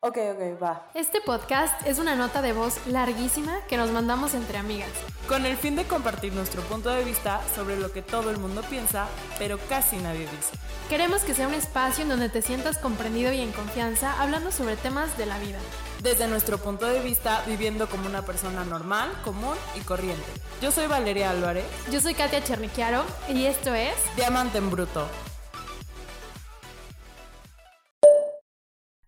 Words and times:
Ok, 0.00 0.16
ok, 0.16 0.62
va. 0.62 0.86
Este 0.94 1.20
podcast 1.20 1.84
es 1.84 1.98
una 1.98 2.14
nota 2.14 2.40
de 2.40 2.52
voz 2.52 2.86
larguísima 2.86 3.58
que 3.68 3.76
nos 3.76 3.90
mandamos 3.90 4.32
entre 4.34 4.56
amigas. 4.56 4.92
Con 5.26 5.44
el 5.44 5.56
fin 5.56 5.74
de 5.74 5.88
compartir 5.88 6.32
nuestro 6.34 6.62
punto 6.62 6.88
de 6.88 7.02
vista 7.02 7.40
sobre 7.56 7.76
lo 7.76 7.90
que 7.90 8.00
todo 8.00 8.30
el 8.30 8.38
mundo 8.38 8.62
piensa, 8.70 9.08
pero 9.40 9.58
casi 9.68 9.96
nadie 9.96 10.20
dice. 10.20 10.56
Queremos 10.88 11.22
que 11.24 11.34
sea 11.34 11.48
un 11.48 11.54
espacio 11.54 12.04
en 12.04 12.10
donde 12.10 12.28
te 12.28 12.42
sientas 12.42 12.78
comprendido 12.78 13.32
y 13.32 13.40
en 13.40 13.50
confianza 13.50 14.22
hablando 14.22 14.52
sobre 14.52 14.76
temas 14.76 15.18
de 15.18 15.26
la 15.26 15.40
vida. 15.40 15.58
Desde 16.00 16.28
nuestro 16.28 16.58
punto 16.58 16.86
de 16.86 17.00
vista, 17.00 17.42
viviendo 17.48 17.88
como 17.88 18.06
una 18.06 18.22
persona 18.22 18.64
normal, 18.64 19.10
común 19.24 19.56
y 19.74 19.80
corriente. 19.80 20.30
Yo 20.62 20.70
soy 20.70 20.86
Valeria 20.86 21.30
Álvarez. 21.30 21.66
Yo 21.90 22.00
soy 22.00 22.14
Katia 22.14 22.44
Cherniquiaro 22.44 23.02
y 23.28 23.46
esto 23.46 23.74
es 23.74 23.96
Diamante 24.14 24.58
en 24.58 24.70
Bruto. 24.70 25.08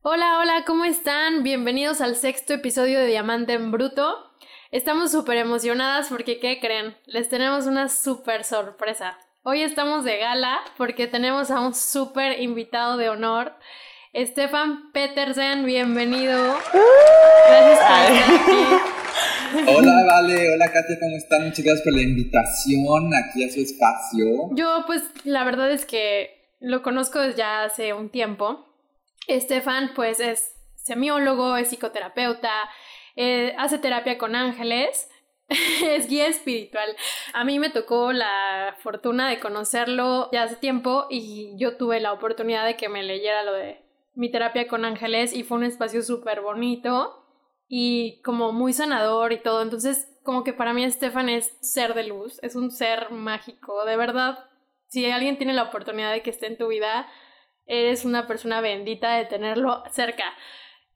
Hola, 0.03 0.39
hola, 0.39 0.64
¿cómo 0.67 0.87
están? 0.87 1.43
Bienvenidos 1.43 2.01
al 2.01 2.16
sexto 2.16 2.55
episodio 2.55 2.98
de 2.98 3.06
Diamante 3.06 3.52
en 3.52 3.70
Bruto. 3.70 4.16
Estamos 4.70 5.12
súper 5.12 5.37
emocionadas 5.37 6.09
porque, 6.09 6.41
¿qué 6.41 6.59
creen? 6.59 6.97
Les 7.05 7.29
tenemos 7.29 7.66
una 7.66 7.91
súper 7.91 8.45
sorpresa. 8.45 9.19
Hoy 9.42 9.61
estamos 9.61 10.05
de 10.05 10.16
gala 10.16 10.61
porque 10.78 11.06
tenemos 11.06 11.51
a 11.51 11.61
un 11.61 11.75
súper 11.75 12.41
invitado 12.41 12.97
de 12.97 13.11
honor, 13.11 13.52
Stefan 14.16 14.91
Petersen, 14.92 15.66
bienvenido. 15.66 16.56
Gracias 17.47 17.78
por 17.78 18.17
estar 18.17 18.41
aquí. 18.41 19.67
Hola, 19.77 20.05
Vale, 20.06 20.55
hola 20.55 20.73
Katia, 20.73 20.97
¿cómo 20.98 21.17
están? 21.17 21.45
Muchas 21.45 21.62
gracias 21.62 21.84
por 21.84 21.92
la 21.92 22.03
invitación 22.03 23.11
aquí 23.14 23.45
a 23.45 23.53
su 23.53 23.61
espacio. 23.61 24.48
Yo, 24.53 24.84
pues, 24.87 25.03
la 25.25 25.45
verdad 25.45 25.70
es 25.73 25.84
que 25.84 26.55
lo 26.61 26.83
conozco 26.83 27.19
desde 27.19 27.39
ya 27.39 27.64
hace 27.64 27.92
un 27.92 28.09
tiempo. 28.09 28.70
Estefan, 29.27 29.92
pues, 29.95 30.20
es 30.20 30.56
semiólogo, 30.77 31.56
es 31.56 31.69
psicoterapeuta, 31.69 32.52
eh, 33.16 33.55
hace 33.59 33.78
terapia 33.78 34.19
con 34.19 34.34
ángeles, 34.34 35.08
es 35.48 36.08
guía 36.08 36.27
espiritual. 36.27 36.97
A 37.33 37.45
mí 37.45 37.58
me 37.58 37.70
tocó 37.70 38.12
la 38.12 38.77
fortuna 38.78 39.28
de 39.28 39.41
conocerlo 39.41 40.30
ya 40.33 40.45
hace 40.45 40.56
tiempo 40.56 41.06
y 41.11 41.55
yo 41.58 41.77
tuve 41.77 42.00
la 42.00 42.12
oportunidad 42.12 42.64
de 42.64 42.77
que 42.77 42.89
me 42.89 43.03
leyera 43.03 43.42
lo 43.42 43.53
de 43.53 43.83
mi 44.14 44.30
terapia 44.30 44.69
con 44.69 44.84
ángeles 44.84 45.33
y 45.33 45.45
fue 45.45 45.58
un 45.58 45.64
espacio 45.64 46.02
súper 46.02 46.41
bonito 46.41 47.25
y 47.69 48.20
como 48.23 48.52
muy 48.52 48.73
sanador 48.73 49.33
y 49.33 49.41
todo. 49.41 49.62
Entonces, 49.62 50.08
como 50.23 50.45
que 50.45 50.52
para 50.52 50.73
mí 50.73 50.84
Estefan 50.84 51.28
es 51.28 51.56
ser 51.61 51.95
de 51.95 52.05
luz, 52.05 52.39
es 52.42 52.55
un 52.56 52.70
ser 52.70 53.11
mágico, 53.11 53.84
de 53.84 53.97
verdad. 53.97 54.47
Si 54.89 55.08
alguien 55.11 55.39
tiene 55.39 55.55
la 55.55 55.64
oportunidad 55.64 56.12
de 56.12 56.23
que 56.23 56.30
esté 56.30 56.47
en 56.47 56.58
tu 56.58 56.69
vida, 56.69 57.08
eres 57.66 58.05
una 58.05 58.27
persona 58.27 58.61
bendita 58.61 59.16
de 59.16 59.25
tenerlo 59.27 59.83
cerca. 59.91 60.25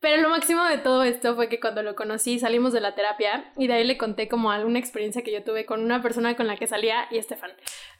Pero 0.00 0.20
lo 0.20 0.28
máximo 0.28 0.62
de 0.64 0.76
todo 0.76 1.02
esto 1.02 1.34
fue 1.34 1.48
que 1.48 1.60
cuando 1.60 1.82
lo 1.82 1.94
conocí 1.94 2.38
salimos 2.38 2.74
de 2.74 2.80
la 2.82 2.94
terapia 2.94 3.50
y 3.56 3.68
de 3.68 3.72
ahí 3.72 3.84
le 3.84 3.96
conté 3.96 4.28
como 4.28 4.50
alguna 4.50 4.78
experiencia 4.78 5.22
que 5.22 5.32
yo 5.32 5.42
tuve 5.44 5.64
con 5.64 5.82
una 5.82 6.02
persona 6.02 6.36
con 6.36 6.46
la 6.46 6.56
que 6.56 6.66
salía 6.66 7.06
y 7.10 7.16
Estefan. 7.16 7.52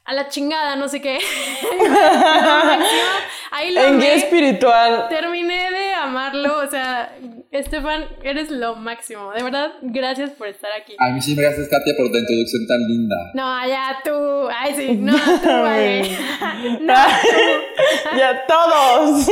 A 0.07 0.13
la 0.13 0.29
chingada, 0.29 0.75
no 0.75 0.87
sé 0.87 1.01
qué. 1.01 1.17
ahí 3.51 3.71
lo 3.73 3.81
En 3.81 3.99
guía 3.99 4.13
espiritual. 4.15 5.07
Terminé 5.09 5.71
de 5.71 5.93
amarlo, 5.93 6.59
o 6.59 6.69
sea, 6.69 7.17
Estefan, 7.51 8.05
eres 8.23 8.51
lo 8.51 8.75
máximo. 8.75 9.31
De 9.33 9.41
verdad, 9.41 9.71
gracias 9.81 10.29
por 10.31 10.47
estar 10.47 10.69
aquí. 10.79 10.93
Ay, 10.99 11.13
muchísimas 11.13 11.45
gracias, 11.45 11.69
Katia, 11.69 11.93
por 11.97 12.11
tu 12.11 12.17
introducción 12.17 12.67
tan 12.67 12.79
linda. 12.87 13.15
No, 13.33 13.67
ya 13.67 13.97
tú. 14.03 14.47
Ay, 14.55 14.73
sí, 14.75 14.95
no, 14.99 15.15
tú, 15.41 15.49
vale. 15.49 16.01
No, 16.81 16.93
ya 18.17 18.43
todos. 18.47 19.25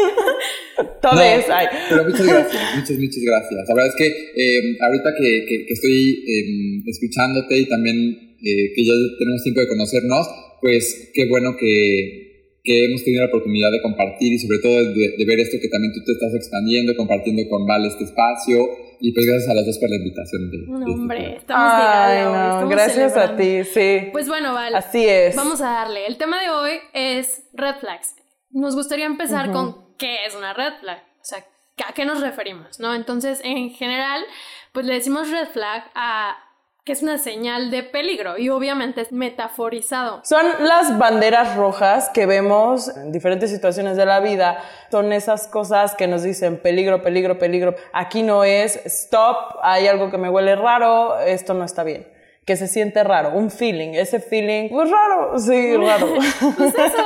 Todos. 1.01 1.15
No, 1.15 1.53
Ay. 1.55 1.67
Pero 1.89 2.03
muchas 2.05 2.25
gracias, 2.25 2.75
muchas, 2.75 2.97
muchas 2.97 3.23
gracias. 3.23 3.67
La 3.69 3.75
verdad 3.75 3.89
es 3.89 3.95
que 3.95 4.07
eh, 4.07 4.77
ahorita 4.81 5.09
que, 5.19 5.45
que- 5.47 5.65
que 5.67 5.73
estoy 5.73 6.23
eh, 6.27 6.83
escuchándote 6.87 7.57
y 7.59 7.69
también 7.69 7.95
eh, 8.41 8.73
que 8.75 8.85
ya 8.85 8.93
tenemos 9.19 9.43
tiempo 9.43 9.61
de 9.61 9.67
conocernos, 9.67 10.27
pues 10.63 11.11
qué 11.13 11.27
bueno 11.27 11.55
que, 11.59 12.57
que 12.63 12.85
hemos 12.85 13.03
tenido 13.03 13.23
la 13.23 13.27
oportunidad 13.27 13.69
de 13.69 13.81
compartir 13.81 14.31
y 14.31 14.39
sobre 14.39 14.59
todo 14.59 14.93
de, 14.93 15.15
de 15.17 15.25
ver 15.25 15.39
esto 15.41 15.57
que 15.61 15.67
también 15.67 15.91
tú 15.93 15.99
te 16.05 16.13
estás 16.13 16.33
expandiendo, 16.33 16.95
compartiendo 16.95 17.43
con 17.49 17.67
Vale 17.67 17.89
este 17.89 18.05
espacio. 18.05 18.65
Y 19.05 19.11
pues 19.11 19.25
gracias 19.25 19.49
a 19.49 19.53
las 19.55 19.65
dos 19.65 19.77
por 19.79 19.89
la 19.89 19.97
invitación. 19.97 20.49
De, 20.49 20.57
no, 20.65 20.79
de 20.79 20.85
este 20.85 20.91
hombre, 20.93 21.35
estamos 21.35 21.77
de 21.77 21.83
Ay, 21.83 22.23
no, 22.23 22.43
estamos 22.43 22.69
gracias 22.69 23.17
a 23.17 23.35
ti, 23.35 23.63
sí. 23.65 24.09
Pues 24.13 24.29
bueno, 24.29 24.53
vale. 24.53 24.77
Así 24.77 25.05
es. 25.05 25.35
Vamos 25.35 25.59
a 25.59 25.65
darle. 25.65 26.07
El 26.07 26.15
tema 26.15 26.41
de 26.41 26.49
hoy 26.49 26.71
es 26.93 27.43
red 27.51 27.75
flags. 27.81 28.15
Nos 28.51 28.75
gustaría 28.75 29.05
empezar 29.05 29.51
con 29.51 29.97
qué 29.97 30.25
es 30.25 30.35
una 30.35 30.53
red 30.53 30.71
flag. 30.79 30.99
O 31.21 31.25
sea, 31.25 31.45
¿a 31.85 31.93
qué 31.93 32.05
nos 32.05 32.21
referimos? 32.21 32.79
¿No? 32.79 32.95
Entonces, 32.95 33.41
en 33.43 33.71
general, 33.71 34.23
pues 34.71 34.85
le 34.85 34.93
decimos 34.93 35.29
red 35.29 35.47
flag 35.49 35.83
a 35.95 36.37
que 36.83 36.91
es 36.91 37.01
una 37.01 37.17
señal 37.17 37.71
de 37.71 37.81
peligro 37.81 38.37
y 38.37 38.49
obviamente 38.49 39.01
es 39.01 39.13
metaforizado. 39.13 40.19
Son 40.25 40.45
las 40.59 40.97
banderas 40.97 41.55
rojas 41.55 42.09
que 42.09 42.25
vemos 42.25 42.89
en 42.89 43.13
diferentes 43.13 43.49
situaciones 43.49 43.95
de 43.95 44.05
la 44.05 44.19
vida. 44.19 44.61
Son 44.91 45.13
esas 45.13 45.47
cosas 45.47 45.95
que 45.95 46.07
nos 46.07 46.23
dicen 46.23 46.57
peligro, 46.57 47.01
peligro, 47.01 47.39
peligro. 47.39 47.75
Aquí 47.93 48.21
no 48.21 48.43
es 48.43 48.75
stop, 48.85 49.59
hay 49.61 49.87
algo 49.87 50.11
que 50.11 50.17
me 50.17 50.29
huele 50.29 50.57
raro, 50.57 51.19
esto 51.19 51.53
no 51.53 51.63
está 51.63 51.83
bien. 51.85 52.05
Que 52.45 52.57
se 52.57 52.67
siente 52.67 53.01
raro, 53.05 53.29
un 53.29 53.49
feeling, 53.49 53.93
ese 53.93 54.19
feeling, 54.19 54.67
pues 54.67 54.89
raro, 54.91 55.39
sí, 55.39 55.77
raro. 55.77 56.07
Pues 56.57 56.75
eso. 56.75 57.05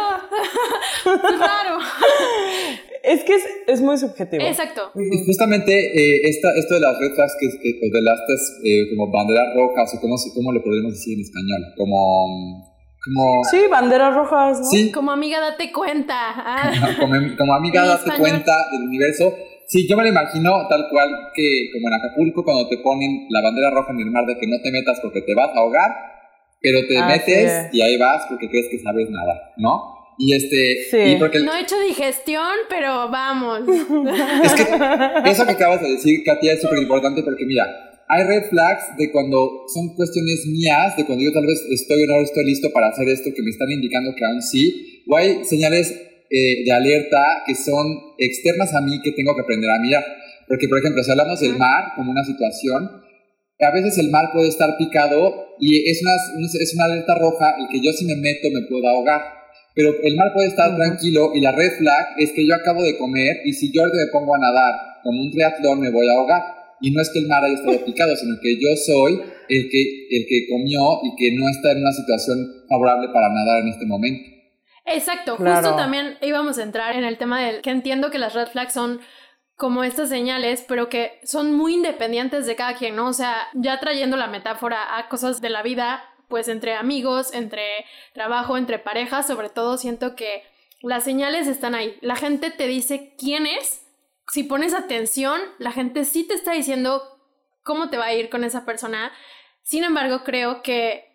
Pues 1.04 1.40
raro. 1.40 1.78
es 3.04 3.24
que 3.24 3.36
es, 3.36 3.44
es 3.68 3.82
muy 3.82 3.98
subjetivo. 3.98 4.44
Exacto. 4.46 4.92
Y 4.96 5.26
justamente 5.26 5.74
eh, 5.74 6.22
esta, 6.30 6.50
esto 6.58 6.76
de 6.76 6.82
las 6.82 7.00
red 7.00 7.14
flags, 7.16 7.36
que, 7.40 7.48
que- 7.62 7.80
o 7.88 7.94
de 7.94 8.02
las 8.02 8.20
eh, 8.64 8.90
como 8.96 9.12
banderas 9.12 9.54
rojas, 9.56 9.94
o 9.96 10.02
cómo, 10.02 10.16
cómo 10.36 10.52
lo 10.52 10.64
podríamos 10.64 10.94
decir 10.94 11.16
en 11.18 11.22
español, 11.22 11.62
como, 11.78 12.74
como, 13.06 13.44
Sí, 13.50 13.60
banderas 13.70 14.14
rojas, 14.16 14.60
¿no? 14.60 14.66
sí, 14.66 14.92
Como 14.92 15.12
amiga, 15.12 15.40
date 15.40 15.72
cuenta. 15.72 16.16
Ah. 16.36 16.72
como, 17.00 17.14
como 17.38 17.54
amiga, 17.54 17.86
date 17.86 18.02
español. 18.10 18.20
cuenta 18.30 18.54
del 18.72 18.84
universo. 18.88 19.34
Sí, 19.68 19.86
yo 19.88 19.98
me 19.98 20.04
lo 20.04 20.10
imagino 20.10 20.66
tal 20.70 20.88
cual 20.90 21.10
que 21.36 21.44
como 21.74 21.90
en 21.90 21.94
Acapulco 21.96 22.44
cuando 22.46 22.70
te 22.70 22.78
ponen 22.78 23.28
la 23.30 23.42
bandera 23.42 23.70
roja 23.72 23.92
en 23.92 24.00
el 24.00 24.12
mar 24.12 24.26
de 24.26 24.38
que 24.40 24.48
no 24.48 24.56
te 24.64 24.72
metas 24.72 25.00
porque 25.02 25.22
te 25.24 25.36
vas 25.36 25.50
a 25.50 25.60
ahogar, 25.60 25.92
pero 26.62 26.80
te 26.88 27.04
metes 27.04 27.52
es. 27.52 27.74
y 27.74 27.82
ahí 27.82 27.98
vas 27.98 28.26
porque 28.30 28.48
crees 28.50 28.68
que 28.72 28.80
sabes 28.80 29.10
nada, 29.10 29.54
¿no? 29.58 29.97
Y 30.18 30.34
este, 30.34 30.78
Sí. 30.90 30.98
y 30.98 31.16
porque 31.18 31.40
No 31.40 31.54
he 31.54 31.62
hecho 31.62 31.80
digestión, 31.80 32.54
pero 32.70 33.10
vamos. 33.10 33.62
Es 34.44 34.54
que 34.54 35.32
eso 35.32 35.46
que 35.46 35.52
acabas 35.52 35.82
de 35.82 35.92
decir, 35.92 36.24
Katia, 36.26 36.54
es 36.54 36.62
súper 36.62 36.80
importante 36.80 37.22
porque 37.24 37.46
mira, 37.46 37.66
hay 38.10 38.24
red 38.24 38.50
flags 38.50 38.98
de 38.98 39.12
cuando 39.12 39.66
son 39.74 39.96
cuestiones 39.96 40.46
mías, 40.48 40.96
de 40.96 41.06
cuando 41.06 41.24
yo 41.24 41.32
tal 41.34 41.46
vez 41.46 41.62
estoy 41.70 42.04
o 42.04 42.08
no 42.08 42.22
estoy 42.22 42.46
listo 42.46 42.72
para 42.72 42.88
hacer 42.88 43.08
esto, 43.10 43.30
que 43.36 43.44
me 43.44 43.50
están 43.50 43.70
indicando 43.70 44.16
que 44.16 44.26
aún 44.26 44.42
sí, 44.42 45.04
o 45.08 45.18
hay 45.18 45.44
señales 45.44 45.92
eh, 46.30 46.64
de 46.66 46.72
alerta 46.72 47.44
que 47.46 47.54
son 47.56 47.86
externas 48.18 48.74
a 48.74 48.82
mí 48.82 49.02
que 49.04 49.12
tengo 49.12 49.36
que 49.36 49.42
aprender 49.42 49.70
a 49.70 49.80
mirar. 49.80 50.04
Porque, 50.48 50.68
por 50.68 50.80
ejemplo, 50.80 51.04
si 51.04 51.12
hablamos 51.12 51.42
del 51.42 51.58
mar 51.58 51.92
como 51.96 52.12
una 52.12 52.24
situación, 52.24 52.90
a 53.60 53.72
veces 53.72 53.98
el 53.98 54.10
mar 54.10 54.30
puede 54.32 54.48
estar 54.48 54.78
picado 54.78 55.56
y 55.60 55.90
es 55.90 56.02
una, 56.02 56.12
es 56.14 56.74
una 56.76 56.86
alerta 56.86 57.16
roja 57.16 57.56
el 57.60 57.68
que 57.72 57.86
yo 57.86 57.92
si 57.92 58.06
me 58.06 58.16
meto 58.16 58.48
me 58.54 58.68
puedo 58.70 58.88
ahogar. 58.88 59.37
Pero 59.78 59.94
el 60.02 60.16
mar 60.16 60.34
puede 60.34 60.48
estar 60.48 60.76
tranquilo 60.76 61.32
y 61.36 61.40
la 61.40 61.52
red 61.52 61.72
flag 61.78 62.16
es 62.18 62.32
que 62.32 62.48
yo 62.48 62.56
acabo 62.56 62.82
de 62.82 62.98
comer 62.98 63.42
y 63.46 63.54
si 63.54 63.72
yo 63.72 63.82
ahorita 63.84 63.98
me 64.06 64.12
pongo 64.12 64.34
a 64.34 64.40
nadar 64.40 64.74
como 65.04 65.22
un 65.22 65.30
triatlón 65.32 65.80
me 65.80 65.92
voy 65.92 66.08
a 66.10 66.14
ahogar. 66.14 66.42
Y 66.82 66.90
no 66.90 67.00
es 67.00 67.12
que 67.12 67.20
el 67.20 67.28
mar 67.28 67.44
haya 67.44 67.54
estado 67.54 67.86
picado, 67.86 68.16
sino 68.16 68.36
que 68.42 68.56
yo 68.56 68.70
soy 68.76 69.14
el 69.50 69.70
que, 69.70 70.08
el 70.10 70.26
que 70.28 70.48
comió 70.50 70.82
y 71.04 71.16
que 71.16 71.36
no 71.38 71.48
está 71.48 71.74
en 71.74 71.82
una 71.82 71.92
situación 71.92 72.40
favorable 72.68 73.10
para 73.14 73.30
nadar 73.30 73.62
en 73.62 73.68
este 73.70 73.86
momento. 73.86 74.28
Exacto, 74.86 75.38
Claro. 75.38 75.58
justo 75.58 75.76
también 75.76 76.18
íbamos 76.22 76.58
a 76.58 76.64
entrar 76.64 76.96
en 76.96 77.04
el 77.04 77.18
tema 77.20 77.46
del 77.46 77.62
que 77.62 77.70
entiendo 77.70 78.10
que 78.10 78.18
las 78.18 78.34
red 78.34 78.48
flags 78.48 78.74
son 78.74 79.00
como 79.58 79.84
estas 79.84 80.10
señales, 80.10 80.66
pero 80.68 80.90
que 80.90 81.20
son 81.24 81.54
muy 81.56 81.76
independientes 81.76 82.48
de 82.48 82.56
cada 82.56 82.76
quien, 82.76 82.96
¿no? 82.96 83.10
O 83.10 83.14
sea, 83.14 83.36
ya 83.54 83.80
trayendo 83.80 84.18
la 84.18 84.28
metáfora 84.28 84.98
a 84.98 85.08
cosas 85.10 85.42
de 85.42 85.50
la 85.50 85.62
vida, 85.62 86.02
pues 86.28 86.48
entre 86.48 86.74
amigos, 86.76 87.34
entre 87.34 87.66
trabajo, 88.14 88.58
entre 88.58 88.80
parejas, 88.80 89.28
sobre 89.28 89.50
todo 89.50 89.78
siento 89.78 90.16
que 90.16 90.44
las 90.82 91.04
señales 91.04 91.48
están 91.48 91.76
ahí. 91.76 91.98
La 92.02 92.16
gente 92.16 92.52
te 92.52 92.68
dice 92.68 93.14
quién 93.18 93.48
es. 93.48 93.84
Si 94.30 94.44
pones 94.44 94.74
atención, 94.74 95.40
la 95.58 95.72
gente 95.72 96.06
sí 96.06 96.24
te 96.28 96.34
está 96.34 96.52
diciendo 96.52 97.02
cómo 97.64 97.90
te 97.90 97.98
va 97.98 98.06
a 98.06 98.14
ir 98.14 98.30
con 98.30 98.44
esa 98.44 98.66
persona. 98.66 99.12
Sin 99.64 99.84
embargo, 99.84 100.24
creo 100.24 100.62
que 100.62 101.06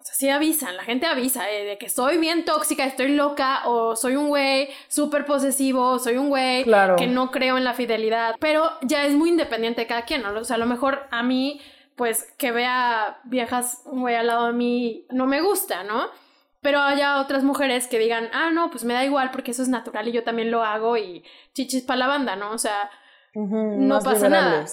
o 0.00 0.06
sea, 0.06 0.14
sí 0.16 0.28
avisan, 0.28 0.76
la 0.76 0.84
gente 0.84 1.06
avisa 1.06 1.50
eh, 1.50 1.64
de 1.64 1.78
que 1.78 1.88
soy 1.88 2.18
bien 2.18 2.44
tóxica, 2.44 2.84
estoy 2.84 3.08
loca, 3.08 3.62
o 3.66 3.96
soy 3.96 4.16
un 4.16 4.28
güey 4.28 4.68
súper 4.88 5.24
posesivo, 5.24 5.98
soy 5.98 6.18
un 6.18 6.28
güey 6.28 6.62
Claro. 6.64 6.96
que 6.96 7.06
no 7.06 7.30
creo 7.30 7.56
en 7.56 7.64
la 7.64 7.72
fidelidad, 7.72 8.36
pero 8.38 8.70
ya 8.82 9.06
es 9.06 9.14
muy 9.14 9.30
independiente 9.30 9.80
de 9.80 9.86
cada 9.86 10.04
quien, 10.04 10.20
¿no? 10.22 10.38
O 10.38 10.44
sea, 10.44 10.56
a 10.56 10.58
lo 10.58 10.66
mejor 10.66 11.06
a 11.10 11.22
mí, 11.22 11.58
pues 11.96 12.32
que 12.38 12.52
vea 12.52 13.20
viejas, 13.24 13.82
un 13.84 14.00
güey 14.00 14.16
al 14.16 14.26
lado 14.26 14.46
de 14.46 14.52
mí, 14.52 15.06
no 15.10 15.26
me 15.26 15.40
gusta, 15.40 15.84
¿no? 15.84 16.06
Pero 16.60 16.80
haya 16.80 17.20
otras 17.20 17.44
mujeres 17.44 17.86
que 17.88 17.98
digan, 17.98 18.28
ah, 18.32 18.50
no, 18.50 18.70
pues 18.70 18.84
me 18.84 18.94
da 18.94 19.04
igual 19.04 19.30
porque 19.30 19.50
eso 19.50 19.62
es 19.62 19.68
natural 19.68 20.08
y 20.08 20.12
yo 20.12 20.24
también 20.24 20.50
lo 20.50 20.64
hago 20.64 20.96
y 20.96 21.22
chichis 21.52 21.82
para 21.82 21.98
la 21.98 22.06
banda, 22.06 22.36
¿no? 22.36 22.52
O 22.52 22.58
sea, 22.58 22.90
no 23.34 24.00
pasa 24.00 24.28
nada. 24.28 24.64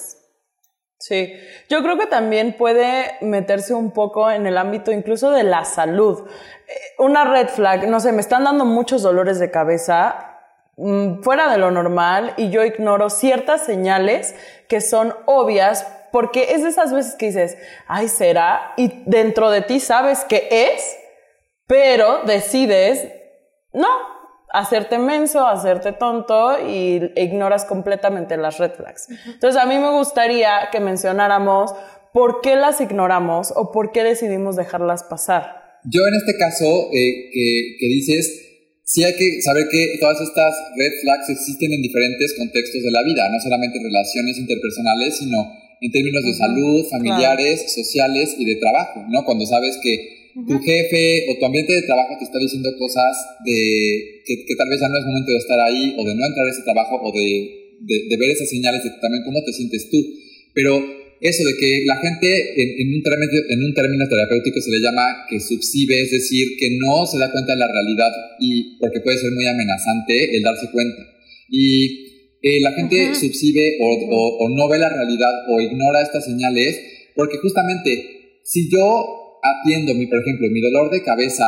Sí, 1.02 1.34
yo 1.68 1.82
creo 1.82 1.98
que 1.98 2.06
también 2.06 2.56
puede 2.56 3.16
meterse 3.22 3.74
un 3.74 3.90
poco 3.90 4.30
en 4.30 4.46
el 4.46 4.56
ámbito 4.56 4.92
incluso 4.92 5.32
de 5.32 5.42
la 5.42 5.64
salud. 5.64 6.28
Eh, 6.28 6.72
una 6.98 7.24
red 7.24 7.48
flag, 7.48 7.88
no 7.88 7.98
sé, 7.98 8.12
me 8.12 8.20
están 8.20 8.44
dando 8.44 8.64
muchos 8.64 9.02
dolores 9.02 9.40
de 9.40 9.50
cabeza 9.50 10.38
mm, 10.76 11.22
fuera 11.22 11.50
de 11.50 11.58
lo 11.58 11.72
normal 11.72 12.34
y 12.36 12.50
yo 12.50 12.64
ignoro 12.64 13.10
ciertas 13.10 13.66
señales 13.66 14.36
que 14.68 14.80
son 14.80 15.12
obvias 15.26 15.88
porque 16.12 16.52
es 16.52 16.62
de 16.62 16.68
esas 16.68 16.92
veces 16.92 17.14
que 17.14 17.26
dices, 17.26 17.56
ay, 17.88 18.08
será, 18.08 18.74
y 18.76 19.02
dentro 19.06 19.50
de 19.50 19.62
ti 19.62 19.80
sabes 19.80 20.24
que 20.24 20.46
es, 20.50 20.96
pero 21.66 22.22
decides, 22.24 23.08
no, 23.72 23.88
hacerte 24.52 24.98
menso, 24.98 25.46
hacerte 25.46 25.92
tonto 25.92 26.58
y 26.68 27.10
ignoras 27.16 27.64
completamente 27.64 28.36
las 28.36 28.58
red 28.58 28.72
flags. 28.72 29.08
Entonces 29.26 29.60
a 29.60 29.66
mí 29.66 29.78
me 29.78 29.90
gustaría 29.90 30.68
que 30.70 30.80
mencionáramos 30.80 31.72
por 32.12 32.42
qué 32.42 32.56
las 32.56 32.80
ignoramos 32.80 33.52
o 33.56 33.72
por 33.72 33.92
qué 33.92 34.04
decidimos 34.04 34.56
dejarlas 34.56 35.04
pasar. 35.04 35.80
Yo 35.84 36.06
en 36.06 36.14
este 36.14 36.38
caso 36.38 36.66
eh, 36.92 37.30
que, 37.32 37.86
dices, 37.88 38.80
sí 38.84 39.02
hay 39.02 39.16
que 39.16 39.40
saber 39.42 39.64
que 39.70 39.96
todas 39.98 40.20
estas 40.20 40.54
red 40.76 40.92
flags 41.02 41.30
existen 41.30 41.72
en 41.72 41.80
diferentes 41.80 42.34
contextos 42.36 42.82
de 42.82 42.90
la 42.90 43.02
vida, 43.02 43.28
no 43.32 43.40
solamente 43.40 43.78
en 43.78 43.84
relaciones 43.84 44.36
interpersonales, 44.38 45.16
sino 45.18 45.61
en 45.82 45.90
términos 45.90 46.24
de 46.24 46.34
salud, 46.34 46.86
familiares, 46.88 47.74
sociales 47.74 48.36
y 48.38 48.44
de 48.44 48.56
trabajo, 48.56 49.04
¿no? 49.10 49.24
Cuando 49.24 49.44
sabes 49.44 49.76
que 49.82 50.22
tu 50.46 50.58
jefe 50.60 51.26
o 51.28 51.38
tu 51.38 51.44
ambiente 51.44 51.74
de 51.74 51.82
trabajo 51.82 52.16
te 52.18 52.24
está 52.24 52.38
diciendo 52.38 52.70
cosas 52.78 53.10
de 53.44 54.22
que, 54.24 54.54
tal 54.56 54.70
vez 54.70 54.80
ya 54.80 54.88
no 54.88 54.96
es 54.96 55.04
momento 55.04 55.32
de 55.32 55.38
estar 55.38 55.60
ahí 55.60 55.94
o 55.98 56.06
de 56.06 56.14
no 56.14 56.24
entrar 56.24 56.46
a 56.46 56.50
ese 56.50 56.62
trabajo 56.62 57.00
o 57.02 57.12
de, 57.12 57.74
de, 57.82 58.16
ver 58.16 58.30
esas 58.30 58.48
señales 58.48 58.82
de 58.84 58.90
también 59.02 59.24
cómo 59.24 59.42
te 59.42 59.52
sientes 59.52 59.90
tú. 59.90 59.98
Pero 60.54 60.78
eso 61.20 61.44
de 61.44 61.54
que 61.58 61.84
la 61.84 61.96
gente 61.96 62.30
en, 62.62 62.94
un 62.94 63.02
término, 63.02 63.32
en 63.50 63.64
un 63.64 63.74
término 63.74 64.08
terapéutico 64.08 64.60
se 64.60 64.70
le 64.70 64.80
llama 64.80 65.26
que 65.28 65.40
subsibe, 65.40 66.00
es 66.00 66.12
decir, 66.12 66.46
que 66.58 66.78
no 66.78 67.06
se 67.06 67.18
da 67.18 67.30
cuenta 67.32 67.52
de 67.52 67.58
la 67.58 67.66
realidad 67.66 68.12
y 68.38 68.78
porque 68.78 69.00
puede 69.00 69.18
ser 69.18 69.32
muy 69.32 69.46
amenazante 69.46 70.36
el 70.36 70.42
darse 70.42 70.70
cuenta. 70.70 71.02
Y 71.50 72.11
eh, 72.42 72.60
la 72.60 72.72
gente 72.72 73.14
subsibe 73.14 73.78
o, 73.80 73.86
o, 73.86 74.44
o 74.44 74.48
no 74.48 74.68
ve 74.68 74.78
la 74.78 74.88
realidad 74.88 75.32
o 75.48 75.60
ignora 75.60 76.02
estas 76.02 76.24
señales 76.24 76.78
porque 77.14 77.38
justamente 77.38 78.40
si 78.44 78.70
yo 78.70 79.38
atiendo, 79.42 79.94
mi, 79.94 80.06
por 80.06 80.20
ejemplo, 80.20 80.48
mi 80.50 80.60
dolor 80.60 80.90
de 80.90 81.02
cabeza, 81.02 81.46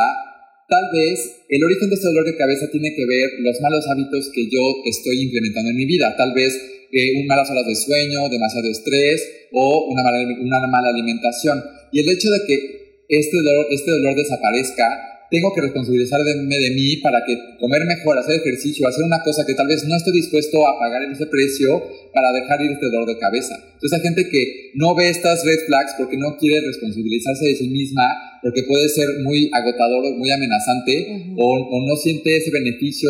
tal 0.67 0.83
vez 0.93 1.45
el 1.49 1.63
origen 1.63 1.89
de 1.89 1.95
este 1.95 2.07
dolor 2.07 2.25
de 2.25 2.37
cabeza 2.37 2.69
tiene 2.71 2.93
que 2.95 3.05
ver 3.05 3.29
los 3.39 3.59
malos 3.61 3.85
hábitos 3.87 4.29
que 4.33 4.45
yo 4.45 4.63
estoy 4.85 5.21
implementando 5.23 5.71
en 5.71 5.77
mi 5.77 5.85
vida. 5.85 6.15
Tal 6.17 6.33
vez 6.33 6.53
eh, 6.91 7.19
un 7.19 7.27
malas 7.27 7.49
horas 7.49 7.65
de 7.65 7.75
sueño, 7.75 8.29
demasiado 8.29 8.69
estrés 8.69 9.47
o 9.51 9.87
una 9.89 10.03
mala, 10.03 10.17
una 10.39 10.67
mala 10.67 10.89
alimentación. 10.89 11.63
Y 11.91 11.99
el 11.99 12.09
hecho 12.09 12.29
de 12.29 12.39
que 12.47 13.05
este 13.09 13.37
dolor, 13.37 13.67
este 13.71 13.91
dolor 13.91 14.15
desaparezca 14.15 14.85
tengo 15.31 15.53
que 15.53 15.61
responsabilizarme 15.61 16.57
de 16.57 16.71
mí 16.71 16.97
para 16.97 17.19
que 17.25 17.35
comer 17.59 17.85
mejor, 17.85 18.17
hacer 18.17 18.35
ejercicio, 18.35 18.87
hacer 18.87 19.03
una 19.03 19.21
cosa 19.23 19.45
que 19.45 19.53
tal 19.53 19.67
vez 19.67 19.83
no 19.85 19.95
estoy 19.95 20.13
dispuesto 20.13 20.67
a 20.67 20.79
pagar 20.79 21.03
en 21.03 21.11
ese 21.11 21.25
precio 21.27 21.81
para 22.13 22.31
dejar 22.31 22.61
ir 22.61 22.71
este 22.71 22.85
dolor 22.87 23.07
de 23.07 23.17
cabeza. 23.17 23.55
Entonces 23.73 23.93
hay 23.93 24.01
gente 24.01 24.29
que 24.29 24.71
no 24.75 24.95
ve 24.95 25.09
estas 25.09 25.43
red 25.45 25.59
flags 25.67 25.95
porque 25.97 26.17
no 26.17 26.37
quiere 26.37 26.65
responsabilizarse 26.65 27.45
de 27.45 27.55
sí 27.55 27.67
misma, 27.69 28.03
porque 28.41 28.63
puede 28.63 28.87
ser 28.89 29.07
muy 29.23 29.49
agotador, 29.51 30.03
muy 30.15 30.29
amenazante, 30.31 31.33
o, 31.37 31.53
o 31.53 31.87
no 31.87 31.95
siente 31.95 32.37
ese 32.37 32.51
beneficio 32.51 33.09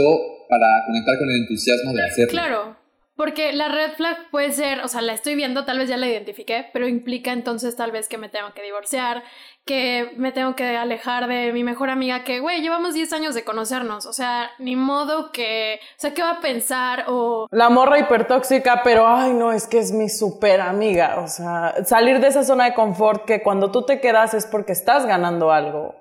para 0.50 0.68
conectar 0.88 1.18
con 1.18 1.30
el 1.30 1.42
entusiasmo 1.42 1.94
de 1.94 2.04
hacerlo. 2.04 2.32
Claro. 2.32 2.85
Porque 3.16 3.54
la 3.54 3.70
red 3.70 3.94
flag 3.94 4.30
puede 4.30 4.52
ser, 4.52 4.82
o 4.82 4.90
sea, 4.90 5.02
la 5.02 5.14
estoy 5.14 5.36
viendo, 5.36 5.64
tal 5.64 5.80
vez 5.80 5.88
ya 5.88 5.96
la 5.96 6.08
identifiqué, 6.08 6.68
pero 6.74 6.86
implica 6.86 7.32
entonces 7.32 7.78
tal 7.78 7.92
vez 7.92 8.10
que 8.10 8.18
me 8.18 8.28
tengo 8.28 8.54
que 8.54 8.62
divorciar, 8.62 9.24
que 9.64 10.12
me 10.18 10.34
tengo 10.34 10.56
que 10.56 10.76
alejar 10.76 11.28
de 11.28 11.54
mi 11.54 11.64
mejor 11.64 11.90
amiga, 11.90 12.26
que, 12.26 12.42
güey, 12.42 12.62
llevamos 12.62 12.94
10 12.94 13.14
años 13.14 13.34
de 13.34 13.46
conocernos, 13.46 14.06
o 14.06 14.12
sea, 14.12 14.52
ni 14.60 14.76
modo 14.76 15.32
que, 15.32 15.80
o 15.82 16.00
sea, 16.00 16.14
¿qué 16.14 16.22
va 16.22 16.32
a 16.32 16.42
pensar? 16.42 17.06
O... 17.08 17.48
La 17.52 17.70
morra 17.70 18.00
hipertóxica, 18.00 18.82
pero, 18.84 19.08
ay, 19.08 19.34
no, 19.34 19.54
es 19.54 19.66
que 19.66 19.80
es 19.80 19.94
mi 19.94 20.10
super 20.10 20.60
amiga, 20.60 21.22
o 21.22 21.30
sea, 21.30 21.74
salir 21.86 22.20
de 22.20 22.28
esa 22.28 22.44
zona 22.44 22.66
de 22.66 22.74
confort 22.74 23.24
que 23.26 23.42
cuando 23.42 23.72
tú 23.72 23.84
te 23.84 24.02
quedas 24.02 24.34
es 24.34 24.46
porque 24.46 24.74
estás 24.74 25.06
ganando 25.06 25.54
algo 25.54 25.96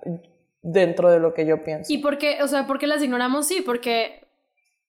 dentro 0.62 1.10
de 1.10 1.20
lo 1.20 1.32
que 1.32 1.46
yo 1.46 1.62
pienso. 1.62 1.92
¿Y 1.92 1.98
por 1.98 2.18
qué, 2.18 2.42
o 2.42 2.48
sea, 2.48 2.66
por 2.66 2.78
qué 2.78 2.88
las 2.88 3.02
ignoramos? 3.02 3.46
Sí, 3.46 3.62
porque 3.64 4.23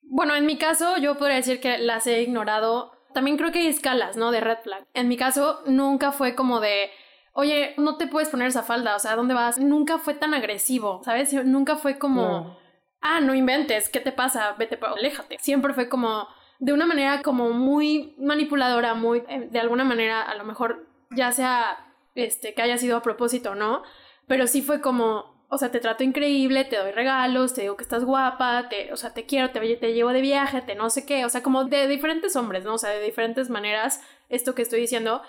bueno, 0.10 0.36
en 0.36 0.46
mi 0.46 0.58
caso 0.58 0.98
yo 0.98 1.18
podría 1.18 1.38
decir 1.38 1.60
que 1.60 1.78
las 1.78 2.08
he 2.08 2.22
ignorado. 2.22 2.92
También 3.14 3.38
creo 3.38 3.52
que 3.52 3.60
hay 3.60 3.68
escalas, 3.68 4.18
¿no? 4.18 4.32
De 4.32 4.42
red 4.42 4.58
flag. 4.64 4.86
En 4.94 5.08
mi 5.08 5.18
caso 5.18 5.62
nunca 5.66 6.12
fue 6.12 6.36
como 6.36 6.60
de, 6.60 6.90
oye, 7.34 7.74
no 7.78 7.98
te 7.98 8.08
puedes 8.08 8.30
poner 8.30 8.48
esa 8.48 8.64
falda, 8.64 8.96
o 8.96 9.00
sea, 9.00 9.16
¿dónde 9.16 9.34
vas? 9.34 9.60
Nunca 9.60 9.98
fue 9.98 10.14
tan 10.14 10.34
agresivo, 10.34 11.02
¿sabes? 11.04 11.34
Nunca 11.46 11.76
fue 11.76 11.98
como, 11.98 12.58
ah, 13.02 13.20
no 13.22 13.36
inventes, 13.36 13.90
¿qué 13.90 14.00
te 14.00 14.12
pasa? 14.12 14.56
Vete, 14.58 14.80
aléjate. 14.82 15.38
Siempre 15.40 15.74
fue 15.74 15.90
como, 15.90 16.28
de 16.60 16.74
una 16.74 16.86
manera 16.86 17.22
como 17.22 17.52
muy 17.52 18.16
manipuladora, 18.18 18.94
muy, 18.94 19.24
eh, 19.28 19.48
de 19.52 19.60
alguna 19.60 19.84
manera, 19.84 20.22
a 20.22 20.36
lo 20.36 20.44
mejor 20.44 20.88
ya 21.12 21.32
sea, 21.32 21.94
este, 22.16 22.54
que 22.54 22.62
haya 22.62 22.78
sido 22.78 22.98
a 22.98 23.02
propósito, 23.02 23.56
¿no? 23.56 23.84
Pero 24.28 24.48
sí 24.48 24.62
fue 24.62 24.82
como, 24.82 25.35
o 25.50 25.58
sea, 25.58 25.72
te 25.72 25.80
trato 25.80 26.04
increíble, 26.04 26.66
te 26.66 26.78
doy 26.78 26.92
regalos, 26.92 27.54
te 27.54 27.62
digo 27.62 27.78
que 27.78 27.84
estás 27.84 28.04
guapa, 28.04 28.68
te, 28.70 28.92
o 28.92 28.98
sea, 28.98 29.14
te 29.14 29.26
quiero, 29.26 29.52
te, 29.52 29.60
te 29.78 29.94
llevo 29.94 30.10
de 30.12 30.22
viaje, 30.22 30.62
te 30.62 30.76
no 30.76 30.90
sé 30.90 31.06
qué, 31.06 31.26
o 31.26 31.30
sea, 31.30 31.44
como 31.44 31.66
de 31.66 31.88
diferentes 31.88 32.36
hombres, 32.36 32.64
¿no? 32.64 32.74
O 32.76 32.78
sea, 32.78 32.90
de 32.90 33.02
diferentes 33.02 33.50
maneras, 33.50 34.02
esto 34.30 34.56
que 34.56 34.64
estoy 34.64 34.82
diciendo, 34.82 35.22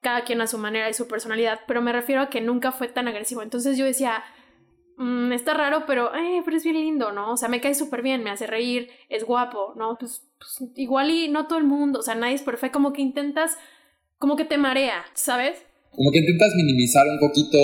cada 0.00 0.22
quien 0.22 0.40
a 0.40 0.46
su 0.46 0.58
manera 0.58 0.88
y 0.88 0.94
su 0.94 1.08
personalidad, 1.08 1.60
pero 1.66 1.82
me 1.82 1.92
refiero 1.92 2.22
a 2.22 2.30
que 2.30 2.40
nunca 2.40 2.72
fue 2.72 2.88
tan 2.88 3.08
agresivo. 3.08 3.42
Entonces 3.42 3.76
yo 3.76 3.84
decía, 3.84 4.22
mm, 4.96 5.32
está 5.32 5.54
raro, 5.54 5.84
pero, 5.86 6.14
eh, 6.14 6.42
pero 6.44 6.56
es 6.56 6.62
bien 6.62 6.76
lindo, 6.76 7.10
¿no? 7.10 7.32
O 7.32 7.36
sea, 7.36 7.48
me 7.48 7.60
cae 7.60 7.74
súper 7.74 8.02
bien, 8.02 8.22
me 8.22 8.30
hace 8.30 8.46
reír, 8.46 8.90
es 9.08 9.24
guapo, 9.24 9.72
¿no? 9.76 9.96
Pues, 9.98 10.22
pues, 10.38 10.70
igual 10.76 11.10
y 11.10 11.28
no 11.28 11.46
todo 11.46 11.58
el 11.58 11.64
mundo, 11.64 11.98
o 11.98 12.02
sea, 12.02 12.14
nadie 12.14 12.34
es 12.34 12.42
perfecto, 12.42 12.76
como 12.76 12.92
que 12.92 13.02
intentas, 13.02 13.56
como 14.18 14.36
que 14.36 14.44
te 14.44 14.58
marea, 14.58 15.04
¿sabes? 15.14 15.64
Como 15.90 16.10
que 16.12 16.18
intentas 16.18 16.52
minimizar 16.54 17.06
un 17.08 17.18
poquito 17.18 17.58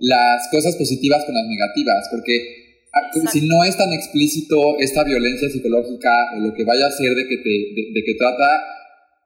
las 0.00 0.48
cosas 0.50 0.76
positivas 0.76 1.24
con 1.24 1.34
las 1.34 1.46
negativas, 1.46 2.08
porque 2.10 2.86
ah, 2.92 3.28
si 3.32 3.46
no 3.46 3.64
es 3.64 3.76
tan 3.76 3.92
explícito 3.92 4.78
esta 4.78 5.04
violencia 5.04 5.48
psicológica 5.48 6.12
o 6.36 6.40
lo 6.40 6.54
que 6.54 6.64
vaya 6.64 6.86
a 6.86 6.90
ser 6.90 7.14
de 7.14 7.26
que, 7.28 7.36
te, 7.38 7.92
de, 7.94 8.02
que 8.04 8.14
trata 8.14 8.48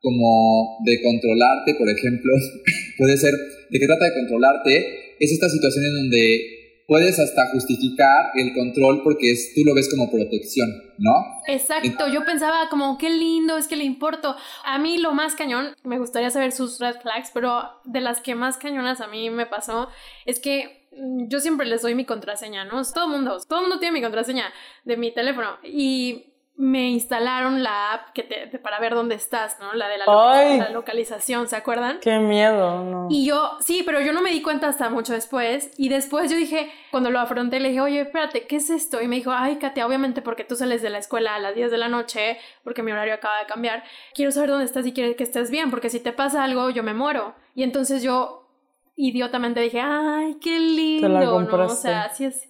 como 0.01 0.79
de 0.85 1.01
controlarte, 1.03 1.75
por 1.75 1.89
ejemplo, 1.89 2.33
puede 2.99 3.17
ser 3.17 3.33
de 3.71 3.79
que 3.79 3.87
trata 3.87 4.07
de 4.07 4.15
controlarte, 4.15 5.17
es 5.19 5.33
esta 5.33 5.49
situación 5.49 5.85
en 5.85 5.95
donde 5.95 6.62
puedes 6.93 7.19
hasta 7.19 7.49
justificar 7.53 8.33
el 8.35 8.53
control 8.53 9.03
porque 9.03 9.33
es, 9.33 9.55
tú 9.55 9.63
lo 9.65 9.75
ves 9.75 9.89
como 9.89 10.11
protección, 10.11 10.69
¿no? 10.99 11.41
Exacto, 11.47 12.07
yo 12.09 12.23
pensaba 12.27 12.69
como, 12.69 12.99
qué 12.99 13.09
lindo, 13.09 13.57
es 13.57 13.67
que 13.67 13.77
le 13.77 13.85
importo. 13.85 14.37
A 14.63 14.79
mí 14.79 14.99
lo 14.99 15.15
más 15.15 15.35
cañón, 15.35 15.75
me 15.85 15.99
gustaría 15.99 16.29
saber 16.29 16.53
sus 16.53 16.79
red 16.81 16.97
flags, 17.01 17.31
pero 17.33 17.63
de 17.87 18.03
las 18.03 18.21
que 18.21 18.35
más 18.35 18.59
cañonas 18.59 19.01
a 19.01 19.07
mí 19.07 19.31
me 19.31 19.47
pasó 19.47 19.89
es 20.27 20.39
que 20.39 20.87
mm, 20.95 21.29
yo 21.29 21.41
siempre 21.41 21.67
les 21.67 21.81
doy 21.81 21.95
mi 21.95 22.05
contraseña, 22.05 22.67
¿no? 22.67 22.83
Todo 22.85 23.07
el 23.07 23.11
mundo, 23.11 23.39
todo 23.49 23.61
el 23.61 23.69
mundo 23.69 23.81
tiene 23.81 23.95
mi 23.95 24.03
contraseña 24.03 24.53
de 24.85 24.99
mi 24.99 25.15
teléfono 25.15 25.57
y 25.65 26.32
me 26.57 26.91
instalaron 26.91 27.63
la 27.63 27.95
app 27.95 28.13
que 28.13 28.23
te, 28.23 28.59
para 28.59 28.79
ver 28.79 28.95
dónde 28.95 29.15
estás, 29.15 29.59
¿no? 29.59 29.73
La 29.73 29.89
de 29.89 29.99
la, 29.99 30.69
localización, 30.71 31.49
¿se 31.49 31.57
acuerdan? 31.57 31.99
Qué 32.01 32.19
miedo, 32.19 32.85
¿no? 32.85 33.09
Y 33.11 33.25
yo, 33.27 33.57
sí, 33.61 33.83
pero 33.85 34.01
yo 34.01 34.13
no 34.13 34.21
me 34.21 34.31
di 34.31 34.43
cuenta 34.43 34.69
hasta 34.69 34.91
mucho 34.91 35.15
después. 35.15 35.73
Y 35.79 35.89
después 35.89 36.31
yo 36.31 36.37
dije, 36.37 36.71
cuando 36.91 37.11
lo 37.11 37.21
afronté, 37.21 37.59
le 37.59 37.71
dije, 37.71 37.81
oye, 37.81 38.01
espérate, 38.03 38.47
¿qué 38.47 38.57
es 38.57 38.69
esto? 38.69 39.01
Y 39.01 39.09
me 39.09 39.17
dijo, 39.17 39.33
ay, 39.33 39.57
Katia, 39.57 39.87
obviamente 39.87 40.21
porque 40.21 40.45
tú 40.45 40.55
sales 40.55 40.83
de 40.83 40.91
la 40.91 40.99
escuela 40.99 41.35
a 41.35 41.39
las 41.39 41.55
10 41.55 41.71
de 41.71 41.79
la 41.79 41.89
noche, 41.89 42.39
porque 42.65 42.83
mi 42.83 42.93
horario 42.93 43.15
acaba 43.15 43.39
de 43.39 43.47
cambiar, 43.47 43.83
quiero 44.15 44.31
saber 44.31 44.51
dónde 44.51 44.67
estás 44.67 44.87
y 44.87 44.93
quiero 44.93 45.17
que 45.17 45.25
estés 45.25 45.51
bien, 45.51 45.71
porque 45.71 45.89
si 45.89 46.01
te 46.01 46.13
pasa 46.13 46.45
algo, 46.45 46.69
yo 46.69 46.83
me 46.83 46.93
muero. 46.93 47.35
Y 47.55 47.63
entonces 47.63 48.03
yo, 48.03 48.47
idiotamente, 48.95 49.61
dije, 49.61 49.81
ay, 49.81 50.37
qué 50.41 50.61
lindo, 50.61 51.09
¿no? 51.41 51.65
O 51.65 51.69
sea, 51.71 52.05
así 52.05 52.27
es. 52.27 52.49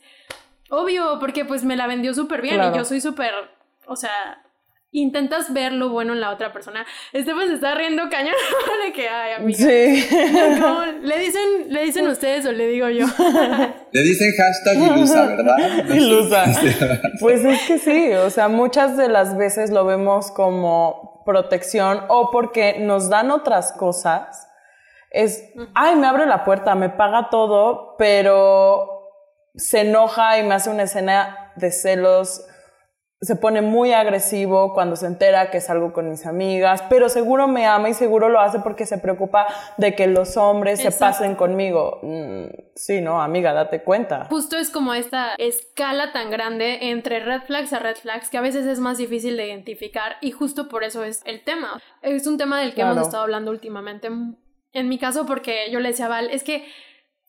Obvio, 0.70 1.18
porque 1.20 1.44
pues 1.44 1.64
me 1.64 1.76
la 1.76 1.86
vendió 1.86 2.14
súper 2.14 2.42
bien 2.42 2.60
y 2.62 2.76
yo 2.76 2.84
soy 2.84 3.00
súper 3.00 3.32
o 3.86 3.96
sea, 3.96 4.42
intentas 4.92 5.52
ver 5.54 5.72
lo 5.72 5.88
bueno 5.88 6.12
en 6.12 6.20
la 6.20 6.30
otra 6.30 6.52
persona. 6.52 6.86
Estefan 7.12 7.48
se 7.48 7.54
está 7.54 7.74
riendo 7.74 8.08
cañón 8.10 8.34
de 8.84 8.92
que, 8.92 9.08
ay, 9.08 9.32
amiga. 9.32 9.58
Sí. 9.58 10.08
¿Le 11.02 11.18
dicen, 11.18 11.42
¿Le 11.68 11.84
dicen 11.84 12.06
ustedes 12.06 12.46
o 12.46 12.52
le 12.52 12.68
digo 12.68 12.88
yo? 12.90 13.06
Le 13.92 14.02
dicen 14.02 14.30
hashtag 14.36 14.76
ilusa, 14.76 15.26
¿verdad? 15.26 15.88
Ilusa. 15.88 16.44
Pues 17.20 17.44
es 17.44 17.62
que 17.62 17.78
sí, 17.78 18.12
o 18.12 18.30
sea, 18.30 18.48
muchas 18.48 18.96
de 18.96 19.08
las 19.08 19.36
veces 19.36 19.70
lo 19.70 19.84
vemos 19.84 20.30
como 20.30 21.22
protección 21.24 22.04
o 22.08 22.30
porque 22.30 22.78
nos 22.78 23.08
dan 23.08 23.30
otras 23.30 23.72
cosas. 23.72 24.48
Es, 25.10 25.44
ay, 25.74 25.96
me 25.96 26.06
abre 26.06 26.26
la 26.26 26.44
puerta, 26.44 26.74
me 26.74 26.88
paga 26.90 27.28
todo, 27.30 27.96
pero 27.98 28.88
se 29.54 29.80
enoja 29.80 30.38
y 30.38 30.42
me 30.42 30.54
hace 30.54 30.70
una 30.70 30.84
escena 30.84 31.52
de 31.56 31.70
celos 31.70 32.46
se 33.22 33.36
pone 33.36 33.62
muy 33.62 33.92
agresivo 33.92 34.74
cuando 34.74 34.96
se 34.96 35.06
entera 35.06 35.52
que 35.52 35.60
salgo 35.60 35.92
con 35.92 36.10
mis 36.10 36.26
amigas, 36.26 36.82
pero 36.90 37.08
seguro 37.08 37.46
me 37.46 37.66
ama 37.66 37.88
y 37.88 37.94
seguro 37.94 38.28
lo 38.28 38.40
hace 38.40 38.58
porque 38.58 38.84
se 38.84 38.98
preocupa 38.98 39.46
de 39.76 39.94
que 39.94 40.08
los 40.08 40.36
hombres 40.36 40.82
se 40.82 40.90
pasen 40.90 41.36
conmigo. 41.36 42.00
Mm, 42.02 42.46
sí, 42.74 43.00
no, 43.00 43.22
amiga, 43.22 43.52
date 43.52 43.84
cuenta. 43.84 44.26
Justo 44.28 44.56
es 44.56 44.70
como 44.70 44.92
esta 44.92 45.34
escala 45.38 46.12
tan 46.12 46.30
grande 46.30 46.90
entre 46.90 47.20
red 47.20 47.42
flags 47.42 47.72
a 47.72 47.78
red 47.78 47.96
flags 47.96 48.28
que 48.28 48.38
a 48.38 48.42
veces 48.42 48.66
es 48.66 48.80
más 48.80 48.98
difícil 48.98 49.36
de 49.36 49.46
identificar 49.46 50.16
y 50.20 50.32
justo 50.32 50.68
por 50.68 50.82
eso 50.82 51.04
es 51.04 51.22
el 51.24 51.44
tema. 51.44 51.80
Es 52.02 52.26
un 52.26 52.38
tema 52.38 52.60
del 52.60 52.74
que 52.74 52.80
hemos 52.80 52.98
estado 52.98 53.22
hablando 53.22 53.52
últimamente. 53.52 54.08
En 54.72 54.88
mi 54.88 54.98
caso, 54.98 55.26
porque 55.26 55.70
yo 55.70 55.78
le 55.78 55.90
decía 55.90 56.06
a 56.06 56.08
Val, 56.08 56.28
es 56.30 56.42
que 56.42 56.66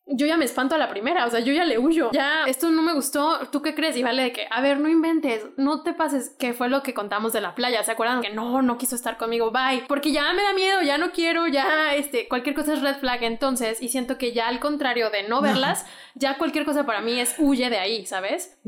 yo 0.06 0.28
ya 0.28 0.36
me 0.36 0.46
espanto 0.46 0.76
a 0.76 0.78
la 0.78 0.90
primera, 0.90 1.26
o 1.26 1.30
sea, 1.30 1.40
yo 1.40 1.54
ya 1.54 1.64
le 1.64 1.78
huyo. 1.78 2.10
Ya, 2.12 2.44
esto 2.46 2.70
no 2.70 2.82
me 2.82 2.94
gustó, 2.94 3.40
¿tú 3.52 3.62
qué 3.62 3.74
crees? 3.74 3.96
Y 3.96 4.04
vale 4.04 4.24
de 4.24 4.34
que, 4.34 4.48
a 4.50 4.62
ver, 4.62 4.80
no 4.80 4.90
inventes, 4.90 5.46
no 5.56 5.82
te 5.82 5.94
pases, 5.94 6.30
que 6.38 6.54
fue 6.54 6.68
lo 6.70 6.84
que 6.84 6.94
contamos 6.94 7.32
de 7.32 7.40
la 7.40 7.56
playa, 7.56 7.84
¿se 7.84 7.92
acuerdan? 7.92 8.22
Que 8.22 8.32
no, 8.34 8.62
no 8.62 8.78
quiso 8.78 8.96
estar 8.96 9.18
conmigo, 9.18 9.52
bye, 9.52 9.86
porque 9.88 10.12
ya 10.12 10.34
me 10.34 10.44
da 10.44 10.54
miedo, 10.54 10.82
ya 10.82 10.98
no 10.98 11.12
quiero, 11.12 11.48
ya, 11.48 11.96
este, 11.96 12.28
cualquier 12.28 12.54
cosa 12.54 12.74
es 12.74 12.82
red 12.82 12.98
flag 12.98 13.24
entonces, 13.24 13.82
y 13.82 13.90
siento 13.90 14.18
que 14.18 14.34
ya 14.34 14.50
al 14.50 14.60
contrario 14.60 15.10
de 15.10 15.28
no 15.28 15.42
verlas, 15.42 15.86
ya 16.16 16.38
cualquier 16.38 16.66
cosa 16.66 16.86
para 16.86 17.02
mí 17.02 17.20
es 17.20 17.36
huye 17.40 17.70
de 17.70 17.78
ahí, 17.78 18.06
¿sabes? 18.06 18.60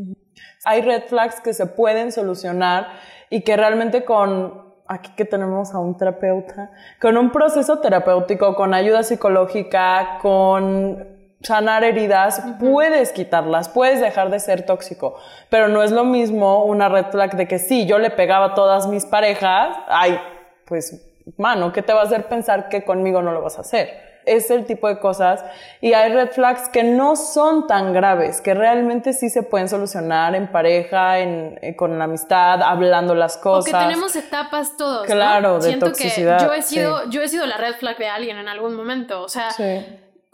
Hay 0.64 0.82
red 0.82 1.04
flags 1.04 1.42
que 1.42 1.54
se 1.54 1.66
pueden 1.66 2.12
solucionar 2.12 3.00
y 3.30 3.42
que 3.42 3.58
realmente 3.58 4.06
con 4.06 4.64
aquí 4.88 5.12
que 5.18 5.26
tenemos 5.26 5.74
a 5.74 5.80
un 5.80 5.98
terapeuta, 5.98 6.72
con 7.02 7.18
un 7.18 7.32
proceso 7.32 7.80
terapéutico, 7.80 8.56
con 8.56 8.74
ayuda 8.74 9.04
psicológica, 9.04 10.20
con 10.22 11.15
sanar 11.42 11.84
heridas, 11.84 12.42
puedes 12.60 13.12
quitarlas, 13.12 13.70
puedes 13.70 14.00
dejar 14.00 14.30
de 14.30 14.40
ser 14.40 14.66
tóxico, 14.66 15.18
pero 15.50 15.68
no 15.68 15.84
es 15.84 15.92
lo 15.92 16.04
mismo 16.04 16.64
una 16.66 16.90
red 16.90 17.06
flag 17.12 17.36
de 17.36 17.48
que 17.48 17.60
sí, 17.60 17.86
yo 17.86 18.00
le 18.00 18.10
pegaba 18.10 18.48
a 18.48 18.54
todas 18.56 18.88
mis 18.88 19.06
parejas, 19.06 19.78
ay, 19.88 20.20
pues, 20.66 21.06
mano, 21.38 21.72
¿qué 21.72 21.82
te 21.82 21.94
va 21.94 22.02
a 22.02 22.04
hacer 22.04 22.28
pensar 22.28 22.70
que 22.70 22.84
conmigo 22.84 23.22
no 23.22 23.32
lo 23.32 23.42
vas 23.42 23.58
a 23.58 23.62
hacer? 23.62 24.16
Es 24.26 24.50
el 24.50 24.66
tipo 24.66 24.88
de 24.88 24.98
cosas 24.98 25.46
y 25.82 25.94
hay 25.94 26.12
red 26.12 26.32
flags 26.32 26.68
que 26.70 26.84
no 26.84 27.16
son 27.16 27.68
tan 27.68 27.94
graves, 27.94 28.42
que 28.42 28.56
realmente 28.56 29.14
sí 29.14 29.30
se 29.30 29.44
pueden 29.44 29.70
solucionar 29.70 30.34
en 30.34 30.48
pareja, 30.48 31.20
en, 31.20 31.60
eh, 31.62 31.76
con 31.76 32.00
la 32.00 32.06
amistad, 32.06 32.64
hablando 32.64 33.14
las 33.14 33.38
cosas. 33.38 33.72
Porque 33.72 33.86
tenemos 33.86 34.16
etapas 34.16 34.78
todos. 34.78 35.06
Claro, 35.06 35.60
de 35.60 35.68
Siento 35.68 35.86
toxicidad. 35.88 36.40
Que 36.40 36.46
yo 36.46 36.54
he 36.54 36.62
sido, 36.64 37.10
yo 37.12 37.22
he 37.22 37.28
sido 37.28 37.46
la 37.46 37.58
red 37.58 37.76
flag 37.76 38.00
de 38.00 38.08
alguien 38.08 38.38
en 38.38 38.48
algún 38.48 38.74
momento, 38.74 39.22
o 39.22 39.30
sea, 39.30 39.50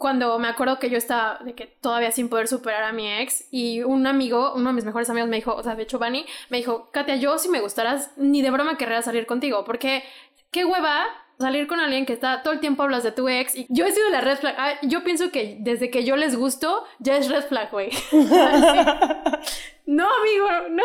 cuando 0.02 0.36
me 0.40 0.48
acuerdo 0.48 0.80
que 0.80 0.90
yo 0.90 0.98
estaba 0.98 1.38
de 1.44 1.54
que 1.54 1.66
todavía 1.80 2.10
sin 2.10 2.28
poder 2.28 2.48
superar 2.48 2.82
a 2.82 2.92
mi 2.92 3.08
ex 3.08 3.44
y 3.52 3.82
un 3.82 4.08
amigo, 4.08 4.52
uno 4.56 4.70
de 4.70 4.74
mis 4.74 4.84
mejores 4.84 5.08
amigos 5.08 5.30
me 5.30 5.36
dijo, 5.36 5.54
o 5.54 5.62
sea, 5.62 5.76
de 5.76 5.84
hecho 5.84 6.00
Bani, 6.00 6.26
me 6.50 6.56
dijo, 6.56 6.90
Katia, 6.90 7.14
yo 7.14 7.38
si 7.38 7.48
me 7.48 7.60
gustaras, 7.60 8.10
ni 8.16 8.42
de 8.42 8.50
broma 8.50 8.76
querría 8.76 9.00
salir 9.00 9.26
contigo, 9.26 9.64
porque 9.64 10.02
qué 10.50 10.64
hueva 10.64 11.04
salir 11.38 11.68
con 11.68 11.78
alguien 11.78 12.04
que 12.04 12.12
está 12.12 12.42
todo 12.42 12.52
el 12.52 12.58
tiempo 12.58 12.82
hablas 12.82 13.04
de 13.04 13.12
tu 13.12 13.28
ex 13.28 13.54
y 13.54 13.66
yo 13.68 13.86
he 13.86 13.92
sido 13.92 14.10
la 14.10 14.20
red 14.20 14.38
flag. 14.38 14.56
Ah, 14.58 14.72
yo 14.82 15.04
pienso 15.04 15.30
que 15.30 15.56
desde 15.60 15.88
que 15.88 16.04
yo 16.04 16.16
les 16.16 16.34
gusto, 16.34 16.82
ya 16.98 17.16
es 17.16 17.28
red 17.28 17.44
flag, 17.44 17.70
güey. 17.70 17.90
no, 19.86 20.08
amigo, 20.20 20.48
no. 20.70 20.82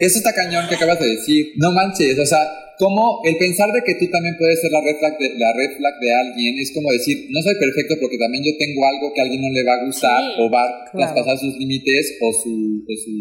Eso 0.00 0.18
está 0.18 0.34
cañón 0.34 0.66
que 0.68 0.74
acabas 0.74 0.98
de 0.98 1.06
decir. 1.06 1.52
No 1.58 1.70
manches, 1.70 2.18
o 2.18 2.26
sea, 2.26 2.40
como 2.78 3.20
el 3.24 3.36
pensar 3.36 3.70
de 3.72 3.82
que 3.82 3.94
tú 3.98 4.06
también 4.10 4.36
puedes 4.38 4.60
ser 4.60 4.70
la 4.70 4.80
red 4.80 4.96
flag 4.98 5.18
de, 5.18 5.34
la 5.36 5.52
red 5.52 5.76
flag 5.76 5.94
de 5.98 6.10
alguien 6.14 6.58
es 6.58 6.72
como 6.72 6.90
decir, 6.92 7.26
no 7.30 7.42
soy 7.42 7.54
perfecto 7.58 7.94
porque 8.00 8.18
también 8.18 8.44
yo 8.44 8.54
tengo 8.56 8.86
algo 8.86 9.12
que 9.12 9.20
a 9.20 9.24
alguien 9.24 9.42
no 9.42 9.50
le 9.50 9.64
va 9.66 9.74
a 9.74 9.84
gustar 9.84 10.22
o 10.38 10.50
va 10.50 10.62
a 10.62 10.90
traspasar 10.92 11.36
sus 11.38 11.58
límites 11.58 12.18
o 12.22 12.32
su, 12.32 12.86
o 12.86 12.94
su, 13.02 13.14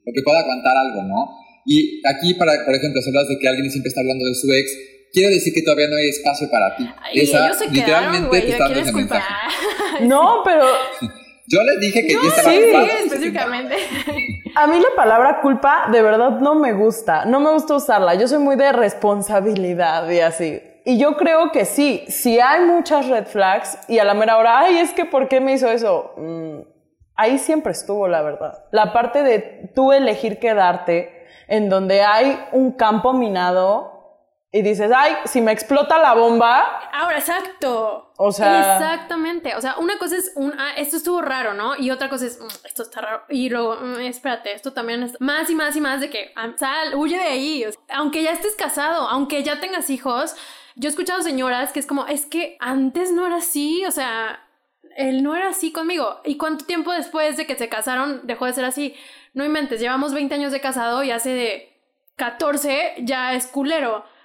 o 0.00 0.12
que 0.12 0.22
pueda 0.22 0.40
aguantar 0.40 0.76
algo, 0.76 1.02
¿no? 1.04 1.46
Y 1.66 2.00
aquí, 2.06 2.32
para, 2.34 2.64
por 2.64 2.74
ejemplo, 2.74 3.02
si 3.02 3.10
hablas 3.10 3.28
de 3.28 3.38
que 3.38 3.48
alguien 3.48 3.70
siempre 3.70 3.88
está 3.88 4.00
hablando 4.00 4.24
de 4.24 4.34
su 4.34 4.50
ex, 4.52 4.70
quiero 5.12 5.30
decir 5.30 5.52
que 5.52 5.62
todavía 5.62 5.88
no 5.88 5.96
hay 5.96 6.08
espacio 6.08 6.48
para 6.48 6.76
ti. 6.76 6.84
Y 7.12 7.20
Esa, 7.20 7.46
ellos 7.46 7.58
se 7.58 7.68
literalmente 7.68 8.46
quedaron, 8.46 8.84
te 8.84 9.00
está 9.00 9.22
No, 10.02 10.42
pero... 10.44 10.64
Yo 11.48 11.62
les 11.62 11.80
dije 11.80 12.06
que 12.06 12.14
yo 12.14 12.20
estaba 12.22 12.50
sí, 12.50 12.58
específicamente. 13.04 13.76
A 14.54 14.66
mí 14.66 14.80
la 14.80 14.88
palabra 14.96 15.40
culpa 15.40 15.88
de 15.92 16.02
verdad 16.02 16.40
no 16.40 16.54
me 16.54 16.72
gusta. 16.72 17.24
No 17.24 17.40
me 17.40 17.50
gusta 17.50 17.74
usarla. 17.74 18.14
Yo 18.14 18.26
soy 18.26 18.38
muy 18.38 18.56
de 18.56 18.72
responsabilidad 18.72 20.08
y 20.10 20.20
así. 20.20 20.60
Y 20.84 20.98
yo 20.98 21.16
creo 21.16 21.50
que 21.50 21.64
sí, 21.64 22.04
si 22.08 22.38
hay 22.38 22.64
muchas 22.64 23.08
red 23.08 23.26
flags 23.26 23.78
y 23.88 23.98
a 23.98 24.04
la 24.04 24.14
mera 24.14 24.38
hora, 24.38 24.60
ay, 24.60 24.78
es 24.78 24.92
que 24.92 25.04
¿por 25.04 25.28
qué 25.28 25.40
me 25.40 25.52
hizo 25.52 25.68
eso? 25.68 26.12
Mm, 26.16 26.60
ahí 27.16 27.38
siempre 27.38 27.72
estuvo, 27.72 28.06
la 28.06 28.22
verdad. 28.22 28.64
La 28.70 28.92
parte 28.92 29.22
de 29.22 29.70
tú 29.74 29.92
elegir 29.92 30.38
quedarte 30.38 31.26
en 31.48 31.68
donde 31.68 32.02
hay 32.02 32.38
un 32.52 32.72
campo 32.72 33.12
minado 33.12 33.95
y 34.56 34.62
dices, 34.62 34.90
ay, 34.94 35.12
si 35.26 35.42
me 35.42 35.52
explota 35.52 35.98
la 35.98 36.14
bomba. 36.14 36.80
Ahora, 36.90 37.18
exacto. 37.18 38.10
O 38.16 38.32
sea. 38.32 38.76
Exactamente. 38.78 39.54
O 39.54 39.60
sea, 39.60 39.76
una 39.76 39.98
cosa 39.98 40.16
es 40.16 40.32
un, 40.34 40.54
ah, 40.58 40.70
esto 40.78 40.96
estuvo 40.96 41.20
raro, 41.20 41.52
¿no? 41.52 41.76
Y 41.76 41.90
otra 41.90 42.08
cosa 42.08 42.24
es, 42.24 42.40
mm, 42.40 42.46
esto 42.64 42.82
está 42.82 43.02
raro. 43.02 43.22
Y 43.28 43.50
luego, 43.50 43.76
mm, 43.76 44.00
espérate, 44.00 44.54
esto 44.54 44.72
también 44.72 45.02
es 45.02 45.20
más 45.20 45.50
y 45.50 45.54
más 45.54 45.76
y 45.76 45.82
más 45.82 46.00
de 46.00 46.08
que, 46.08 46.32
ah, 46.36 46.54
sal, 46.56 46.94
huye 46.94 47.18
de 47.18 47.24
ahí. 47.24 47.66
aunque 47.90 48.22
ya 48.22 48.32
estés 48.32 48.56
casado, 48.56 49.06
aunque 49.08 49.42
ya 49.42 49.60
tengas 49.60 49.90
hijos. 49.90 50.34
Yo 50.74 50.88
he 50.88 50.90
escuchado 50.90 51.20
señoras 51.20 51.72
que 51.72 51.80
es 51.80 51.86
como, 51.86 52.06
es 52.06 52.24
que 52.24 52.56
antes 52.58 53.12
no 53.12 53.26
era 53.26 53.36
así, 53.36 53.84
o 53.84 53.90
sea, 53.90 54.40
él 54.96 55.22
no 55.22 55.36
era 55.36 55.50
así 55.50 55.70
conmigo. 55.70 56.22
¿Y 56.24 56.38
cuánto 56.38 56.64
tiempo 56.64 56.92
después 56.92 57.36
de 57.36 57.46
que 57.46 57.56
se 57.56 57.68
casaron 57.68 58.22
dejó 58.24 58.46
de 58.46 58.54
ser 58.54 58.64
así? 58.64 58.94
No 59.34 59.44
inventes, 59.44 59.80
llevamos 59.80 60.14
20 60.14 60.34
años 60.34 60.52
de 60.52 60.62
casado 60.62 61.02
y 61.02 61.10
hace 61.10 61.34
de 61.34 61.78
14 62.16 62.94
ya 63.00 63.34
es 63.34 63.48
culero 63.48 64.15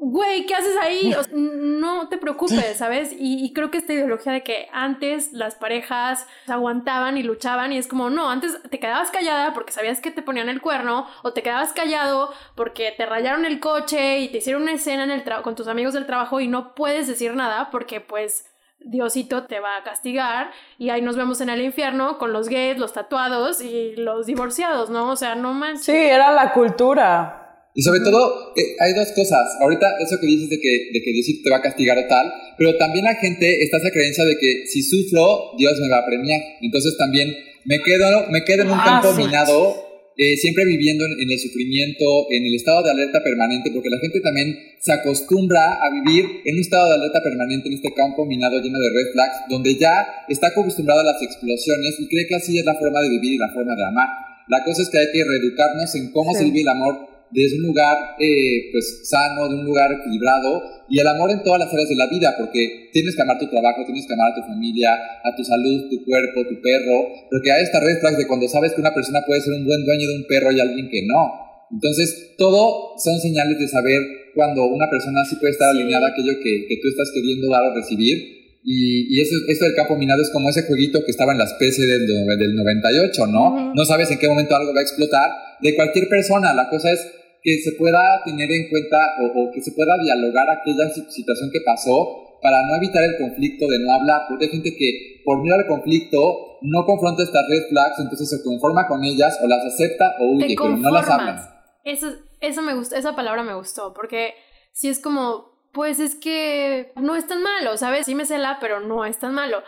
güey, 0.00 0.46
¿qué 0.46 0.54
haces 0.54 0.76
ahí? 0.78 1.14
no 1.32 2.08
te 2.08 2.16
preocupes, 2.16 2.78
¿sabes? 2.78 3.14
Y, 3.16 3.52
creo 3.52 3.70
que 3.70 3.78
esta 3.78 3.92
ideología 3.92 4.32
de 4.32 4.42
que 4.42 4.68
antes 4.72 5.32
las 5.32 5.54
parejas 5.54 6.26
aguantaban 6.48 7.18
y 7.18 7.22
luchaban 7.22 7.72
y 7.72 7.78
es 7.78 7.86
como, 7.86 8.08
no, 8.08 8.30
antes 8.30 8.58
te 8.70 8.80
quedabas 8.80 9.10
callada 9.10 9.52
porque 9.52 9.72
sabías 9.72 10.00
que 10.00 10.10
te 10.10 10.22
ponían 10.22 10.48
el 10.48 10.62
cuerno 10.62 11.06
o 11.22 11.32
te 11.32 11.42
quedabas 11.42 11.74
callado 11.74 12.32
porque 12.54 12.94
te 12.96 13.04
rayaron 13.04 13.44
el 13.44 13.60
coche 13.60 14.20
y 14.20 14.28
te 14.28 14.38
hicieron 14.38 14.62
una 14.62 14.72
escena 14.72 15.04
en 15.04 15.10
el 15.10 15.20
con 15.42 15.54
tus 15.54 15.68
amigos 15.68 15.92
del 15.92 16.06
trabajo 16.06 16.40
y 16.40 16.48
no 16.48 16.74
puedes 16.74 17.06
decir 17.06 17.34
nada 17.34 17.70
porque 17.70 18.00
pues 18.00 18.46
Diosito 18.80 19.44
te 19.44 19.60
va 19.60 19.76
a 19.76 19.82
castigar 19.82 20.50
y 20.78 20.88
ahí 20.88 21.02
nos 21.02 21.16
vemos 21.16 21.42
en 21.42 21.50
el 21.50 21.60
infierno 21.60 22.16
con 22.16 22.32
los 22.32 22.48
gays, 22.48 22.78
los 22.78 22.94
tatuados 22.94 23.60
y 23.60 23.94
los 23.96 24.26
divorciados, 24.26 24.88
¿no? 24.88 25.10
O 25.10 25.16
sea, 25.16 25.34
no 25.34 25.52
manches. 25.52 25.84
Sí, 25.84 25.92
era 25.92 26.32
la 26.32 26.52
cultura. 26.54 27.49
Y 27.74 27.82
sobre 27.82 28.00
todo, 28.00 28.52
eh, 28.56 28.74
hay 28.80 28.94
dos 28.94 29.12
cosas. 29.12 29.46
Ahorita, 29.60 29.86
eso 30.00 30.18
que 30.20 30.26
dices 30.26 30.50
de 30.50 30.58
que, 30.58 30.90
de 30.92 31.02
que 31.02 31.12
Dios 31.12 31.26
te 31.42 31.50
va 31.50 31.58
a 31.58 31.62
castigar 31.62 31.96
o 31.98 32.06
tal, 32.08 32.26
pero 32.58 32.76
también 32.76 33.04
la 33.04 33.14
gente 33.14 33.62
está 33.62 33.76
esa 33.76 33.90
creencia 33.90 34.24
de 34.24 34.36
que 34.40 34.66
si 34.66 34.82
sufro, 34.82 35.54
Dios 35.56 35.78
me 35.80 35.88
va 35.88 35.98
a 35.98 36.06
premiar. 36.06 36.40
Entonces 36.60 36.96
también 36.98 37.32
me 37.64 37.78
quedo, 37.80 38.26
me 38.30 38.42
quedo 38.44 38.62
en 38.62 38.70
un 38.70 38.80
ah, 38.80 39.00
campo 39.00 39.14
minado, 39.14 39.86
eh, 40.16 40.36
siempre 40.36 40.64
viviendo 40.64 41.04
en, 41.06 41.12
en, 41.22 41.30
el 41.30 41.38
sufrimiento, 41.38 42.26
en 42.30 42.44
el 42.44 42.54
estado 42.56 42.82
de 42.82 42.90
alerta 42.90 43.22
permanente, 43.22 43.70
porque 43.70 43.88
la 43.88 44.00
gente 44.00 44.20
también 44.20 44.52
se 44.80 44.92
acostumbra 44.92 45.78
a 45.80 45.90
vivir 45.92 46.26
en 46.44 46.54
un 46.56 46.60
estado 46.60 46.88
de 46.88 46.94
alerta 46.96 47.22
permanente, 47.22 47.68
en 47.68 47.74
este 47.74 47.94
campo 47.94 48.26
minado 48.26 48.60
lleno 48.60 48.80
de 48.80 48.90
red 48.90 49.12
flags, 49.12 49.36
donde 49.48 49.78
ya 49.78 50.26
está 50.28 50.48
acostumbrado 50.48 51.00
a 51.00 51.04
las 51.04 51.22
explosiones 51.22 52.00
y 52.00 52.08
cree 52.08 52.26
que 52.26 52.34
así 52.34 52.58
es 52.58 52.64
la 52.64 52.74
forma 52.74 53.00
de 53.00 53.10
vivir 53.10 53.34
y 53.34 53.38
la 53.38 53.48
forma 53.54 53.76
de 53.76 53.84
amar. 53.86 54.08
La 54.48 54.64
cosa 54.64 54.82
es 54.82 54.90
que 54.90 54.98
hay 54.98 55.06
que 55.12 55.22
reeducarnos 55.22 55.94
en 55.94 56.10
cómo 56.10 56.34
se 56.34 56.42
vive 56.44 56.62
el 56.62 56.68
amor 56.68 57.09
desde 57.30 57.56
un 57.56 57.66
lugar 57.66 58.16
eh, 58.18 58.70
pues 58.72 59.08
sano, 59.08 59.48
de 59.48 59.56
un 59.56 59.64
lugar 59.64 59.90
equilibrado 59.92 60.62
y 60.88 60.98
el 60.98 61.06
amor 61.06 61.30
en 61.30 61.42
todas 61.42 61.60
las 61.60 61.72
áreas 61.72 61.88
de 61.88 61.94
la 61.94 62.08
vida, 62.08 62.34
porque 62.36 62.90
tienes 62.92 63.14
que 63.14 63.22
amar 63.22 63.38
tu 63.38 63.48
trabajo, 63.48 63.84
tienes 63.86 64.06
que 64.06 64.14
amar 64.14 64.32
a 64.32 64.34
tu 64.34 64.42
familia, 64.42 64.90
a 65.22 65.36
tu 65.36 65.44
salud, 65.44 65.88
tu 65.88 66.04
cuerpo, 66.04 66.42
tu 66.48 66.60
perro, 66.60 67.06
porque 67.30 67.52
hay 67.52 67.62
esta 67.62 67.78
red 67.78 68.00
flag 68.00 68.16
de 68.16 68.26
cuando 68.26 68.48
sabes 68.48 68.72
que 68.72 68.80
una 68.80 68.92
persona 68.92 69.22
puede 69.24 69.40
ser 69.40 69.54
un 69.54 69.64
buen 69.64 69.84
dueño 69.84 70.08
de 70.08 70.16
un 70.16 70.26
perro 70.26 70.50
y 70.50 70.58
alguien 70.58 70.90
que 70.90 71.06
no. 71.06 71.50
Entonces, 71.70 72.34
todo 72.36 72.98
son 72.98 73.20
señales 73.20 73.58
de 73.58 73.68
saber 73.68 74.02
cuando 74.34 74.66
una 74.66 74.90
persona 74.90 75.24
sí 75.28 75.36
puede 75.36 75.52
estar 75.52 75.70
alineada 75.70 76.08
a 76.08 76.10
aquello 76.10 76.34
que, 76.42 76.66
que, 76.66 76.76
tú 76.82 76.88
estás 76.88 77.10
queriendo 77.14 77.48
dar 77.48 77.62
o 77.62 77.74
recibir. 77.74 78.40
Y, 78.64 79.16
y 79.16 79.20
eso, 79.20 79.34
esto 79.48 79.64
del 79.64 79.74
campo 79.74 79.96
minado 79.96 80.20
es 80.20 80.30
como 80.30 80.50
ese 80.50 80.64
jueguito 80.64 81.04
que 81.04 81.12
estaba 81.12 81.32
en 81.32 81.38
la 81.38 81.44
especie 81.44 81.86
del, 81.86 82.06
del 82.06 82.54
98, 82.56 83.26
¿no? 83.28 83.72
No 83.74 83.84
sabes 83.84 84.10
en 84.10 84.18
qué 84.18 84.28
momento 84.28 84.56
algo 84.56 84.74
va 84.74 84.80
a 84.80 84.82
explotar. 84.82 85.30
De 85.62 85.74
cualquier 85.76 86.08
persona, 86.08 86.52
la 86.52 86.68
cosa 86.68 86.90
es 86.90 87.00
que 87.42 87.58
se 87.58 87.72
pueda 87.72 88.22
tener 88.24 88.50
en 88.50 88.68
cuenta 88.68 88.98
o, 89.34 89.50
que 89.52 89.60
se 89.60 89.72
pueda 89.72 89.96
dialogar 90.02 90.46
aquella 90.50 90.88
situación 90.90 91.50
que 91.52 91.60
pasó 91.64 92.38
para 92.42 92.56
no 92.66 92.76
evitar 92.76 93.02
el 93.04 93.16
conflicto 93.18 93.66
de 93.66 93.78
no 93.80 93.92
hablar, 93.92 94.22
porque 94.28 94.46
hay 94.46 94.50
gente 94.50 94.74
que 94.76 95.22
por 95.24 95.40
miedo 95.42 95.56
al 95.56 95.66
conflicto 95.66 96.58
no 96.62 96.84
confronta 96.84 97.22
estas 97.22 97.42
red 97.48 97.68
flags, 97.68 97.98
entonces 97.98 98.30
se 98.30 98.42
conforma 98.42 98.86
con 98.86 99.04
ellas 99.04 99.38
o 99.42 99.48
las 99.48 99.64
acepta 99.64 100.16
o 100.20 100.36
huye, 100.36 100.54
pero 100.56 100.76
no 100.76 100.90
las 100.90 101.08
habla. 101.08 101.62
Eso, 101.84 102.08
eso 102.40 102.62
me 102.62 102.74
gusta, 102.74 102.98
esa 102.98 103.14
palabra 103.14 103.42
me 103.42 103.54
gustó, 103.54 103.92
porque 103.94 104.34
si 104.72 104.88
es 104.88 105.00
como, 105.00 105.52
pues 105.72 106.00
es 106.00 106.14
que 106.14 106.92
no 106.96 107.16
es 107.16 107.26
tan 107.26 107.42
malo, 107.42 107.76
¿sabes? 107.76 108.06
Sí 108.06 108.14
me 108.14 108.26
cela, 108.26 108.58
pero 108.60 108.80
no 108.80 109.04
es 109.04 109.18
tan 109.18 109.34
malo. 109.34 109.62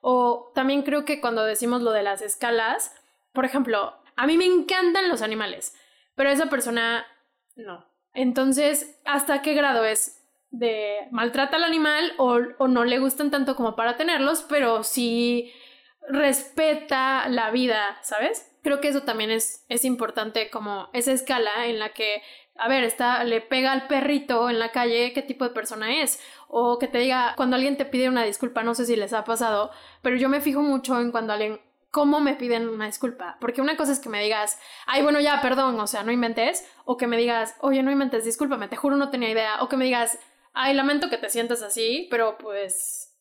O 0.00 0.52
también 0.54 0.82
creo 0.82 1.04
que 1.04 1.20
cuando 1.20 1.44
decimos 1.44 1.82
lo 1.82 1.92
de 1.92 2.02
las 2.02 2.22
escalas, 2.22 2.92
por 3.32 3.44
ejemplo, 3.44 3.92
a 4.16 4.26
mí 4.26 4.36
me 4.36 4.46
encantan 4.46 5.08
los 5.08 5.22
animales 5.22 5.74
pero 6.16 6.30
esa 6.30 6.46
persona 6.46 7.06
no. 7.56 7.84
Entonces, 8.14 9.00
¿hasta 9.04 9.42
qué 9.42 9.54
grado 9.54 9.84
es 9.84 10.22
de 10.50 11.08
maltrata 11.10 11.56
al 11.56 11.64
animal 11.64 12.12
o, 12.18 12.38
o 12.58 12.68
no 12.68 12.84
le 12.84 12.98
gustan 12.98 13.30
tanto 13.30 13.56
como 13.56 13.76
para 13.76 13.96
tenerlos, 13.96 14.44
pero 14.48 14.82
sí 14.84 15.52
respeta 16.08 17.28
la 17.28 17.50
vida, 17.50 17.98
¿sabes? 18.02 18.52
Creo 18.62 18.80
que 18.80 18.88
eso 18.88 19.02
también 19.02 19.30
es, 19.30 19.64
es 19.68 19.84
importante 19.84 20.50
como 20.50 20.88
esa 20.92 21.12
escala 21.12 21.66
en 21.66 21.78
la 21.78 21.90
que, 21.90 22.22
a 22.56 22.68
ver, 22.68 22.84
está, 22.84 23.22
le 23.24 23.40
pega 23.40 23.72
al 23.72 23.86
perrito 23.86 24.48
en 24.50 24.58
la 24.58 24.72
calle, 24.72 25.12
qué 25.12 25.22
tipo 25.22 25.44
de 25.44 25.54
persona 25.54 26.02
es. 26.02 26.20
O 26.48 26.78
que 26.78 26.88
te 26.88 26.98
diga, 26.98 27.34
cuando 27.36 27.56
alguien 27.56 27.76
te 27.76 27.84
pide 27.84 28.08
una 28.08 28.24
disculpa, 28.24 28.62
no 28.62 28.74
sé 28.74 28.86
si 28.86 28.96
les 28.96 29.12
ha 29.12 29.24
pasado, 29.24 29.70
pero 30.02 30.16
yo 30.16 30.28
me 30.28 30.40
fijo 30.40 30.62
mucho 30.62 31.00
en 31.00 31.10
cuando 31.10 31.32
alguien, 31.32 31.60
cómo 31.96 32.20
me 32.20 32.34
piden 32.34 32.68
una 32.68 32.84
disculpa. 32.84 33.38
Porque 33.40 33.62
una 33.62 33.78
cosa 33.78 33.92
es 33.92 34.00
que 34.00 34.10
me 34.10 34.22
digas, 34.22 34.58
ay, 34.86 35.02
bueno, 35.02 35.18
ya, 35.18 35.40
perdón, 35.40 35.80
o 35.80 35.86
sea, 35.86 36.02
no 36.02 36.12
inventes. 36.12 36.62
O 36.84 36.98
que 36.98 37.06
me 37.06 37.16
digas, 37.16 37.54
oye, 37.62 37.82
no 37.82 37.90
inventes, 37.90 38.26
discúlpame, 38.26 38.68
te 38.68 38.76
juro 38.76 38.96
no 38.96 39.08
tenía 39.08 39.30
idea. 39.30 39.62
O 39.62 39.70
que 39.70 39.78
me 39.78 39.86
digas, 39.86 40.18
ay, 40.52 40.74
lamento 40.74 41.08
que 41.08 41.16
te 41.16 41.30
sientas 41.30 41.62
así, 41.62 42.06
pero 42.10 42.36
pues, 42.36 43.14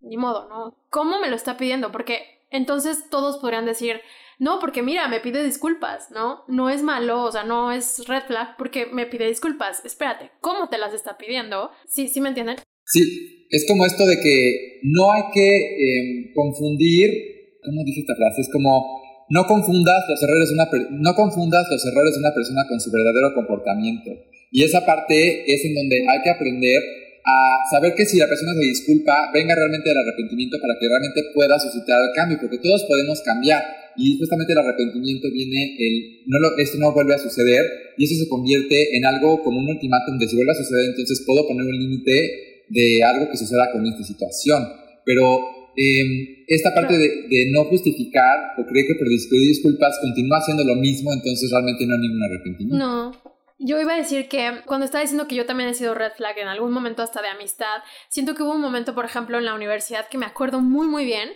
ni 0.00 0.16
modo, 0.16 0.48
¿no? 0.48 0.76
¿Cómo 0.90 1.20
me 1.20 1.30
lo 1.30 1.36
está 1.36 1.56
pidiendo? 1.56 1.92
Porque 1.92 2.42
entonces 2.50 3.08
todos 3.10 3.38
podrían 3.38 3.64
decir, 3.64 4.00
no, 4.40 4.58
porque 4.58 4.82
mira, 4.82 5.06
me 5.06 5.20
pide 5.20 5.44
disculpas, 5.44 6.10
¿no? 6.10 6.42
No 6.48 6.68
es 6.68 6.82
malo, 6.82 7.22
o 7.22 7.30
sea, 7.30 7.44
no 7.44 7.70
es 7.70 8.08
red 8.08 8.24
flag 8.24 8.56
porque 8.56 8.86
me 8.86 9.06
pide 9.06 9.28
disculpas. 9.28 9.84
Espérate, 9.84 10.32
¿cómo 10.40 10.68
te 10.68 10.78
las 10.78 10.94
está 10.94 11.16
pidiendo? 11.16 11.70
Sí, 11.86 12.08
sí 12.08 12.20
me 12.20 12.30
entienden. 12.30 12.56
Sí, 12.86 13.46
es 13.50 13.64
como 13.68 13.86
esto 13.86 14.04
de 14.04 14.16
que 14.20 14.80
no 14.82 15.12
hay 15.12 15.22
que 15.32 15.54
em, 15.54 16.34
confundir, 16.34 17.35
¿cómo 17.66 17.84
dice 17.84 18.00
esta 18.00 18.14
frase? 18.14 18.40
Es 18.40 18.48
como 18.48 19.02
no 19.28 19.44
confundas 19.44 20.04
los 20.08 20.22
errores 20.22 20.48
de 20.48 20.54
una 20.54 20.70
no 21.02 21.14
confundas 21.14 21.66
los 21.68 21.84
errores 21.84 22.14
de 22.14 22.20
una 22.20 22.32
persona 22.32 22.62
con 22.68 22.80
su 22.80 22.90
verdadero 22.90 23.34
comportamiento. 23.34 24.10
Y 24.52 24.62
esa 24.62 24.86
parte 24.86 25.44
es 25.52 25.64
en 25.64 25.74
donde 25.74 26.06
hay 26.08 26.22
que 26.22 26.30
aprender 26.30 26.80
a 27.26 27.68
saber 27.68 27.94
que 27.96 28.06
si 28.06 28.18
la 28.18 28.28
persona 28.28 28.54
se 28.54 28.60
disculpa, 28.60 29.30
venga 29.34 29.54
realmente 29.56 29.88
del 29.88 29.98
arrepentimiento 29.98 30.58
para 30.62 30.78
que 30.78 30.86
realmente 30.86 31.22
pueda 31.34 31.58
suscitar 31.58 31.98
el 31.98 32.14
cambio, 32.14 32.38
porque 32.40 32.58
todos 32.58 32.84
podemos 32.84 33.20
cambiar 33.22 33.60
y 33.96 34.16
justamente 34.16 34.52
el 34.52 34.58
arrepentimiento 34.60 35.28
viene 35.32 35.74
el, 35.76 36.22
no 36.26 36.38
lo, 36.38 36.56
esto 36.58 36.78
no 36.78 36.92
vuelve 36.92 37.14
a 37.14 37.18
suceder 37.18 37.64
y 37.98 38.04
eso 38.04 38.14
se 38.14 38.28
convierte 38.28 38.96
en 38.96 39.04
algo 39.04 39.42
como 39.42 39.58
un 39.58 39.68
ultimátum 39.68 40.18
de 40.18 40.28
si 40.28 40.36
vuelve 40.36 40.52
a 40.52 40.54
suceder, 40.54 40.90
entonces 40.90 41.24
puedo 41.26 41.48
poner 41.48 41.64
un 41.64 41.76
límite 41.76 42.64
de 42.68 43.02
algo 43.02 43.28
que 43.28 43.36
suceda 43.36 43.72
con 43.72 43.84
esta 43.86 44.04
situación. 44.04 44.62
Pero 45.04 45.55
em, 45.76 46.44
esta 46.48 46.74
parte 46.74 46.96
de, 46.96 47.08
de, 47.28 47.50
no 47.52 47.64
justificar 47.64 48.54
o 48.58 48.64
creer 48.64 48.86
que 48.86 48.94
pedir 48.94 49.48
disculpas 49.48 49.98
continúa 50.00 50.38
haciendo 50.38 50.64
lo 50.64 50.76
mismo, 50.76 51.12
entonces 51.12 51.50
realmente 51.50 51.86
no 51.86 51.94
hay 51.94 52.00
ningún 52.00 52.22
arrepentimiento. 52.24 52.76
No. 52.76 53.36
Yo 53.58 53.80
iba 53.80 53.94
a 53.94 53.98
decir 53.98 54.28
que 54.28 54.60
cuando 54.66 54.84
estaba 54.84 55.02
diciendo 55.02 55.26
que 55.26 55.34
yo 55.34 55.46
también 55.46 55.70
he 55.70 55.74
sido 55.74 55.94
red 55.94 56.12
flag 56.12 56.38
en 56.38 56.48
algún 56.48 56.72
momento 56.72 57.02
hasta 57.02 57.22
de 57.22 57.28
amistad, 57.28 57.82
siento 58.08 58.34
que 58.34 58.42
hubo 58.42 58.52
un 58.52 58.60
momento, 58.60 58.94
por 58.94 59.06
ejemplo, 59.06 59.38
en 59.38 59.46
la 59.46 59.54
universidad 59.54 60.08
que 60.08 60.18
me 60.18 60.26
acuerdo 60.26 60.60
muy, 60.60 60.86
muy 60.86 61.04
bien, 61.06 61.30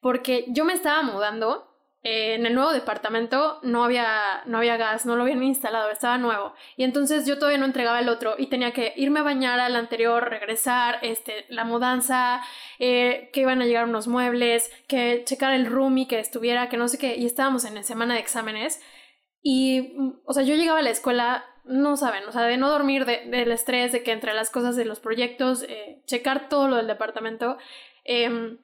porque 0.00 0.46
yo 0.48 0.64
me 0.64 0.72
estaba 0.72 1.02
mudando. 1.02 1.65
Eh, 2.08 2.34
en 2.34 2.46
el 2.46 2.54
nuevo 2.54 2.70
departamento 2.70 3.58
no 3.64 3.82
había, 3.82 4.44
no 4.46 4.58
había 4.58 4.76
gas, 4.76 5.06
no 5.06 5.16
lo 5.16 5.24
habían 5.24 5.42
instalado, 5.42 5.90
estaba 5.90 6.18
nuevo. 6.18 6.54
Y 6.76 6.84
entonces 6.84 7.26
yo 7.26 7.36
todavía 7.36 7.58
no 7.58 7.64
entregaba 7.64 7.98
el 7.98 8.08
otro 8.08 8.36
y 8.38 8.46
tenía 8.46 8.72
que 8.72 8.92
irme 8.94 9.18
a 9.18 9.24
bañar 9.24 9.58
al 9.58 9.74
anterior, 9.74 10.30
regresar, 10.30 11.00
este, 11.02 11.46
la 11.48 11.64
mudanza, 11.64 12.42
eh, 12.78 13.28
que 13.32 13.40
iban 13.40 13.60
a 13.60 13.64
llegar 13.66 13.86
unos 13.86 14.06
muebles, 14.06 14.70
que 14.86 15.24
checar 15.24 15.52
el 15.52 15.66
roomie 15.66 16.06
que 16.06 16.20
estuviera, 16.20 16.68
que 16.68 16.76
no 16.76 16.86
sé 16.86 16.96
qué. 16.96 17.16
Y 17.16 17.26
estábamos 17.26 17.64
en 17.64 17.74
la 17.74 17.82
semana 17.82 18.14
de 18.14 18.20
exámenes. 18.20 18.80
Y, 19.42 19.96
o 20.26 20.32
sea, 20.32 20.44
yo 20.44 20.54
llegaba 20.54 20.78
a 20.78 20.82
la 20.82 20.90
escuela 20.90 21.44
no 21.64 21.96
saben, 21.96 22.22
o 22.28 22.30
sea, 22.30 22.42
de 22.42 22.56
no 22.56 22.70
dormir, 22.70 23.04
del 23.04 23.50
estrés, 23.50 23.90
de 23.90 24.04
que 24.04 24.12
entre 24.12 24.32
las 24.32 24.50
cosas 24.50 24.76
de 24.76 24.84
los 24.84 25.00
proyectos, 25.00 25.64
eh, 25.64 26.02
checar 26.06 26.48
todo 26.48 26.68
lo 26.68 26.76
del 26.76 26.86
departamento, 26.86 27.58
eh, 28.04 28.58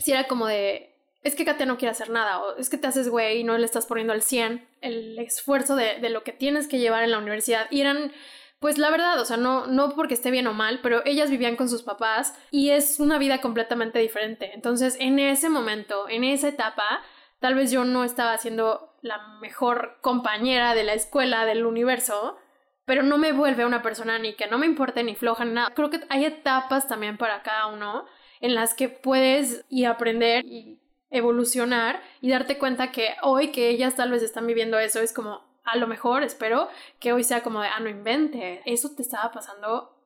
si 0.00 0.10
era 0.10 0.26
como 0.26 0.48
de, 0.48 0.91
es 1.22 1.36
que 1.36 1.44
Katia 1.44 1.66
no 1.66 1.78
quiere 1.78 1.92
hacer 1.92 2.10
nada, 2.10 2.40
o 2.40 2.56
es 2.56 2.68
que 2.68 2.78
te 2.78 2.86
haces 2.86 3.08
güey 3.08 3.38
y 3.38 3.44
no 3.44 3.56
le 3.56 3.64
estás 3.64 3.86
poniendo 3.86 4.12
al 4.12 4.22
100 4.22 4.66
el 4.80 5.18
esfuerzo 5.18 5.76
de, 5.76 6.00
de, 6.00 6.10
lo 6.10 6.24
que 6.24 6.32
tienes 6.32 6.66
que 6.66 6.78
llevar 6.78 7.04
en 7.04 7.12
la 7.12 7.18
universidad. 7.18 7.66
Y 7.70 7.80
eran, 7.80 8.12
pues 8.58 8.78
la 8.78 8.90
verdad, 8.90 9.20
o 9.20 9.24
sea, 9.24 9.36
no, 9.36 9.66
no 9.66 9.90
porque 9.90 10.14
esté 10.14 10.30
bien 10.30 10.48
o 10.48 10.52
mal, 10.52 10.80
pero 10.82 11.02
ellas 11.04 11.30
vivían 11.30 11.56
con 11.56 11.68
sus 11.68 11.82
papás 11.82 12.34
y 12.50 12.70
es 12.70 12.98
una 12.98 13.18
vida 13.18 13.40
completamente 13.40 14.00
diferente. 14.00 14.50
Entonces, 14.54 14.96
en 14.98 15.18
ese 15.20 15.48
momento, 15.48 16.08
en 16.08 16.24
esa 16.24 16.48
etapa, 16.48 17.02
tal 17.38 17.54
vez 17.54 17.70
yo 17.70 17.84
no 17.84 18.02
estaba 18.02 18.32
haciendo 18.32 18.96
la 19.00 19.18
mejor 19.40 19.98
compañera 20.00 20.74
de 20.74 20.84
la 20.84 20.94
escuela, 20.94 21.44
del 21.44 21.66
universo, 21.66 22.36
pero 22.84 23.04
no 23.04 23.16
me 23.16 23.32
vuelve 23.32 23.64
una 23.64 23.82
persona 23.82 24.18
ni 24.18 24.34
que 24.34 24.48
no 24.48 24.58
me 24.58 24.66
importe 24.66 25.04
ni 25.04 25.14
floja 25.14 25.44
ni 25.44 25.52
nada. 25.52 25.72
Creo 25.74 25.90
que 25.90 26.00
hay 26.08 26.24
etapas 26.24 26.88
también 26.88 27.16
para 27.16 27.42
cada 27.42 27.66
uno 27.66 28.06
en 28.40 28.54
las 28.56 28.74
que 28.74 28.88
puedes 28.88 29.64
y 29.68 29.84
aprender 29.84 30.44
y 30.44 30.81
evolucionar 31.12 32.02
y 32.20 32.30
darte 32.30 32.58
cuenta 32.58 32.90
que 32.90 33.10
hoy 33.22 33.52
que 33.52 33.68
ellas 33.68 33.94
tal 33.94 34.10
vez 34.10 34.22
están 34.22 34.46
viviendo 34.46 34.78
eso 34.78 35.00
es 35.00 35.12
como 35.12 35.40
a 35.64 35.76
lo 35.76 35.86
mejor 35.86 36.22
espero 36.22 36.68
que 36.98 37.12
hoy 37.12 37.22
sea 37.22 37.42
como 37.42 37.60
de 37.60 37.68
ah 37.68 37.80
no 37.80 37.88
invente 37.88 38.62
eso 38.64 38.90
te 38.96 39.02
estaba 39.02 39.30
pasando 39.30 39.96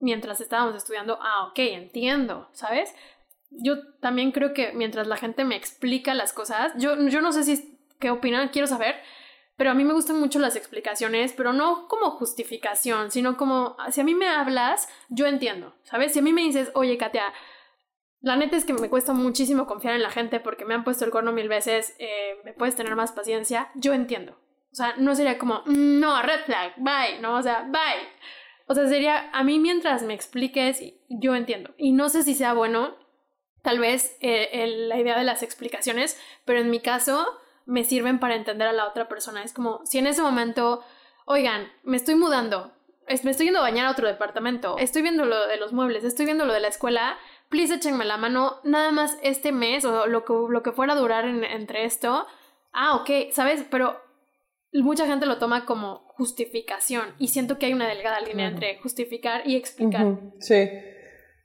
mientras 0.00 0.40
estábamos 0.40 0.74
estudiando 0.74 1.18
ah 1.20 1.46
ok 1.50 1.58
entiendo 1.58 2.48
sabes 2.52 2.94
yo 3.50 3.76
también 4.00 4.32
creo 4.32 4.52
que 4.52 4.72
mientras 4.72 5.06
la 5.06 5.16
gente 5.16 5.44
me 5.44 5.56
explica 5.56 6.14
las 6.14 6.32
cosas 6.32 6.72
yo 6.76 6.96
yo 7.08 7.20
no 7.20 7.32
sé 7.32 7.44
si 7.44 7.78
qué 7.98 8.10
opinan, 8.10 8.48
quiero 8.48 8.66
saber. 8.66 8.96
Pero 9.56 9.72
a 9.72 9.74
mí 9.74 9.84
me 9.84 9.92
gustan 9.92 10.20
mucho 10.20 10.38
las 10.38 10.54
explicaciones, 10.54 11.32
pero 11.32 11.52
no 11.52 11.88
como 11.88 12.12
justificación, 12.12 13.10
sino 13.10 13.36
como, 13.36 13.76
si 13.90 14.00
a 14.00 14.04
mí 14.04 14.14
me 14.14 14.28
hablas, 14.28 14.88
yo 15.08 15.26
entiendo, 15.26 15.74
¿sabes? 15.82 16.12
Si 16.12 16.20
a 16.20 16.22
mí 16.22 16.32
me 16.32 16.42
dices, 16.42 16.70
oye, 16.74 16.96
Katia, 16.96 17.32
la 18.20 18.36
neta 18.36 18.56
es 18.56 18.64
que 18.64 18.72
me 18.72 18.88
cuesta 18.88 19.12
muchísimo 19.12 19.66
confiar 19.66 19.94
en 19.94 20.02
la 20.02 20.10
gente 20.10 20.40
porque 20.40 20.64
me 20.64 20.74
han 20.74 20.84
puesto 20.84 21.04
el 21.04 21.10
corno 21.10 21.32
mil 21.32 21.48
veces, 21.48 21.94
eh, 21.98 22.38
me 22.44 22.52
puedes 22.52 22.76
tener 22.76 22.96
más 22.96 23.12
paciencia, 23.12 23.70
yo 23.74 23.92
entiendo. 23.92 24.32
O 24.72 24.74
sea, 24.74 24.94
no 24.98 25.14
sería 25.14 25.38
como, 25.38 25.62
mm, 25.66 26.00
no, 26.00 26.20
red 26.22 26.40
flag, 26.44 26.74
bye, 26.76 27.20
no, 27.20 27.36
o 27.36 27.42
sea, 27.42 27.62
bye. 27.70 28.08
O 28.66 28.74
sea, 28.74 28.86
sería, 28.86 29.30
a 29.32 29.44
mí 29.44 29.58
mientras 29.58 30.02
me 30.02 30.14
expliques, 30.14 30.82
yo 31.08 31.34
entiendo. 31.34 31.74
Y 31.78 31.92
no 31.92 32.08
sé 32.08 32.22
si 32.22 32.34
sea 32.34 32.52
bueno, 32.52 32.96
tal 33.62 33.78
vez, 33.78 34.16
eh, 34.20 34.66
la 34.88 34.98
idea 34.98 35.16
de 35.16 35.24
las 35.24 35.42
explicaciones, 35.42 36.20
pero 36.44 36.60
en 36.60 36.70
mi 36.70 36.80
caso 36.80 37.26
me 37.64 37.84
sirven 37.84 38.18
para 38.18 38.34
entender 38.34 38.66
a 38.66 38.72
la 38.72 38.86
otra 38.86 39.08
persona. 39.08 39.42
Es 39.42 39.52
como 39.52 39.80
si 39.84 39.98
en 39.98 40.06
ese 40.06 40.22
momento, 40.22 40.82
oigan, 41.24 41.70
me 41.82 41.96
estoy 41.96 42.14
mudando, 42.14 42.72
me 43.22 43.30
estoy 43.30 43.46
yendo 43.46 43.60
a 43.60 43.62
bañar 43.62 43.86
a 43.86 43.90
otro 43.90 44.06
departamento, 44.06 44.76
estoy 44.78 45.02
viendo 45.02 45.24
lo 45.24 45.46
de 45.46 45.56
los 45.56 45.72
muebles, 45.72 46.04
estoy 46.04 46.26
viendo 46.26 46.44
lo 46.44 46.52
de 46.52 46.60
la 46.60 46.68
escuela, 46.68 47.18
please 47.48 47.74
échenme 47.74 48.04
la 48.04 48.16
mano 48.16 48.56
nada 48.64 48.92
más 48.92 49.18
este 49.22 49.52
mes 49.52 49.84
o 49.84 50.06
lo 50.06 50.24
que, 50.24 50.32
lo 50.48 50.62
que 50.62 50.72
fuera 50.72 50.92
a 50.92 50.96
durar 50.96 51.24
entre 51.26 51.84
esto. 51.84 52.26
Ah, 52.72 52.96
ok, 52.96 53.32
¿sabes? 53.32 53.64
Pero 53.70 53.96
mucha 54.72 55.06
gente 55.06 55.26
lo 55.26 55.38
toma 55.38 55.64
como 55.64 56.06
justificación 56.16 57.14
y 57.18 57.28
siento 57.28 57.58
que 57.58 57.66
hay 57.66 57.72
una 57.72 57.88
delgada 57.88 58.20
línea 58.20 58.48
entre 58.48 58.78
justificar 58.78 59.46
y 59.46 59.56
explicar. 59.56 60.18
Sí. 60.40 60.68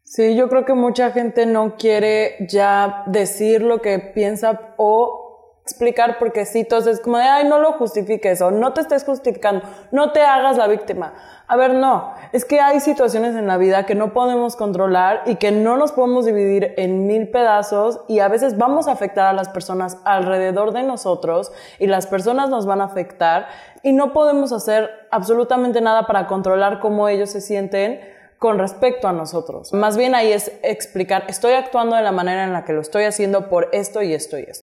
Sí, 0.04 0.36
yo 0.36 0.50
creo 0.50 0.66
que 0.66 0.74
mucha 0.74 1.12
gente 1.12 1.46
no 1.46 1.78
quiere 1.78 2.36
ya 2.50 3.04
decir 3.08 3.62
lo 3.62 3.82
que 3.82 4.00
piensa 4.00 4.74
o 4.78 5.23
explicar 5.64 6.18
porque 6.20 6.46
sí, 6.46 6.60
entonces 6.60 7.00
como 7.00 7.18
de, 7.18 7.24
ay, 7.24 7.48
no 7.48 7.58
lo 7.58 7.72
justifiques 7.74 8.42
o 8.42 8.52
no 8.52 8.74
te 8.74 8.82
estés 8.82 9.06
justificando, 9.06 9.66
no 9.92 10.12
te 10.12 10.22
hagas 10.22 10.58
la 10.58 10.68
víctima. 10.68 11.14
A 11.48 11.56
ver, 11.56 11.74
no, 11.74 12.14
es 12.34 12.44
que 12.44 12.60
hay 12.60 12.82
situaciones 12.82 13.36
en 13.36 13.48
la 13.48 13.58
vida 13.58 13.86
que 13.86 13.96
no 13.96 14.12
podemos 14.12 14.58
controlar 14.58 15.22
y 15.26 15.36
que 15.36 15.52
no 15.52 15.78
nos 15.78 15.94
podemos 15.94 16.26
dividir 16.26 16.74
en 16.78 17.08
mil 17.08 17.30
pedazos 17.30 18.02
y 18.10 18.20
a 18.20 18.28
veces 18.28 18.58
vamos 18.58 18.88
a 18.88 18.92
afectar 18.92 19.28
a 19.28 19.34
las 19.34 19.50
personas 19.50 19.98
alrededor 20.04 20.74
de 20.74 20.84
nosotros 20.84 21.54
y 21.80 21.88
las 21.88 22.08
personas 22.08 22.50
nos 22.50 22.66
van 22.66 22.82
a 22.82 22.86
afectar 22.86 23.48
y 23.84 23.94
no 23.94 24.12
podemos 24.12 24.52
hacer 24.52 24.90
absolutamente 25.12 25.80
nada 25.80 26.08
para 26.08 26.28
controlar 26.28 26.80
cómo 26.80 27.08
ellos 27.08 27.30
se 27.30 27.40
sienten 27.40 28.02
con 28.38 28.60
respecto 28.60 29.08
a 29.08 29.14
nosotros. 29.14 29.72
Más 29.72 29.96
bien 29.96 30.16
ahí 30.16 30.34
es 30.34 30.52
explicar, 30.64 31.24
estoy 31.30 31.54
actuando 31.54 31.96
de 31.96 32.02
la 32.02 32.12
manera 32.12 32.44
en 32.44 32.52
la 32.52 32.66
que 32.66 32.74
lo 32.74 32.82
estoy 32.82 33.06
haciendo 33.06 33.48
por 33.48 33.70
esto 33.72 34.02
y 34.02 34.14
esto 34.14 34.38
y 34.38 34.44
esto. 34.44 34.73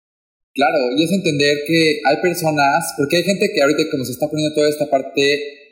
Claro, 0.56 0.96
y 0.96 1.04
es 1.04 1.12
entender 1.12 1.52
que 1.68 2.00
hay 2.02 2.16
personas, 2.22 2.94
porque 2.96 3.18
hay 3.18 3.24
gente 3.24 3.44
que 3.52 3.60
ahorita 3.60 3.90
como 3.90 4.06
se 4.06 4.12
está 4.12 4.26
poniendo 4.26 4.54
toda 4.54 4.70
esta 4.70 4.88
parte 4.88 5.20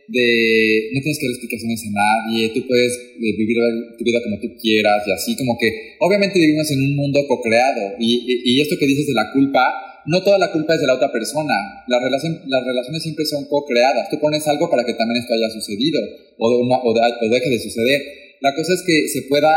de 0.09 0.91
no 0.93 1.01
tienes 1.01 1.19
que 1.19 1.25
dar 1.25 1.33
explicaciones 1.33 1.81
a 1.89 1.91
nadie, 1.97 2.51
tú 2.53 2.69
puedes 2.69 2.93
eh, 2.93 3.33
vivir 3.33 3.57
tu 3.97 4.05
vida 4.05 4.21
como 4.23 4.39
tú 4.39 4.53
quieras 4.61 5.03
y 5.09 5.13
así 5.13 5.37
como 5.37 5.57
que 5.59 5.97
obviamente 6.01 6.39
vivimos 6.39 6.71
en 6.71 6.81
un 6.81 6.97
mundo 6.97 7.25
co-creado 7.27 7.97
y, 7.99 8.43
y, 8.45 8.61
esto 8.61 8.77
que 8.79 8.87
dices 8.87 9.07
de 9.07 9.15
la 9.15 9.33
culpa, 9.33 9.65
no 10.05 10.23
toda 10.23 10.37
la 10.37 10.53
culpa 10.53 10.75
es 10.75 10.81
de 10.83 10.87
la 10.87 10.97
otra 10.97 11.11
persona, 11.11 11.55
la 11.89 11.99
relación, 11.99 12.43
las 12.47 12.67
relaciones 12.67 13.03
siempre 13.03 13.25
son 13.25 13.47
co-creadas, 13.47 14.11
tú 14.11 14.21
pones 14.21 14.47
algo 14.49 14.69
para 14.69 14.85
que 14.85 14.93
también 14.93 15.23
esto 15.23 15.33
haya 15.33 15.49
sucedido 15.49 15.99
o, 16.37 16.51
o, 16.51 16.91
o 16.91 17.29
deje 17.31 17.49
de 17.49 17.59
suceder. 17.59 18.03
La 18.43 18.55
cosa 18.55 18.75
es 18.75 18.83
que 18.87 19.09
se 19.09 19.23
pueda 19.23 19.55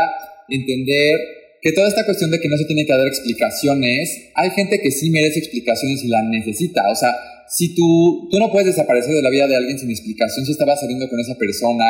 entender 0.48 1.20
que 1.60 1.72
toda 1.72 1.88
esta 1.88 2.04
cuestión 2.04 2.30
de 2.30 2.38
que 2.38 2.48
no 2.48 2.56
se 2.56 2.64
tiene 2.64 2.86
que 2.86 2.92
dar 2.92 3.06
explicaciones, 3.06 4.30
hay 4.34 4.50
gente 4.50 4.80
que 4.80 4.90
sí 4.90 5.10
merece 5.10 5.40
explicaciones 5.40 6.04
y 6.04 6.08
la 6.08 6.22
necesita. 6.22 6.82
O 6.90 6.94
sea, 6.94 7.10
si 7.48 7.74
tú, 7.74 8.28
tú 8.30 8.38
no 8.38 8.50
puedes 8.52 8.66
desaparecer 8.66 9.14
de 9.14 9.22
la 9.22 9.30
vida 9.30 9.46
de 9.46 9.56
alguien 9.56 9.78
sin 9.78 9.90
explicación 9.90 10.44
si 10.46 10.52
estaba 10.52 10.76
saliendo 10.76 11.08
con 11.08 11.18
esa 11.18 11.36
persona, 11.36 11.84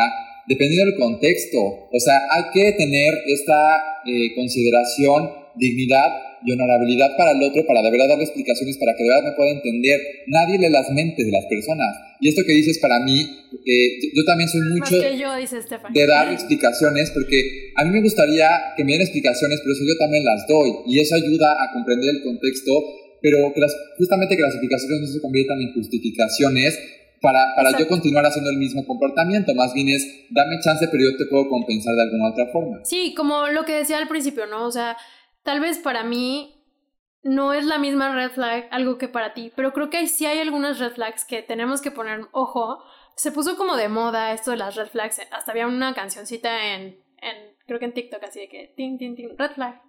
dependiendo 0.46 0.86
del 0.86 0.98
contexto. 0.98 1.58
O 1.92 2.00
sea, 2.00 2.18
hay 2.30 2.44
que 2.52 2.72
tener 2.72 3.12
esta 3.26 3.76
eh, 4.06 4.34
consideración, 4.34 5.30
dignidad 5.56 6.27
y 6.44 6.52
honorabilidad 6.52 7.16
para 7.16 7.32
el 7.32 7.42
otro, 7.42 7.66
para 7.66 7.82
de 7.82 7.90
verdad 7.90 8.08
darle 8.08 8.24
explicaciones, 8.24 8.78
para 8.78 8.94
que 8.94 9.02
de 9.02 9.08
verdad 9.08 9.30
me 9.30 9.36
pueda 9.36 9.50
entender. 9.50 10.00
Nadie 10.26 10.58
lee 10.58 10.70
las 10.70 10.90
mentes 10.90 11.26
de 11.26 11.32
las 11.32 11.46
personas. 11.46 11.88
Y 12.20 12.28
esto 12.28 12.42
que 12.46 12.52
dices 12.52 12.78
para 12.78 12.98
mí, 13.00 13.20
eh, 13.20 14.12
yo 14.14 14.24
también 14.24 14.48
soy 14.48 14.60
mucho 14.62 14.98
de 14.98 16.06
dar 16.06 16.32
explicaciones, 16.32 17.10
porque 17.10 17.72
a 17.76 17.84
mí 17.84 17.90
me 17.90 18.02
gustaría 18.02 18.48
que 18.76 18.84
me 18.84 18.92
den 18.92 19.02
explicaciones, 19.02 19.60
pero 19.62 19.74
eso 19.74 19.84
yo 19.86 19.96
también 19.98 20.24
las 20.24 20.46
doy. 20.46 20.70
Y 20.86 20.98
eso 21.00 21.14
ayuda 21.14 21.52
a 21.52 21.72
comprender 21.72 22.16
el 22.16 22.22
contexto, 22.22 22.72
pero 23.22 23.52
que 23.54 23.60
las, 23.60 23.74
justamente 23.96 24.36
que 24.36 24.42
las 24.42 24.54
explicaciones 24.54 25.00
no 25.00 25.06
se 25.06 25.20
conviertan 25.20 25.60
en 25.60 25.72
justificaciones 25.74 26.78
para, 27.20 27.54
para 27.56 27.76
yo 27.76 27.86
continuar 27.88 28.24
haciendo 28.26 28.50
el 28.50 28.58
mismo 28.58 28.86
comportamiento. 28.86 29.54
Más 29.54 29.74
bien 29.74 29.88
es, 29.88 30.06
dame 30.30 30.58
chance, 30.62 30.88
pero 30.90 31.04
yo 31.04 31.16
te 31.16 31.26
puedo 31.26 31.48
compensar 31.48 31.94
de 31.94 32.02
alguna 32.02 32.30
otra 32.30 32.46
forma. 32.46 32.84
Sí, 32.84 33.14
como 33.14 33.48
lo 33.48 33.64
que 33.64 33.74
decía 33.74 33.98
al 33.98 34.08
principio, 34.08 34.46
¿no? 34.46 34.66
O 34.66 34.72
sea, 34.72 34.96
Tal 35.48 35.60
vez 35.60 35.78
para 35.78 36.04
mí 36.04 36.62
no 37.22 37.54
es 37.54 37.64
la 37.64 37.78
misma 37.78 38.14
red 38.14 38.32
flag 38.32 38.68
algo 38.70 38.98
que 38.98 39.08
para 39.08 39.32
ti, 39.32 39.50
pero 39.56 39.72
creo 39.72 39.88
que 39.88 40.06
sí 40.06 40.26
hay 40.26 40.40
algunas 40.40 40.78
red 40.78 40.92
flags 40.92 41.24
que 41.24 41.40
tenemos 41.40 41.80
que 41.80 41.90
poner 41.90 42.26
ojo. 42.32 42.84
Se 43.16 43.32
puso 43.32 43.56
como 43.56 43.78
de 43.78 43.88
moda 43.88 44.34
esto 44.34 44.50
de 44.50 44.58
las 44.58 44.76
red 44.76 44.88
flags. 44.88 45.22
Hasta 45.30 45.50
había 45.50 45.66
una 45.66 45.94
cancioncita 45.94 46.74
en, 46.74 47.02
en 47.22 47.56
creo 47.66 47.78
que 47.78 47.86
en 47.86 47.94
TikTok 47.94 48.22
así 48.24 48.40
de 48.40 48.48
que, 48.50 48.74
ting, 48.76 48.98
ting, 48.98 49.16
ting, 49.16 49.38
red 49.38 49.52
flag. 49.52 49.80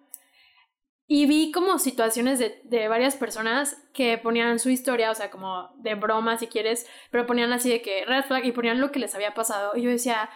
Y 1.07 1.25
vi 1.25 1.51
como 1.51 1.77
situaciones 1.77 2.39
de, 2.39 2.61
de, 2.63 2.87
varias 2.87 3.17
personas 3.17 3.75
que 3.93 4.17
ponían 4.17 4.59
su 4.59 4.69
historia, 4.69 5.11
o 5.11 5.15
sea, 5.15 5.29
como 5.29 5.71
de 5.79 5.95
broma 5.95 6.37
si 6.37 6.47
quieres, 6.47 6.87
pero 7.11 7.25
ponían 7.25 7.51
así 7.51 7.69
de 7.69 7.81
que 7.81 8.05
red 8.05 8.23
flag 8.23 8.45
y 8.45 8.53
ponían 8.53 8.79
lo 8.79 8.93
que 8.93 8.99
les 8.99 9.13
había 9.13 9.33
pasado. 9.33 9.75
Y 9.75 9.81
yo 9.81 9.89
decía, 9.89 10.29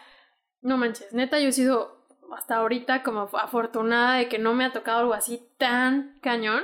no 0.59 0.75
manches, 0.75 1.13
neta, 1.13 1.39
yo 1.39 1.47
he 1.47 1.53
sido 1.53 2.02
hasta 2.35 2.55
ahorita 2.55 3.03
como 3.03 3.29
afortunada 3.33 4.17
de 4.17 4.27
que 4.27 4.39
no 4.39 4.53
me 4.53 4.65
ha 4.65 4.73
tocado 4.73 4.99
algo 4.99 5.13
así 5.13 5.47
tan 5.57 6.17
cañón, 6.21 6.63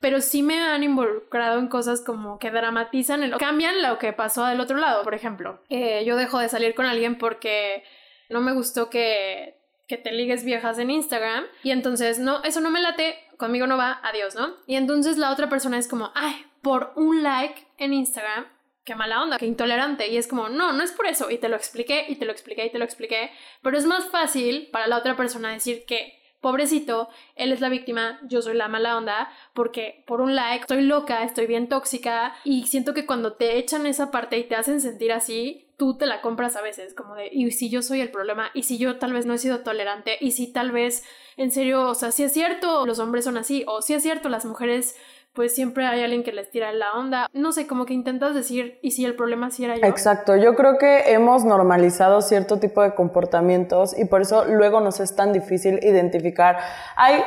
pero 0.00 0.20
sí 0.20 0.42
me 0.42 0.62
han 0.62 0.82
involucrado 0.82 1.58
en 1.58 1.68
cosas 1.68 2.02
como 2.02 2.38
que 2.38 2.50
dramatizan, 2.50 3.30
cambian 3.38 3.82
lo 3.82 3.98
que 3.98 4.12
pasó 4.12 4.44
del 4.46 4.60
otro 4.60 4.76
lado. 4.76 5.02
Por 5.02 5.14
ejemplo, 5.14 5.60
eh, 5.68 6.04
yo 6.04 6.16
dejo 6.16 6.38
de 6.38 6.48
salir 6.48 6.74
con 6.74 6.86
alguien 6.86 7.18
porque 7.18 7.82
no 8.28 8.40
me 8.40 8.52
gustó 8.52 8.90
que, 8.90 9.58
que 9.88 9.96
te 9.96 10.12
ligues 10.12 10.44
viejas 10.44 10.78
en 10.78 10.90
Instagram 10.90 11.44
y 11.62 11.70
entonces 11.70 12.18
no, 12.18 12.42
eso 12.44 12.60
no 12.60 12.70
me 12.70 12.80
late, 12.80 13.16
conmigo 13.36 13.66
no 13.66 13.76
va, 13.76 14.00
adiós, 14.02 14.34
¿no? 14.34 14.54
Y 14.66 14.76
entonces 14.76 15.16
la 15.16 15.30
otra 15.30 15.48
persona 15.48 15.78
es 15.78 15.88
como, 15.88 16.10
ay, 16.14 16.44
por 16.62 16.92
un 16.96 17.22
like 17.22 17.66
en 17.78 17.92
Instagram 17.92 18.46
qué 18.86 18.94
mala 18.94 19.20
onda, 19.20 19.36
qué 19.36 19.46
intolerante. 19.46 20.08
Y 20.08 20.16
es 20.16 20.28
como, 20.28 20.48
no, 20.48 20.72
no 20.72 20.82
es 20.82 20.92
por 20.92 21.06
eso. 21.06 21.30
Y 21.30 21.36
te 21.36 21.50
lo 21.50 21.56
expliqué, 21.56 22.06
y 22.08 22.16
te 22.16 22.24
lo 22.24 22.32
expliqué, 22.32 22.64
y 22.64 22.70
te 22.70 22.78
lo 22.78 22.84
expliqué. 22.84 23.30
Pero 23.60 23.76
es 23.76 23.84
más 23.84 24.06
fácil 24.06 24.68
para 24.72 24.86
la 24.86 24.96
otra 24.96 25.16
persona 25.16 25.50
decir 25.50 25.84
que, 25.84 26.18
pobrecito, 26.40 27.08
él 27.34 27.52
es 27.52 27.60
la 27.60 27.68
víctima, 27.68 28.20
yo 28.22 28.40
soy 28.40 28.54
la 28.54 28.68
mala 28.68 28.96
onda, 28.96 29.28
porque 29.52 30.04
por 30.06 30.20
un 30.20 30.36
like 30.36 30.62
estoy 30.62 30.82
loca, 30.82 31.24
estoy 31.24 31.46
bien 31.46 31.68
tóxica. 31.68 32.34
Y 32.44 32.68
siento 32.68 32.94
que 32.94 33.06
cuando 33.06 33.32
te 33.32 33.58
echan 33.58 33.86
esa 33.86 34.12
parte 34.12 34.38
y 34.38 34.44
te 34.44 34.54
hacen 34.54 34.80
sentir 34.80 35.12
así, 35.12 35.66
tú 35.76 35.98
te 35.98 36.06
la 36.06 36.22
compras 36.22 36.54
a 36.54 36.62
veces, 36.62 36.94
como 36.94 37.16
de, 37.16 37.28
y 37.30 37.50
si 37.50 37.68
yo 37.68 37.82
soy 37.82 38.00
el 38.00 38.10
problema, 38.10 38.50
y 38.54 38.62
si 38.62 38.78
yo 38.78 38.98
tal 38.98 39.12
vez 39.12 39.26
no 39.26 39.34
he 39.34 39.38
sido 39.38 39.60
tolerante, 39.60 40.16
y 40.20 40.30
si 40.30 40.52
tal 40.52 40.70
vez, 40.70 41.04
en 41.36 41.50
serio, 41.50 41.90
o 41.90 41.94
sea, 41.94 42.12
si 42.12 42.22
es 42.22 42.32
cierto, 42.32 42.86
los 42.86 42.98
hombres 42.98 43.24
son 43.24 43.36
así, 43.36 43.64
o 43.66 43.82
si 43.82 43.94
es 43.94 44.02
cierto, 44.02 44.28
las 44.28 44.46
mujeres 44.46 44.96
pues 45.36 45.54
siempre 45.54 45.86
hay 45.86 46.02
alguien 46.02 46.24
que 46.24 46.32
les 46.32 46.50
tira 46.50 46.72
la 46.72 46.94
onda. 46.94 47.28
No 47.34 47.52
sé, 47.52 47.66
como 47.66 47.84
que 47.84 47.92
intentas 47.92 48.34
decir, 48.34 48.78
¿y 48.80 48.92
si 48.92 49.04
el 49.04 49.14
problema 49.14 49.50
sí 49.50 49.66
era 49.66 49.76
yo? 49.76 49.86
Exacto, 49.86 50.34
yo 50.34 50.56
creo 50.56 50.78
que 50.78 51.12
hemos 51.12 51.44
normalizado 51.44 52.22
cierto 52.22 52.58
tipo 52.58 52.82
de 52.82 52.94
comportamientos 52.94 53.96
y 53.96 54.06
por 54.06 54.22
eso 54.22 54.46
luego 54.46 54.80
nos 54.80 54.98
es 54.98 55.14
tan 55.14 55.34
difícil 55.34 55.78
identificar. 55.82 56.58
Hay, 56.96 57.22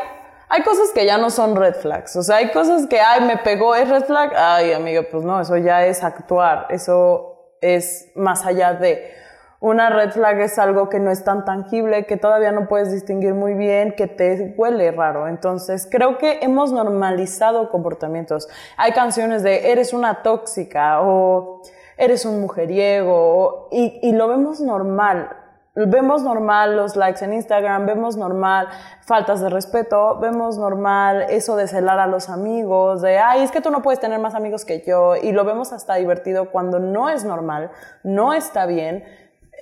hay 0.50 0.64
cosas 0.64 0.90
que 0.94 1.06
ya 1.06 1.20
no 1.20 1.30
son 1.30 1.56
red 1.56 1.76
flags, 1.76 2.16
o 2.16 2.24
sea, 2.24 2.38
hay 2.38 2.50
cosas 2.50 2.88
que, 2.88 3.00
ay, 3.00 3.22
me 3.22 3.38
pegó, 3.38 3.76
es 3.76 3.88
red 3.88 4.04
flag, 4.04 4.34
ay, 4.36 4.74
amiga, 4.74 5.04
pues 5.10 5.24
no, 5.24 5.40
eso 5.40 5.56
ya 5.58 5.86
es 5.86 6.04
actuar, 6.04 6.66
eso 6.72 7.54
es 7.62 8.12
más 8.16 8.46
allá 8.46 8.74
de... 8.74 9.14
Una 9.62 9.90
red 9.90 10.12
flag 10.12 10.40
es 10.40 10.58
algo 10.58 10.88
que 10.88 11.02
no 11.02 11.12
es 11.12 11.26
tan 11.26 11.44
tangible, 11.44 12.06
que 12.06 12.16
todavía 12.16 12.54
no 12.54 12.70
puedes 12.70 12.94
distinguir 12.94 13.34
muy 13.34 13.56
bien, 13.56 13.94
que 13.94 14.08
te 14.08 14.56
huele 14.58 14.90
raro. 14.92 15.28
Entonces, 15.28 15.86
creo 15.92 16.18
que 16.18 16.40
hemos 16.42 16.72
normalizado 16.72 17.70
comportamientos. 17.70 18.48
Hay 18.78 18.94
canciones 18.94 19.44
de 19.44 19.74
eres 19.74 19.92
una 19.92 20.22
tóxica 20.24 21.02
o 21.02 21.62
eres 21.98 22.24
un 22.24 22.40
mujeriego 22.40 23.68
y, 23.70 24.00
y 24.02 24.14
lo 24.14 24.30
vemos 24.30 24.62
normal. 24.62 25.36
Vemos 25.76 26.24
normal 26.24 26.78
los 26.78 26.96
likes 26.96 27.24
en 27.24 27.34
Instagram, 27.34 27.86
vemos 27.86 28.16
normal 28.18 28.70
faltas 29.02 29.42
de 29.42 29.50
respeto, 29.50 30.20
vemos 30.20 30.58
normal 30.58 31.26
eso 31.30 31.56
de 31.56 31.68
celar 31.68 32.00
a 32.00 32.08
los 32.08 32.30
amigos, 32.30 33.02
de, 33.02 33.20
ay, 33.20 33.44
es 33.44 33.52
que 33.52 33.62
tú 33.62 33.70
no 33.70 33.82
puedes 33.82 34.00
tener 34.00 34.20
más 34.20 34.36
amigos 34.36 34.66
que 34.66 34.84
yo, 34.86 35.16
y 35.16 35.32
lo 35.32 35.46
vemos 35.46 35.72
hasta 35.72 35.96
divertido 35.96 36.52
cuando 36.52 36.80
no 36.80 37.10
es 37.10 37.24
normal, 37.24 37.72
no 38.04 38.34
está 38.34 38.66
bien 38.66 39.06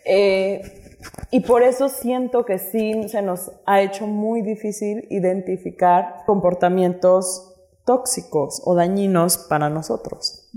eh, 0.05 0.62
y 1.31 1.41
por 1.41 1.63
eso 1.63 1.89
siento 1.89 2.45
que 2.45 2.57
sí 2.60 3.07
se 3.10 3.21
nos 3.21 3.51
ha 3.65 3.81
hecho 3.81 4.07
muy 4.07 4.41
difícil 4.41 5.05
identificar 5.10 6.23
comportamientos 6.25 7.53
tóxicos 7.86 8.62
o 8.65 8.75
dañinos 8.75 9.38
para 9.49 9.69
nosotros. 9.69 10.49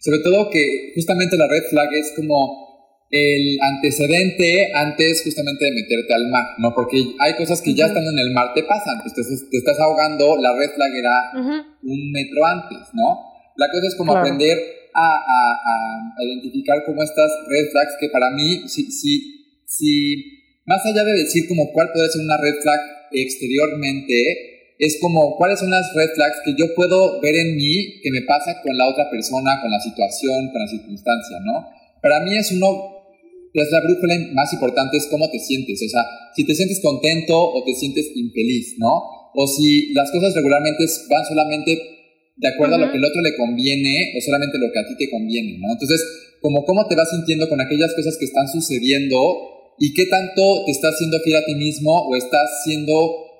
Sobre 0.00 0.18
todo 0.22 0.50
que 0.50 0.92
justamente 0.94 1.36
la 1.36 1.48
red 1.48 1.62
flag 1.70 1.88
es 1.94 2.12
como 2.16 2.66
el 3.10 3.58
antecedente 3.60 4.72
antes 4.74 5.22
justamente 5.22 5.64
de 5.64 5.72
meterte 5.72 6.14
al 6.14 6.28
mar, 6.28 6.44
¿no? 6.58 6.74
Porque 6.74 7.14
hay 7.18 7.34
cosas 7.36 7.62
que 7.62 7.74
ya 7.74 7.86
están 7.86 8.04
en 8.04 8.18
el 8.18 8.32
mar, 8.32 8.52
te 8.54 8.62
pasan, 8.64 9.00
pues 9.02 9.14
te, 9.14 9.22
te 9.22 9.56
estás 9.56 9.78
ahogando, 9.78 10.36
la 10.36 10.56
red 10.56 10.70
flag 10.74 10.90
era 10.94 11.70
un 11.82 12.12
metro 12.12 12.44
antes, 12.44 12.88
¿no? 12.92 13.36
La 13.56 13.66
cosa 13.68 13.86
es 13.88 13.94
como 13.96 14.14
aprender 14.14 14.58
a, 14.96 16.24
identificar 16.24 16.82
como 16.86 17.02
estas 17.02 17.30
red 17.48 17.70
flags 17.70 17.96
que 18.00 18.08
para 18.08 18.30
mí, 18.30 18.68
si, 18.68 18.90
si, 18.90 19.62
si, 19.66 20.16
más 20.64 20.84
allá 20.86 21.04
de 21.04 21.12
decir 21.12 21.46
como 21.48 21.72
cuál 21.72 21.92
puede 21.92 22.08
ser 22.08 22.22
una 22.22 22.36
red 22.38 22.54
flag 22.62 22.80
exteriormente, 23.12 24.74
es 24.78 24.98
como 25.00 25.36
cuáles 25.36 25.60
son 25.60 25.70
las 25.70 25.92
red 25.94 26.08
flags 26.14 26.36
que 26.44 26.54
yo 26.58 26.74
puedo 26.74 27.20
ver 27.20 27.34
en 27.36 27.56
mí 27.56 28.00
que 28.02 28.10
me 28.10 28.22
pasa 28.22 28.60
con 28.62 28.76
la 28.76 28.88
otra 28.88 29.10
persona, 29.10 29.60
con 29.60 29.70
la 29.70 29.80
situación, 29.80 30.50
con 30.50 30.60
la 30.60 30.68
circunstancia, 30.68 31.38
¿no? 31.40 31.68
Para 32.02 32.20
mí 32.20 32.36
es 32.36 32.52
uno, 32.52 33.04
es 33.52 33.70
la 33.70 33.80
brújula 33.80 34.14
más 34.32 34.52
importante 34.52 34.96
es 34.96 35.06
cómo 35.10 35.30
te 35.30 35.38
sientes, 35.38 35.80
o 35.82 35.88
sea, 35.88 36.04
si 36.34 36.44
te 36.44 36.54
sientes 36.54 36.80
contento 36.80 37.38
o 37.38 37.64
te 37.64 37.74
sientes 37.74 38.10
infeliz, 38.14 38.74
¿no? 38.78 39.32
O 39.34 39.46
si 39.46 39.92
las 39.92 40.10
cosas 40.10 40.34
regularmente 40.34 40.84
van 41.10 41.24
solamente 41.26 41.95
de 42.36 42.48
acuerdo 42.48 42.76
a 42.76 42.78
lo 42.78 42.92
que 42.92 42.98
el 42.98 43.04
otro 43.04 43.20
le 43.22 43.34
conviene 43.34 44.12
o 44.16 44.20
solamente 44.20 44.58
lo 44.58 44.70
que 44.70 44.78
a 44.78 44.86
ti 44.86 44.94
te 44.96 45.10
conviene, 45.10 45.58
¿no? 45.58 45.72
Entonces, 45.72 46.00
como 46.40 46.64
cómo 46.64 46.86
te 46.86 46.94
vas 46.94 47.10
sintiendo 47.10 47.48
con 47.48 47.60
aquellas 47.60 47.94
cosas 47.94 48.16
que 48.18 48.26
están 48.26 48.46
sucediendo 48.48 49.74
y 49.78 49.94
qué 49.94 50.06
tanto 50.06 50.64
te 50.66 50.72
estás 50.72 50.98
siendo 50.98 51.18
fiel 51.20 51.36
a 51.36 51.44
ti 51.44 51.54
mismo 51.54 51.92
o 51.92 52.14
estás 52.14 52.62
siendo, 52.64 52.92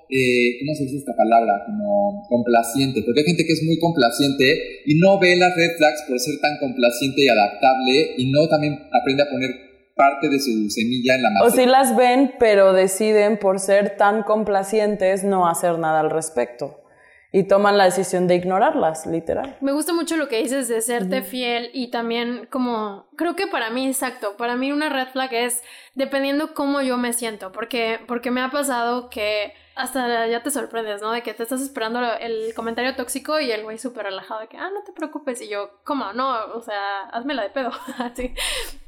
eh, 0.09 0.57
¿cómo 0.59 0.73
se 0.73 0.85
dice 0.85 0.97
esta 0.97 1.15
palabra? 1.15 1.63
Como 1.67 2.25
complaciente, 2.27 3.03
porque 3.03 3.21
hay 3.21 3.25
gente 3.27 3.45
que 3.45 3.53
es 3.53 3.63
muy 3.63 3.77
complaciente 3.77 4.81
y 4.85 4.95
no 4.95 5.19
ve 5.19 5.35
las 5.35 5.55
red 5.55 5.77
flags 5.77 6.03
por 6.07 6.19
ser 6.19 6.39
tan 6.41 6.57
complaciente 6.57 7.23
y 7.23 7.27
adaptable 7.29 8.15
y 8.17 8.31
no 8.31 8.47
también 8.47 8.79
aprende 8.91 9.23
a 9.23 9.29
poner 9.29 9.51
parte 9.95 10.29
de 10.29 10.39
su 10.39 10.69
semilla 10.69 11.15
en 11.15 11.21
la 11.21 11.29
maceta. 11.29 11.53
O 11.53 11.55
si 11.55 11.65
las 11.67 11.95
ven, 11.95 12.33
pero 12.39 12.73
deciden 12.73 13.37
por 13.37 13.59
ser 13.59 13.95
tan 13.95 14.23
complacientes 14.23 15.23
no 15.23 15.47
hacer 15.47 15.77
nada 15.77 15.99
al 15.99 16.09
respecto 16.09 16.81
y 17.37 17.43
toman 17.43 17.77
la 17.77 17.85
decisión 17.85 18.27
de 18.27 18.33
ignorarlas, 18.33 19.05
literal. 19.05 19.57
Me 19.61 19.71
gusta 19.71 19.93
mucho 19.93 20.17
lo 20.17 20.27
que 20.27 20.41
dices 20.41 20.67
de 20.67 20.81
serte 20.81 21.21
fiel 21.21 21.69
y 21.71 21.91
también 21.91 22.47
como, 22.49 23.05
creo 23.15 23.35
que 23.35 23.45
para 23.45 23.69
mí, 23.69 23.85
exacto, 23.85 24.35
para 24.37 24.55
mí 24.55 24.71
una 24.71 24.89
red 24.89 25.07
flag 25.09 25.31
es 25.35 25.61
dependiendo 25.93 26.55
cómo 26.55 26.81
yo 26.81 26.97
me 26.97 27.13
siento, 27.13 27.51
porque, 27.51 27.99
porque 28.07 28.31
me 28.31 28.41
ha 28.41 28.49
pasado 28.49 29.11
que 29.11 29.53
hasta 29.75 30.25
ya 30.25 30.41
te 30.41 30.49
sorprendes, 30.49 31.03
¿no? 31.03 31.11
De 31.11 31.21
que 31.21 31.35
te 31.35 31.43
estás 31.43 31.61
esperando 31.61 32.01
el 32.19 32.55
comentario 32.55 32.95
tóxico 32.95 33.39
y 33.39 33.51
el 33.51 33.61
güey 33.61 33.77
súper 33.77 34.05
relajado 34.05 34.39
de 34.39 34.47
que, 34.47 34.57
ah, 34.57 34.71
no 34.73 34.81
te 34.81 34.91
preocupes. 34.91 35.39
Y 35.39 35.49
yo, 35.49 35.69
¿cómo? 35.83 36.13
No, 36.13 36.33
o 36.55 36.61
sea, 36.63 37.01
hazmela 37.11 37.43
de 37.43 37.49
pedo. 37.49 37.69
Así. 37.99 38.33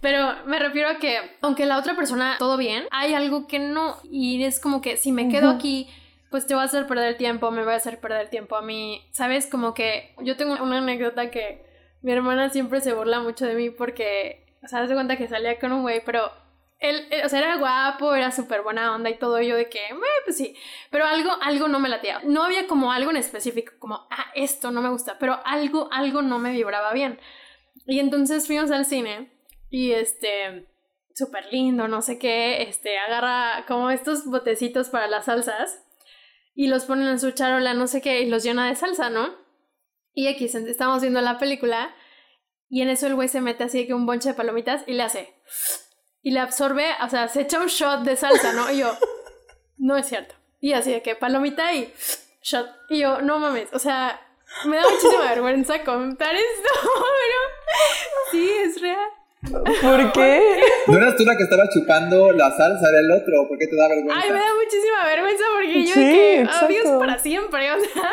Pero 0.02 0.34
me 0.48 0.58
refiero 0.58 0.90
a 0.90 0.98
que, 0.98 1.20
aunque 1.42 1.68
la 1.68 1.78
otra 1.78 1.96
persona 1.96 2.38
todo 2.40 2.58
bien, 2.58 2.86
hay 2.90 3.14
algo 3.14 3.46
que 3.46 3.60
no. 3.60 3.98
Y 4.10 4.44
es 4.44 4.60
como 4.60 4.82
que 4.82 4.98
si 4.98 5.12
me 5.12 5.30
quedo 5.30 5.52
aquí 5.52 5.88
pues 6.30 6.46
te 6.46 6.56
va 6.56 6.62
a 6.62 6.65
hacer 6.65 6.88
perder 6.88 7.18
tiempo, 7.18 7.52
me 7.52 7.63
va 7.63 7.74
a 7.74 7.78
hacer 7.78 8.00
perder 8.00 8.30
tiempo 8.30 8.56
a 8.56 8.62
mí. 8.62 9.08
¿Sabes? 9.12 9.48
Como 9.48 9.74
que 9.74 10.15
yo 10.22 10.38
tengo 10.38 10.54
una 10.62 10.78
anécdota 10.78 11.32
que 11.32 11.65
mi 12.02 12.12
hermana 12.12 12.50
siempre 12.50 12.82
se 12.82 12.94
burla 12.94 13.20
mucho 13.20 13.46
de 13.46 13.56
mí 13.56 13.70
porque, 13.70 14.46
o 14.63 14.68
sea, 14.68 14.88
se 14.88 14.94
cuenta 14.94 15.18
que 15.18 15.28
salía 15.28 15.60
con 15.60 15.72
un 15.72 15.82
güey, 15.82 16.04
pero 16.06 16.32
él, 16.80 17.08
o 17.26 17.30
sea, 17.30 17.39
era 17.39 17.58
guapo, 17.58 18.13
era 18.15 18.32
súper 18.32 18.62
buena 18.62 18.96
onda 18.96 19.10
y 19.10 19.18
todo, 19.18 19.42
yo 19.42 19.58
de 19.58 19.70
que, 19.70 19.82
pues 20.24 20.38
sí, 20.38 20.56
pero 20.89 21.06
algo, 21.06 21.32
algo 21.42 21.68
no 21.68 21.80
me 21.80 21.89
latía. 21.89 22.22
No 22.24 22.44
había 22.44 22.68
como 22.68 22.92
algo 22.92 23.12
en 23.12 23.18
específico, 23.18 23.74
como, 23.80 24.08
ah, 24.10 24.32
esto 24.34 24.72
no 24.72 24.82
me 24.82 24.89
gusta, 24.89 25.18
pero 25.20 25.39
algo, 25.46 25.89
algo 25.92 26.22
no 26.22 26.39
me 26.39 26.52
vibraba 26.52 26.94
bien. 26.94 27.20
Y 27.86 28.00
entonces 28.00 28.48
fuimos 28.48 28.72
al 28.72 28.86
cine 28.86 29.30
y 29.70 29.92
este, 29.92 30.68
súper 31.13 31.52
lindo, 31.52 31.88
no 31.88 32.02
sé 32.02 32.18
qué, 32.18 32.62
este, 32.63 32.98
agarra 32.98 33.65
como 33.68 33.89
estos 33.89 34.26
botecitos 34.26 34.89
para 34.89 35.08
las 35.08 35.26
salsas 35.26 35.84
y 36.60 36.67
los 36.67 36.84
ponen 36.84 37.08
en 37.08 37.22
su 37.22 37.32
charola, 37.32 37.74
no 37.74 37.88
sé 37.88 38.02
qué, 38.02 38.19
y 38.19 38.26
los 38.26 38.43
llena 38.43 38.67
de 38.67 38.76
salsa, 38.76 39.10
¿no? 39.10 39.34
Y 40.13 40.28
aquí 40.28 40.43
estamos 40.43 41.02
viendo 41.02 41.22
la 41.22 41.39
película 41.39 41.95
y 42.67 42.82
en 42.82 42.89
eso 42.89 43.08
el 43.08 43.15
güey 43.15 43.30
se 43.30 43.39
mete 43.39 43.63
así 43.63 43.88
que 43.88 43.93
un 43.93 44.06
bonche 44.06 44.28
de 44.28 44.36
palomitas 44.36 44.84
y 44.86 44.91
le 44.91 45.04
hace. 45.04 45.34
Y 46.22 46.32
le 46.32 46.41
absorbe, 46.41 46.86
o 47.02 47.08
sea, 47.08 47.30
se 47.30 47.43
echa 47.43 47.62
un 47.62 47.67
shot 47.67 48.02
de 48.02 48.17
salsa, 48.17 48.52
¿no? 48.52 48.69
Y 48.74 48.80
yo, 48.80 48.91
no 49.78 49.95
es 49.95 50.08
cierto. 50.08 50.36
Y 50.60 50.74
así 50.74 50.91
de 50.91 51.02
que 51.02 51.15
palomita 51.15 51.74
y 51.74 51.93
shot. 52.43 52.69
Y 52.89 53.00
yo, 53.00 53.22
no 53.22 53.39
mames, 53.39 53.69
o 53.72 53.80
sea, 53.80 54.19
me 54.65 54.76
da 54.76 54.84
muchísima 54.84 55.22
vergüenza 55.30 55.86
contar 55.86 56.36
esto, 56.36 56.69
pero 56.84 58.32
sí, 58.32 58.50
es 58.65 58.82
real. 58.82 59.10
¿Por 59.52 60.12
qué? 60.14 60.60
No 60.88 60.98
eras 60.98 61.16
tú 61.16 61.24
la 61.24 61.36
que 61.36 61.44
estaba 61.44 61.64
chupando 61.70 62.32
la 62.32 62.52
salsa, 62.52 62.90
era 62.90 63.00
el 63.00 63.12
otro. 63.12 63.48
¿Por 63.48 63.58
qué 63.58 63.68
te 63.68 63.76
da 63.76 63.88
vergüenza? 63.88 64.22
Ay, 64.24 64.32
me 64.32 64.40
da 64.40 64.54
muchísima 64.56 65.06
vergüenza 65.06 65.44
porque 65.56 65.86
yo 65.86 65.94
sí, 65.94 66.66
adiós 66.66 67.00
para 67.00 67.20
siempre. 67.20 67.72
O 67.72 67.80
sea, 67.80 68.10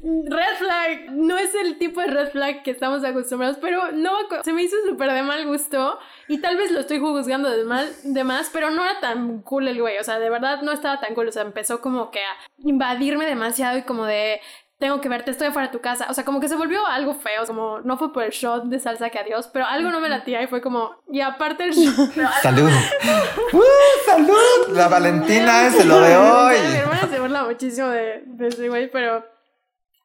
red 0.00 0.56
flag. 0.58 1.10
No 1.12 1.38
es 1.38 1.54
el 1.54 1.78
tipo 1.78 2.00
de 2.00 2.08
red 2.08 2.30
flag 2.30 2.62
que 2.62 2.70
estamos 2.70 3.04
acostumbrados, 3.04 3.58
pero 3.60 3.92
no 3.92 4.12
se 4.42 4.52
me 4.52 4.62
hizo 4.62 4.76
súper 4.86 5.12
de 5.12 5.22
mal 5.22 5.46
gusto. 5.46 5.98
Y 6.28 6.40
tal 6.40 6.56
vez 6.56 6.70
lo 6.70 6.80
estoy 6.80 6.98
juzgando 6.98 7.50
de, 7.50 7.64
mal, 7.64 7.88
de 8.02 8.24
más, 8.24 8.50
pero 8.52 8.70
no 8.70 8.82
era 8.84 9.00
tan 9.00 9.42
cool 9.42 9.68
el 9.68 9.80
güey. 9.80 9.98
O 9.98 10.04
sea, 10.04 10.18
de 10.18 10.30
verdad 10.30 10.62
no 10.62 10.72
estaba 10.72 11.00
tan 11.00 11.14
cool. 11.14 11.28
O 11.28 11.32
sea, 11.32 11.42
empezó 11.42 11.80
como 11.80 12.10
que 12.10 12.20
a 12.20 12.36
invadirme 12.64 13.26
demasiado 13.26 13.78
y 13.78 13.82
como 13.82 14.06
de 14.06 14.40
tengo 14.78 15.00
que 15.00 15.08
verte, 15.08 15.30
estoy 15.30 15.48
afuera 15.48 15.68
de 15.68 15.72
tu 15.72 15.80
casa. 15.80 16.06
O 16.10 16.14
sea, 16.14 16.24
como 16.24 16.40
que 16.40 16.48
se 16.48 16.56
volvió 16.56 16.84
algo 16.86 17.14
feo, 17.14 17.46
como 17.46 17.80
no 17.80 17.96
fue 17.96 18.12
por 18.12 18.24
el 18.24 18.30
shot 18.30 18.64
de 18.64 18.78
salsa 18.78 19.08
que 19.08 19.18
adiós, 19.18 19.48
pero 19.52 19.64
algo 19.64 19.90
no 19.90 20.00
me 20.00 20.08
latía 20.08 20.42
y 20.42 20.46
fue 20.46 20.60
como, 20.60 20.96
y 21.10 21.20
aparte 21.20 21.64
el 21.64 21.72
shot. 21.74 22.12
¡Salud! 22.42 22.70
¡Uh, 23.52 23.62
¡Salud! 24.04 24.68
La 24.76 24.88
Valentina 24.88 25.66
es 25.66 25.84
lo 25.86 26.00
de 26.00 26.16
hoy. 26.16 26.56
Mi 26.58 26.76
hermana 26.76 27.08
se 27.08 27.20
burla 27.20 27.44
muchísimo 27.44 27.88
de, 27.88 28.22
de 28.26 28.48
ese 28.48 28.68
güey, 28.68 28.90
pero 28.90 29.24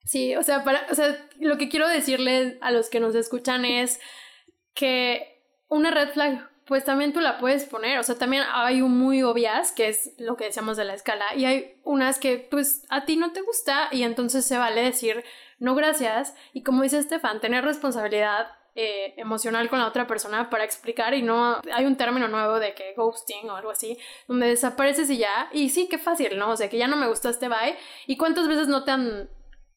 sí, 0.06 0.36
o 0.38 0.44
sea, 0.44 0.64
para, 0.64 0.86
o 0.90 0.96
sea, 0.96 1.18
lo 1.40 1.58
que 1.58 1.68
quiero 1.68 1.88
decirles 1.90 2.56
a 2.62 2.72
los 2.72 2.90
que 2.90 3.02
nos 3.02 3.14
escuchan 3.16 3.66
es 3.66 4.00
que 4.74 5.44
una 5.68 5.92
red 5.92 6.10
flag 6.10 6.50
pues 6.72 6.86
también 6.86 7.12
tú 7.12 7.20
la 7.20 7.38
puedes 7.38 7.66
poner, 7.66 8.00
o 8.00 8.04
sea, 8.04 8.16
también 8.16 8.44
hay 8.50 8.82
un 8.82 8.98
muy 8.98 9.24
obvias, 9.24 9.74
que 9.74 9.90
es 9.90 10.14
lo 10.18 10.38
que 10.38 10.46
decíamos 10.46 10.78
de 10.78 10.86
la 10.86 10.94
escala, 10.94 11.26
y 11.36 11.44
hay 11.44 11.74
unas 11.84 12.18
que 12.18 12.48
pues 12.50 12.86
a 12.88 13.04
ti 13.04 13.18
no 13.18 13.34
te 13.34 13.42
gusta 13.42 13.90
y 13.92 14.04
entonces 14.04 14.46
se 14.46 14.58
vale 14.58 14.82
decir 14.82 15.22
no 15.60 15.76
gracias, 15.76 16.34
y 16.54 16.64
como 16.64 16.84
dice 16.84 17.00
Estefan, 17.00 17.42
tener 17.42 17.66
responsabilidad 17.66 18.48
eh, 18.76 19.16
emocional 19.18 19.68
con 19.68 19.80
la 19.80 19.86
otra 19.86 20.08
persona 20.08 20.50
para 20.50 20.64
explicar 20.64 21.14
y 21.14 21.24
no 21.24 21.60
hay 21.74 21.84
un 21.84 21.98
término 21.98 22.30
nuevo 22.30 22.58
de 22.58 22.74
que 22.74 22.94
ghosting 22.96 23.50
o 23.50 23.58
algo 23.58 23.72
así, 23.72 23.98
donde 24.30 24.48
desapareces 24.48 25.10
y 25.10 25.18
ya, 25.18 25.50
y 25.52 25.72
sí, 25.72 25.90
qué 25.90 25.98
fácil, 25.98 26.38
¿no? 26.38 26.52
O 26.52 26.56
sea, 26.56 26.70
que 26.70 26.78
ya 26.78 26.88
no 26.88 26.96
me 26.96 27.10
gustó 27.10 27.28
este 27.28 27.50
bye, 27.50 27.76
y 28.08 28.16
cuántas 28.16 28.48
veces 28.48 28.70
no 28.70 28.86
te 28.86 28.92
han 28.92 29.30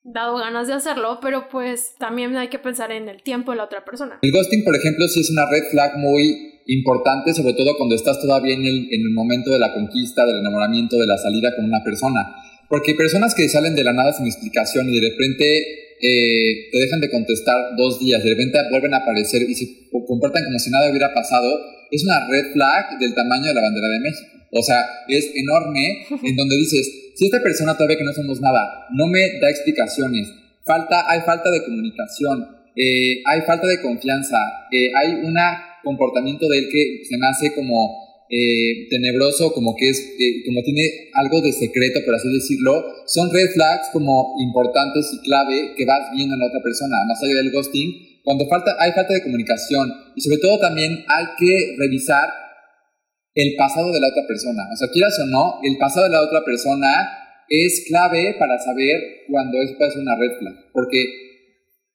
dado 0.04 0.36
ganas 0.36 0.68
de 0.68 0.74
hacerlo, 0.74 1.18
pero 1.20 1.48
pues 1.48 1.96
también 1.98 2.36
hay 2.36 2.50
que 2.50 2.60
pensar 2.60 2.92
en 2.92 3.08
el 3.08 3.24
tiempo 3.24 3.50
de 3.50 3.56
la 3.56 3.64
otra 3.64 3.84
persona. 3.84 4.20
El 4.22 4.30
ghosting, 4.30 4.62
por 4.62 4.76
ejemplo, 4.76 5.08
sí 5.08 5.18
es 5.18 5.30
una 5.32 5.50
red 5.50 5.64
flag 5.72 5.96
muy 5.96 6.53
importante, 6.66 7.34
sobre 7.34 7.54
todo 7.54 7.76
cuando 7.76 7.94
estás 7.94 8.20
todavía 8.20 8.54
en 8.54 8.64
el, 8.64 8.88
en 8.90 9.00
el 9.02 9.10
momento 9.10 9.50
de 9.50 9.58
la 9.58 9.72
conquista, 9.72 10.24
del 10.24 10.38
enamoramiento, 10.38 10.98
de 10.98 11.06
la 11.06 11.18
salida 11.18 11.54
con 11.56 11.64
una 11.64 11.82
persona. 11.82 12.20
Porque 12.68 12.92
hay 12.92 12.96
personas 12.96 13.34
que 13.34 13.48
salen 13.48 13.74
de 13.74 13.84
la 13.84 13.92
nada 13.92 14.12
sin 14.12 14.26
explicación 14.26 14.88
y 14.88 14.98
de 14.98 15.10
repente 15.10 15.84
eh, 16.00 16.68
te 16.72 16.78
dejan 16.78 17.00
de 17.00 17.10
contestar 17.10 17.76
dos 17.76 18.00
días, 18.00 18.22
de 18.22 18.30
repente 18.30 18.58
vuelven 18.70 18.94
a 18.94 18.98
aparecer 18.98 19.42
y 19.42 19.54
se 19.54 19.88
comportan 20.06 20.44
como 20.44 20.58
si 20.58 20.70
nada 20.70 20.90
hubiera 20.90 21.12
pasado, 21.14 21.48
es 21.90 22.04
una 22.04 22.26
red 22.28 22.52
flag 22.52 22.98
del 22.98 23.14
tamaño 23.14 23.46
de 23.46 23.54
la 23.54 23.62
bandera 23.62 23.88
de 23.88 24.00
México. 24.00 24.30
O 24.50 24.62
sea, 24.62 24.78
es 25.08 25.30
enorme 25.34 26.06
en 26.22 26.36
donde 26.36 26.56
dices, 26.56 27.12
si 27.14 27.26
esta 27.26 27.42
persona 27.42 27.74
todavía 27.74 27.98
que 27.98 28.04
no 28.04 28.12
somos 28.12 28.40
nada 28.40 28.86
no 28.92 29.06
me 29.06 29.38
da 29.40 29.50
explicaciones, 29.50 30.28
falta, 30.64 31.10
hay 31.10 31.20
falta 31.20 31.50
de 31.50 31.64
comunicación, 31.64 32.48
eh, 32.76 33.22
hay 33.26 33.42
falta 33.42 33.66
de 33.66 33.80
confianza, 33.80 34.38
eh, 34.72 34.90
hay 34.94 35.24
un 35.24 35.36
comportamiento 35.84 36.48
de 36.48 36.58
él 36.58 36.68
que 36.72 37.04
se 37.04 37.18
me 37.18 37.26
hace 37.26 37.54
como 37.54 38.04
eh, 38.30 38.88
tenebroso, 38.90 39.52
como 39.52 39.76
que 39.76 39.90
es, 39.90 40.00
como 40.46 40.62
tiene 40.62 41.10
algo 41.12 41.40
de 41.42 41.52
secreto, 41.52 42.00
por 42.04 42.14
así 42.14 42.32
decirlo, 42.32 42.82
son 43.06 43.32
red 43.32 43.50
flags 43.52 43.88
como 43.92 44.34
importantes 44.40 45.12
y 45.12 45.18
clave 45.20 45.74
que 45.76 45.84
vas 45.84 46.10
viendo 46.16 46.34
en 46.34 46.40
la 46.40 46.46
otra 46.46 46.62
persona, 46.62 46.96
más 47.06 47.22
allá 47.22 47.34
del 47.34 47.52
ghosting, 47.52 48.20
cuando 48.24 48.48
falta, 48.48 48.74
hay 48.80 48.92
falta 48.92 49.12
de 49.12 49.22
comunicación 49.22 49.92
y 50.16 50.20
sobre 50.22 50.38
todo 50.38 50.58
también 50.58 51.04
hay 51.06 51.26
que 51.38 51.76
revisar 51.78 52.28
el 53.34 53.54
pasado 53.56 53.92
de 53.92 54.00
la 54.00 54.08
otra 54.08 54.26
persona. 54.26 54.62
O 54.72 54.76
sea, 54.76 54.88
quieras 54.88 55.18
o 55.20 55.26
no, 55.26 55.60
el 55.62 55.76
pasado 55.76 56.06
de 56.06 56.12
la 56.12 56.22
otra 56.22 56.42
persona 56.44 56.88
es 57.48 57.84
clave 57.86 58.34
para 58.38 58.58
saber 58.58 59.26
cuando 59.28 59.60
es 59.60 59.76
una 59.96 60.16
red 60.16 60.38
flag. 60.38 60.54
Porque 60.72 61.33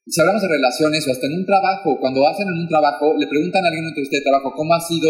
si 0.09 0.21
hablamos 0.21 0.41
de 0.41 0.47
relaciones 0.47 1.07
o 1.07 1.11
hasta 1.11 1.27
en 1.27 1.33
un 1.33 1.45
trabajo, 1.45 1.99
cuando 1.99 2.27
hacen 2.27 2.47
en 2.47 2.59
un 2.59 2.67
trabajo, 2.67 3.15
le 3.17 3.27
preguntan 3.27 3.63
a 3.63 3.67
alguien 3.67 3.85
en 3.85 3.89
entrevista 3.89 4.17
de 4.17 4.23
trabajo 4.23 4.53
cómo 4.55 4.73
ha 4.73 4.81
sido 4.81 5.09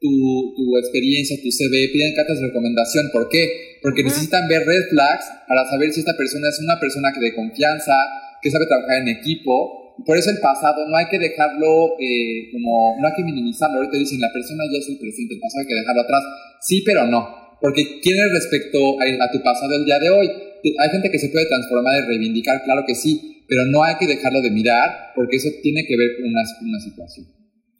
tu, 0.00 0.54
tu, 0.54 0.76
experiencia, 0.78 1.36
tu 1.42 1.50
CV, 1.50 1.88
piden 1.92 2.14
cartas 2.14 2.40
de 2.40 2.48
recomendación. 2.48 3.10
¿Por 3.12 3.28
qué? 3.28 3.78
Porque 3.82 4.04
necesitan 4.04 4.46
ver 4.48 4.66
red 4.66 4.88
flags 4.90 5.24
para 5.48 5.64
saber 5.68 5.92
si 5.92 6.00
esta 6.00 6.16
persona 6.16 6.48
es 6.48 6.60
una 6.60 6.78
persona 6.78 7.12
que 7.12 7.20
de 7.20 7.34
confianza, 7.34 7.94
que 8.42 8.50
sabe 8.50 8.66
trabajar 8.66 8.98
en 8.98 9.08
equipo 9.08 9.86
por 10.04 10.18
eso 10.18 10.30
el 10.30 10.38
pasado 10.38 10.86
no 10.88 10.96
hay 10.96 11.06
que 11.08 11.18
dejarlo 11.18 11.96
eh, 11.98 12.50
como, 12.52 12.96
no 13.00 13.06
hay 13.06 13.14
que 13.16 13.24
minimizarlo. 13.24 13.78
Ahorita 13.78 13.96
dicen, 13.96 14.20
la 14.20 14.32
persona 14.32 14.64
ya 14.70 14.78
es 14.78 14.88
el 14.88 14.98
presente, 14.98 15.34
el 15.34 15.40
pasado 15.40 15.60
hay 15.60 15.66
que 15.66 15.74
dejarlo 15.74 16.02
atrás. 16.02 16.22
Sí, 16.60 16.82
pero 16.84 17.06
no. 17.06 17.56
Porque 17.60 18.00
¿quién 18.02 18.18
es 18.18 18.32
respecto 18.32 18.78
a, 19.00 19.32
tu 19.32 19.42
pasado 19.42 19.74
el 19.74 19.86
día 19.86 19.98
de 19.98 20.10
hoy? 20.10 20.28
Hay 20.28 20.90
gente 20.90 21.10
que 21.10 21.18
se 21.18 21.30
puede 21.30 21.46
transformar 21.46 21.94
y 22.02 22.06
reivindicar, 22.08 22.62
claro 22.64 22.84
que 22.86 22.94
sí, 22.94 23.35
pero 23.48 23.62
no 23.70 23.82
hay 23.84 23.96
que 23.98 24.06
dejarlo 24.06 24.40
de 24.40 24.50
mirar 24.50 25.12
porque 25.14 25.36
eso 25.36 25.48
tiene 25.62 25.84
que 25.86 25.96
ver 25.96 26.16
con 26.16 26.28
una, 26.28 26.80
situación. 26.80 27.26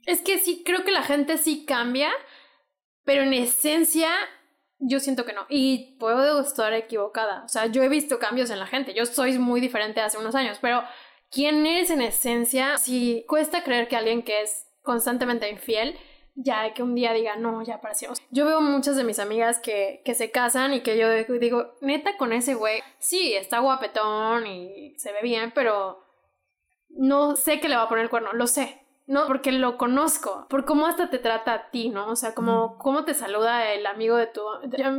Es 0.06 0.20
que 0.20 0.38
sí, 0.38 0.62
creo 0.64 0.84
que 0.84 0.92
la 0.92 1.02
gente 1.02 1.38
sí 1.38 1.64
cambia, 1.66 2.10
pero 3.04 3.22
en 3.22 3.34
esencia 3.34 4.08
yo 4.78 5.00
siento 5.00 5.24
que 5.24 5.32
no. 5.32 5.46
Y 5.48 5.96
puedo 5.98 6.40
estar 6.40 6.72
equivocada. 6.72 7.44
O 7.44 7.48
sea, 7.48 7.66
yo 7.66 7.82
he 7.82 7.88
visto 7.88 8.18
cambios 8.18 8.50
en 8.50 8.60
la 8.60 8.66
gente. 8.66 8.94
Yo 8.94 9.06
soy 9.06 9.38
muy 9.38 9.60
diferente 9.60 10.00
hace 10.00 10.18
unos 10.18 10.34
años, 10.34 10.58
pero 10.60 10.82
quién 11.30 11.66
eres 11.66 11.90
en 11.90 12.02
esencia, 12.02 12.78
si 12.78 13.24
cuesta 13.26 13.64
creer 13.64 13.88
que 13.88 13.96
alguien 13.96 14.22
que 14.22 14.42
es 14.42 14.66
constantemente 14.82 15.50
infiel, 15.50 15.96
ya 16.36 16.72
que 16.74 16.82
un 16.82 16.94
día 16.94 17.12
diga, 17.12 17.36
no, 17.36 17.62
ya 17.62 17.80
pareció. 17.80 18.12
Yo 18.30 18.44
veo 18.44 18.60
muchas 18.60 18.96
de 18.96 19.04
mis 19.04 19.18
amigas 19.18 19.58
que, 19.58 20.02
que 20.04 20.14
se 20.14 20.30
casan 20.30 20.74
y 20.74 20.80
que 20.80 20.98
yo 20.98 21.10
digo, 21.38 21.74
neta, 21.80 22.16
con 22.16 22.32
ese 22.32 22.54
güey, 22.54 22.82
sí, 22.98 23.34
está 23.34 23.58
guapetón 23.58 24.46
y 24.46 24.94
se 24.98 25.12
ve 25.12 25.20
bien, 25.22 25.52
pero 25.54 26.04
no 26.90 27.36
sé 27.36 27.58
que 27.58 27.68
le 27.68 27.76
va 27.76 27.82
a 27.82 27.88
poner 27.88 28.04
el 28.04 28.10
cuerno, 28.10 28.32
lo 28.32 28.46
sé. 28.46 28.82
No, 29.06 29.28
porque 29.28 29.52
lo 29.52 29.78
conozco, 29.78 30.46
por 30.50 30.64
cómo 30.64 30.86
hasta 30.86 31.10
te 31.10 31.18
trata 31.18 31.54
a 31.54 31.70
ti, 31.70 31.90
¿no? 31.90 32.08
O 32.08 32.16
sea, 32.16 32.34
como 32.34 32.76
cómo 32.78 33.04
te 33.04 33.14
saluda 33.14 33.72
el 33.72 33.86
amigo 33.86 34.16
de 34.16 34.26
tu... 34.26 34.42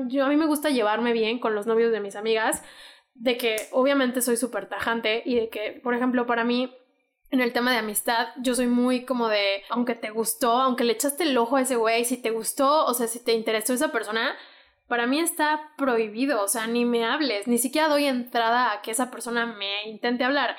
yo 0.07 0.25
a 0.25 0.29
mí 0.29 0.37
me 0.37 0.45
gusta 0.45 0.69
llevarme 0.69 1.11
bien 1.11 1.39
con 1.39 1.55
los 1.55 1.67
novios 1.67 1.91
de 1.91 1.99
mis 1.99 2.15
amigas, 2.15 2.63
de 3.15 3.37
que 3.37 3.57
obviamente 3.71 4.21
soy 4.21 4.37
súper 4.37 4.69
tajante 4.69 5.23
y 5.25 5.35
de 5.35 5.49
que, 5.49 5.81
por 5.83 5.93
ejemplo, 5.93 6.25
para 6.25 6.45
mí, 6.45 6.73
en 7.29 7.41
el 7.41 7.53
tema 7.53 7.71
de 7.71 7.79
amistad, 7.79 8.29
yo 8.37 8.55
soy 8.55 8.67
muy 8.67 9.05
como 9.05 9.27
de, 9.27 9.63
aunque 9.69 9.95
te 9.95 10.09
gustó, 10.09 10.51
aunque 10.51 10.83
le 10.83 10.93
echaste 10.93 11.23
el 11.23 11.37
ojo 11.37 11.57
a 11.57 11.61
ese 11.61 11.75
güey, 11.75 12.05
si 12.05 12.17
te 12.17 12.31
gustó, 12.31 12.85
o 12.85 12.93
sea, 12.93 13.07
si 13.07 13.23
te 13.23 13.33
interesó 13.33 13.73
esa 13.73 13.91
persona, 13.91 14.35
para 14.87 15.07
mí 15.07 15.19
está 15.19 15.73
prohibido, 15.77 16.41
o 16.41 16.47
sea, 16.47 16.67
ni 16.67 16.85
me 16.85 17.05
hables, 17.05 17.47
ni 17.47 17.57
siquiera 17.57 17.89
doy 17.89 18.05
entrada 18.05 18.71
a 18.71 18.81
que 18.81 18.91
esa 18.91 19.11
persona 19.11 19.45
me 19.45 19.89
intente 19.89 20.23
hablar, 20.23 20.55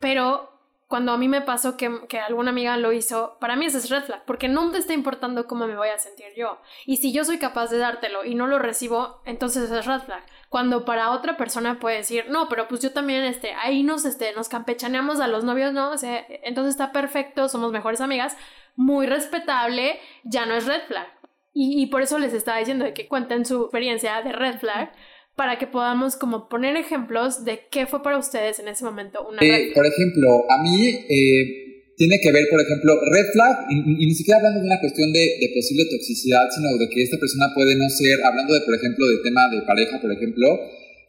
pero 0.00 0.57
cuando 0.88 1.12
a 1.12 1.18
mí 1.18 1.28
me 1.28 1.42
pasó 1.42 1.76
que, 1.76 2.00
que, 2.08 2.18
alguna 2.18 2.50
amiga 2.50 2.78
lo 2.78 2.92
hizo, 2.92 3.36
para 3.40 3.56
mí 3.56 3.66
eso 3.66 3.76
es 3.76 3.90
red 3.90 4.04
flag, 4.04 4.24
porque 4.24 4.48
no 4.48 4.70
te 4.70 4.78
está 4.78 4.94
importando 4.94 5.46
cómo 5.46 5.66
me 5.66 5.76
voy 5.76 5.90
a 5.90 5.98
sentir 5.98 6.28
yo. 6.34 6.58
Y 6.86 6.96
si 6.96 7.12
yo 7.12 7.26
soy 7.26 7.38
capaz 7.38 7.68
de 7.68 7.76
dártelo 7.76 8.24
y 8.24 8.34
no 8.34 8.46
lo 8.46 8.58
recibo, 8.58 9.20
entonces 9.26 9.70
es 9.70 9.84
red 9.84 10.00
flag. 10.00 10.24
Cuando 10.48 10.86
para 10.86 11.10
otra 11.10 11.36
persona 11.36 11.78
puede 11.78 11.98
decir, 11.98 12.24
no, 12.30 12.48
pero 12.48 12.68
pues 12.68 12.80
yo 12.80 12.90
también, 12.92 13.24
este, 13.24 13.52
ahí 13.52 13.82
nos, 13.82 14.06
este, 14.06 14.32
nos 14.32 14.48
campechaneamos 14.48 15.20
a 15.20 15.28
los 15.28 15.44
novios, 15.44 15.74
¿no? 15.74 15.90
O 15.90 15.98
sea, 15.98 16.24
entonces 16.42 16.70
está 16.70 16.90
perfecto, 16.90 17.50
somos 17.50 17.70
mejores 17.70 18.00
amigas, 18.00 18.34
muy 18.74 19.06
respetable, 19.06 20.00
ya 20.24 20.46
no 20.46 20.54
es 20.54 20.64
red 20.64 20.86
flag. 20.86 21.06
Y, 21.52 21.82
y 21.82 21.86
por 21.88 22.00
eso 22.00 22.18
les 22.18 22.32
estaba 22.32 22.58
diciendo 22.58 22.86
de 22.86 22.94
que 22.94 23.08
cuenten 23.08 23.44
su 23.44 23.64
experiencia 23.64 24.22
de 24.22 24.32
red 24.32 24.58
flag 24.58 24.92
para 25.38 25.56
que 25.56 25.68
podamos 25.68 26.16
como 26.16 26.48
poner 26.48 26.74
ejemplos 26.74 27.44
de 27.44 27.60
qué 27.70 27.86
fue 27.86 28.02
para 28.02 28.18
ustedes 28.18 28.58
en 28.58 28.66
ese 28.66 28.82
momento 28.82 29.22
una 29.22 29.38
eh, 29.38 29.70
Por 29.72 29.86
ejemplo, 29.86 30.50
a 30.50 30.60
mí 30.60 30.82
eh, 30.82 31.94
tiene 31.94 32.18
que 32.20 32.32
ver, 32.32 32.42
por 32.50 32.60
ejemplo, 32.60 32.98
red 33.14 33.26
flag, 33.32 33.70
y, 33.70 34.04
ni 34.04 34.14
siquiera 34.14 34.38
hablando 34.38 34.58
de 34.58 34.66
una 34.66 34.80
cuestión 34.80 35.12
de, 35.12 35.38
posible 35.54 35.84
toxicidad, 35.88 36.42
sino 36.50 36.76
de 36.76 36.88
que 36.90 37.04
esta 37.04 37.18
persona 37.18 37.54
puede 37.54 37.76
no 37.76 37.88
ser, 37.88 38.18
hablando 38.24 38.52
de, 38.52 38.62
por 38.62 38.74
ejemplo, 38.74 39.06
de 39.06 39.18
tema 39.22 39.42
de 39.48 39.62
pareja, 39.62 40.00
por 40.00 40.10
ejemplo, 40.10 40.58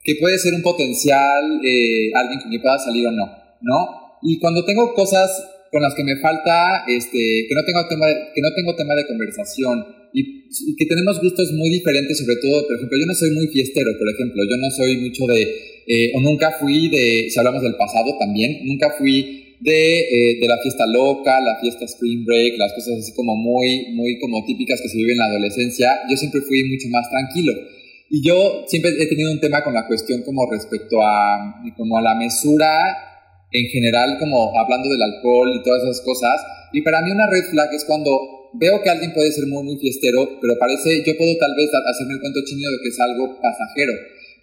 que 0.04 0.14
puede 0.22 0.38
ser 0.38 0.54
un 0.54 0.62
potencial, 0.62 1.60
eh, 1.66 2.12
alguien 2.14 2.40
con 2.40 2.50
quien 2.50 2.62
pueda 2.62 2.78
salir 2.78 3.08
o 3.08 3.12
no, 3.12 3.26
¿no? 3.62 4.20
Y 4.22 4.38
cuando 4.38 4.64
tengo 4.64 4.94
cosas 4.94 5.26
con 5.72 5.82
las 5.82 5.94
que 5.96 6.04
me 6.04 6.18
falta, 6.18 6.84
este, 6.88 7.18
que 7.48 7.56
no 7.56 7.64
tengo 7.64 7.88
tema 7.88 8.08
de, 8.08 8.16
que 8.34 8.42
no 8.42 8.50
tengo 8.56 8.76
tema 8.76 8.96
de 8.96 9.08
conversación. 9.08 9.86
Y, 10.14 10.40
que 10.76 10.86
tenemos 10.86 11.22
gustos 11.22 11.52
muy 11.54 11.70
diferentes, 11.70 12.18
sobre 12.18 12.38
todo, 12.42 12.66
por 12.66 12.76
ejemplo, 12.76 12.98
yo 13.00 13.06
no 13.06 13.14
soy 13.14 13.30
muy 13.32 13.48
fiestero, 13.48 13.92
por 14.00 14.10
ejemplo, 14.10 14.42
yo 14.50 14.58
no 14.58 14.72
soy 14.72 14.98
mucho 14.98 15.28
de, 15.28 15.42
eh, 15.86 16.12
o 16.16 16.22
nunca 16.22 16.58
fui 16.60 16.90
de, 16.90 17.30
si 17.30 17.38
hablamos 17.38 17.62
del 17.62 17.76
pasado 17.76 18.18
también, 18.18 18.66
nunca 18.66 18.90
fui 18.98 19.56
de, 19.60 20.00
eh, 20.00 20.40
de, 20.42 20.48
la 20.48 20.58
fiesta 20.64 20.88
loca, 20.88 21.40
la 21.40 21.60
fiesta 21.62 21.86
spring 21.86 22.26
break, 22.26 22.58
las 22.58 22.74
cosas 22.74 22.98
así 22.98 23.14
como 23.14 23.36
muy, 23.36 23.94
muy 23.94 24.18
como 24.20 24.44
típicas 24.46 24.82
que 24.82 24.90
se 24.90 24.98
viven 24.98 25.12
en 25.12 25.18
la 25.18 25.26
adolescencia, 25.26 25.92
yo 26.10 26.18
siempre 26.18 26.42
fui 26.42 26.64
mucho 26.64 26.88
más 26.90 27.08
tranquilo. 27.12 27.54
Y 28.10 28.24
yo 28.24 28.66
siempre 28.68 28.92
he 29.00 29.06
tenido 29.06 29.32
un 29.32 29.40
tema 29.40 29.64
con 29.64 29.76
la 29.76 29.86
cuestión 29.86 30.24
como 30.24 30.50
respecto 30.50 31.00
a, 31.04 31.62
como 31.78 31.98
a 31.98 32.02
la 32.02 32.16
mesura 32.16 33.09
en 33.52 33.66
general, 33.68 34.18
como 34.20 34.58
hablando 34.60 34.90
del 34.90 35.02
alcohol 35.02 35.50
y 35.56 35.64
todas 35.64 35.84
esas 35.84 36.02
cosas. 36.02 36.42
Y 36.74 36.82
para 36.82 37.02
mí 37.02 37.12
una 37.12 37.30
red 37.30 37.50
flag 37.52 37.74
es 37.74 37.84
cuando 37.86 38.50
veo 38.54 38.82
que 38.82 38.90
alguien 38.90 39.14
puede 39.14 39.32
ser 39.32 39.48
muy, 39.48 39.64
muy 39.64 39.78
fiestero, 39.78 40.40
pero 40.42 40.58
parece, 40.58 41.04
yo 41.06 41.18
puedo 41.18 41.36
tal 41.38 41.56
vez 41.56 41.70
hacerme 41.74 42.14
el 42.14 42.22
cuento 42.22 42.42
chino 42.46 42.70
de 42.70 42.78
que 42.84 42.90
es 42.90 43.00
algo 43.00 43.40
pasajero. 43.42 43.94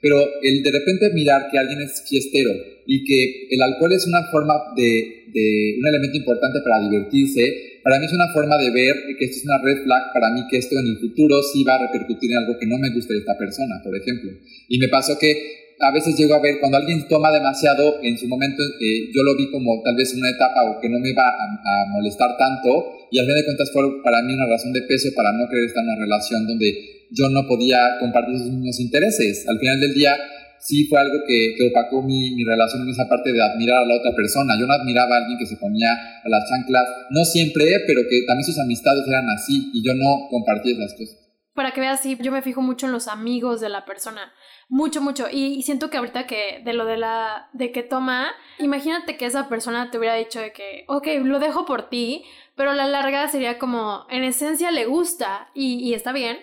Pero 0.00 0.20
el 0.42 0.62
de 0.62 0.70
repente 0.70 1.10
mirar 1.14 1.48
que 1.50 1.58
alguien 1.58 1.80
es 1.80 2.02
fiestero 2.06 2.52
y 2.86 3.04
que 3.04 3.48
el 3.50 3.62
alcohol 3.62 3.92
es 3.92 4.06
una 4.06 4.22
forma 4.30 4.54
de, 4.76 5.24
de 5.32 5.76
un 5.80 5.86
elemento 5.86 6.18
importante 6.18 6.60
para 6.62 6.82
divertirse, 6.88 7.80
para 7.82 7.98
mí 7.98 8.06
es 8.06 8.12
una 8.12 8.32
forma 8.34 8.58
de 8.58 8.70
ver 8.70 8.94
que 9.18 9.24
esto 9.24 9.38
es 9.38 9.44
una 9.44 9.62
red 9.62 9.84
flag 9.84 10.12
para 10.12 10.30
mí 10.30 10.42
que 10.50 10.58
esto 10.58 10.76
en 10.78 10.86
el 10.86 10.98
futuro 10.98 11.40
sí 11.42 11.62
va 11.62 11.76
a 11.76 11.86
repercutir 11.86 12.30
en 12.32 12.38
algo 12.38 12.58
que 12.58 12.66
no 12.66 12.78
me 12.78 12.90
gusta 12.90 13.14
de 13.14 13.20
esta 13.20 13.38
persona, 13.38 13.80
por 13.82 13.96
ejemplo. 13.96 14.32
Y 14.68 14.78
me 14.78 14.88
pasó 14.88 15.16
que 15.18 15.65
a 15.80 15.90
veces 15.92 16.16
llego 16.16 16.34
a 16.34 16.40
ver 16.40 16.58
cuando 16.58 16.78
alguien 16.78 17.06
toma 17.08 17.30
demasiado, 17.30 18.02
en 18.02 18.16
su 18.16 18.26
momento 18.28 18.62
eh, 18.80 19.10
yo 19.14 19.22
lo 19.22 19.36
vi 19.36 19.50
como 19.50 19.82
tal 19.84 19.94
vez 19.94 20.14
una 20.14 20.30
etapa 20.30 20.64
o 20.70 20.80
que 20.80 20.88
no 20.88 20.98
me 20.98 21.10
iba 21.10 21.22
a, 21.22 21.86
molestar 21.92 22.36
tanto 22.36 23.08
y 23.10 23.18
al 23.18 23.26
fin 23.26 23.34
de 23.36 23.44
cuentas 23.44 23.70
fue 23.72 24.02
para 24.02 24.22
mí 24.22 24.34
una 24.34 24.46
razón 24.46 24.72
de 24.72 24.82
peso 24.82 25.08
para 25.14 25.32
no 25.32 25.48
querer 25.48 25.64
estar 25.66 25.82
en 25.82 25.90
una 25.90 26.00
relación 26.00 26.46
donde 26.46 27.06
yo 27.10 27.28
no 27.28 27.46
podía 27.46 27.78
compartir 28.00 28.38
sus 28.38 28.50
mismos 28.50 28.80
intereses. 28.80 29.46
Al 29.48 29.58
final 29.58 29.80
del 29.80 29.94
día 29.94 30.16
sí 30.60 30.86
fue 30.86 31.00
algo 31.00 31.20
que, 31.26 31.54
que 31.56 31.68
opacó 31.68 32.02
mi, 32.02 32.34
mi, 32.34 32.44
relación 32.44 32.82
en 32.82 32.90
esa 32.90 33.08
parte 33.08 33.32
de 33.32 33.42
admirar 33.42 33.84
a 33.84 33.86
la 33.86 33.96
otra 33.96 34.14
persona. 34.14 34.54
Yo 34.58 34.66
no 34.66 34.72
admiraba 34.72 35.14
a 35.14 35.18
alguien 35.18 35.38
que 35.38 35.46
se 35.46 35.56
ponía 35.56 35.92
a 35.92 36.28
las 36.28 36.48
chanclas, 36.50 36.84
no 37.10 37.24
siempre, 37.24 37.64
pero 37.86 38.02
que 38.08 38.24
también 38.26 38.44
sus 38.44 38.58
amistades 38.58 39.06
eran 39.06 39.28
así 39.30 39.70
y 39.72 39.84
yo 39.86 39.94
no 39.94 40.28
compartía 40.30 40.74
esas 40.74 40.94
cosas. 40.94 41.25
Para 41.56 41.72
que 41.72 41.80
veas, 41.80 42.00
sí, 42.00 42.16
yo 42.20 42.30
me 42.30 42.42
fijo 42.42 42.60
mucho 42.60 42.86
en 42.86 42.92
los 42.92 43.08
amigos 43.08 43.60
de 43.60 43.70
la 43.70 43.84
persona 43.84 44.32
mucho, 44.68 45.00
mucho. 45.00 45.26
Y, 45.30 45.62
siento 45.62 45.90
que 45.90 45.96
ahorita 45.96 46.26
que 46.26 46.60
de 46.64 46.72
lo 46.74 46.84
de 46.84 46.98
la, 46.98 47.48
de 47.54 47.72
que 47.72 47.82
toma, 47.82 48.28
imagínate 48.58 49.16
que 49.16 49.26
esa 49.26 49.48
persona 49.48 49.90
te 49.90 49.98
hubiera 49.98 50.14
dicho 50.14 50.38
de 50.38 50.52
que, 50.52 50.84
ok, 50.86 51.08
lo 51.24 51.38
dejo 51.38 51.64
por 51.64 51.88
ti, 51.88 52.24
pero 52.54 52.70
a 52.70 52.74
la 52.74 52.86
larga 52.86 53.26
sería 53.28 53.58
como, 53.58 54.06
en 54.10 54.22
esencia 54.22 54.70
le 54.70 54.84
gusta 54.86 55.48
y, 55.54 55.78
y 55.78 55.94
está 55.94 56.12
bien, 56.12 56.38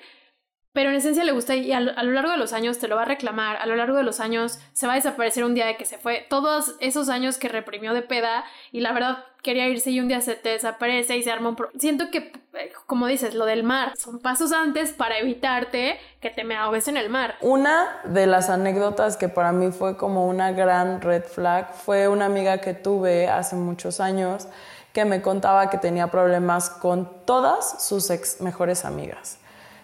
pero 0.73 0.89
en 0.89 0.95
esencia 0.95 1.23
le 1.23 1.31
gusta 1.31 1.55
y 1.55 1.71
a 1.71 1.79
lo, 1.79 1.93
largo 1.93 2.31
de 2.31 2.37
los 2.37 2.51
años 2.51 2.79
te 2.79 2.87
lo 2.87 2.95
va 2.95 3.03
a 3.03 3.05
reclamar, 3.05 3.57
a 3.57 3.67
lo 3.67 3.75
largo 3.75 3.95
de 3.95 4.03
los 4.03 4.19
años 4.19 4.59
se 4.73 4.87
va 4.87 4.93
a 4.93 4.95
desaparecer 4.95 5.43
un 5.43 5.53
día 5.53 5.67
de 5.67 5.77
que 5.77 5.85
se 5.85 5.99
fue, 5.99 6.25
todos 6.29 6.75
esos 6.79 7.09
años 7.09 7.37
que 7.37 7.47
reprimió 7.47 7.93
de 7.93 8.01
peda 8.01 8.43
y 8.71 8.81
la 8.81 8.91
verdad 8.91 9.23
quería 9.43 9.67
irse 9.67 9.91
y 9.91 9.99
un 9.99 10.07
día 10.07 10.19
se 10.21 10.35
te 10.35 10.49
desaparece 10.49 11.15
y 11.15 11.23
se 11.23 11.31
arma 11.31 11.49
un... 11.49 11.55
Pro. 11.55 11.69
Siento 11.77 12.09
que, 12.09 12.31
eh, 12.53 12.71
como 12.87 13.05
dices, 13.05 13.35
lo 13.35 13.45
del 13.45 13.63
mar, 13.63 13.93
son 13.97 14.19
pasos 14.19 14.51
antes 14.51 14.93
para 14.93 15.19
evitarte 15.19 15.99
que 16.19 16.31
te 16.31 16.43
me 16.43 16.55
ahogues 16.55 16.87
en 16.87 16.97
el 16.97 17.09
mar. 17.09 17.35
Una 17.41 17.99
de 18.05 18.25
las 18.25 18.49
anécdotas 18.49 19.15
que 19.15 19.29
para 19.29 19.51
mí 19.51 19.71
fue 19.71 19.95
como 19.95 20.27
una 20.27 20.53
gran 20.53 21.01
red 21.01 21.23
flag 21.23 21.71
fue 21.73 22.07
una 22.07 22.25
amiga 22.25 22.59
que 22.59 22.73
tuve 22.73 23.27
hace 23.27 23.55
muchos 23.55 23.99
años 23.99 24.47
que 24.91 25.05
me 25.05 25.21
contaba 25.21 25.69
que 25.69 25.77
tenía 25.77 26.07
problemas 26.07 26.69
con 26.69 27.25
todas 27.25 27.83
sus 27.83 28.09
ex 28.09 28.41
mejores 28.41 28.85
amigas 28.85 29.39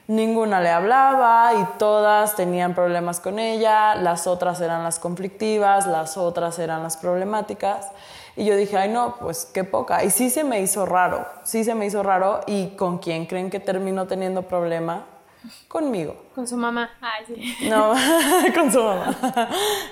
ninguna 0.10 0.60
le 0.60 0.70
hablaba 0.70 1.54
y 1.54 1.78
todas 1.78 2.36
tenían 2.36 2.74
problemas 2.74 3.20
con 3.20 3.38
ella, 3.38 3.94
las 3.94 4.26
otras 4.26 4.60
eran 4.60 4.84
las 4.84 4.98
conflictivas, 4.98 5.86
las 5.86 6.18
otras 6.18 6.58
eran 6.58 6.82
las 6.82 6.98
problemáticas. 6.98 7.88
Y 8.36 8.44
yo 8.46 8.56
dije, 8.56 8.76
ay 8.76 8.90
no, 8.90 9.18
pues 9.20 9.46
qué 9.46 9.64
poca. 9.64 10.04
Y 10.04 10.10
sí 10.10 10.32
se 10.32 10.44
me 10.44 10.62
hizo 10.62 10.88
raro, 10.88 11.28
sí 11.44 11.64
se 11.64 11.76
me 11.76 11.86
hizo 11.86 12.02
raro. 12.02 12.42
¿Y 12.48 12.70
con 12.70 12.98
quién 12.98 13.28
creen 13.28 13.52
que 13.52 13.60
terminó 13.60 14.08
teniendo 14.08 14.42
problema? 14.42 15.06
Conmigo. 15.68 16.16
Con 16.34 16.48
su 16.48 16.58
mamá. 16.58 16.90
Ay, 17.00 17.26
sí. 17.28 17.70
No, 17.70 17.94
con 18.56 18.72
su 18.72 18.84
mamá. 18.84 19.16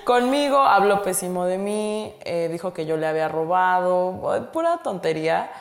Conmigo 0.04 0.58
habló 0.58 1.04
pésimo 1.04 1.46
de 1.46 1.60
mí, 1.60 2.12
eh, 2.26 2.50
dijo 2.52 2.74
que 2.74 2.88
yo 2.88 2.98
le 2.98 3.06
había 3.06 3.28
robado, 3.28 4.50
pura 4.52 4.78
tontería. 4.78 5.52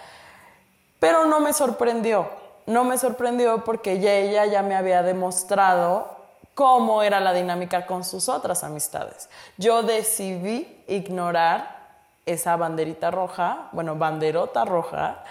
Pero 0.99 1.27
no 1.27 1.41
me 1.41 1.53
sorprendió 1.53 2.46
no 2.67 2.85
me 2.85 2.99
sorprendió 2.99 3.65
porque 3.65 4.01
ya 4.01 4.15
ella 4.15 4.47
ya 4.47 4.63
me 4.63 4.75
había 4.75 5.03
demostrado 5.03 6.17
cómo 6.55 7.03
era 7.03 7.21
la 7.21 7.35
dinámica 7.35 7.87
con 7.87 8.03
sus 8.03 8.29
otras 8.29 8.65
amistades. 8.65 9.29
Yo 9.59 9.83
decidí 9.83 10.67
ignorar 10.89 11.77
esa 12.25 12.57
banderita 12.57 13.11
roja, 13.11 13.69
bueno, 13.73 13.97
banderota 13.97 14.65
roja, 14.65 15.23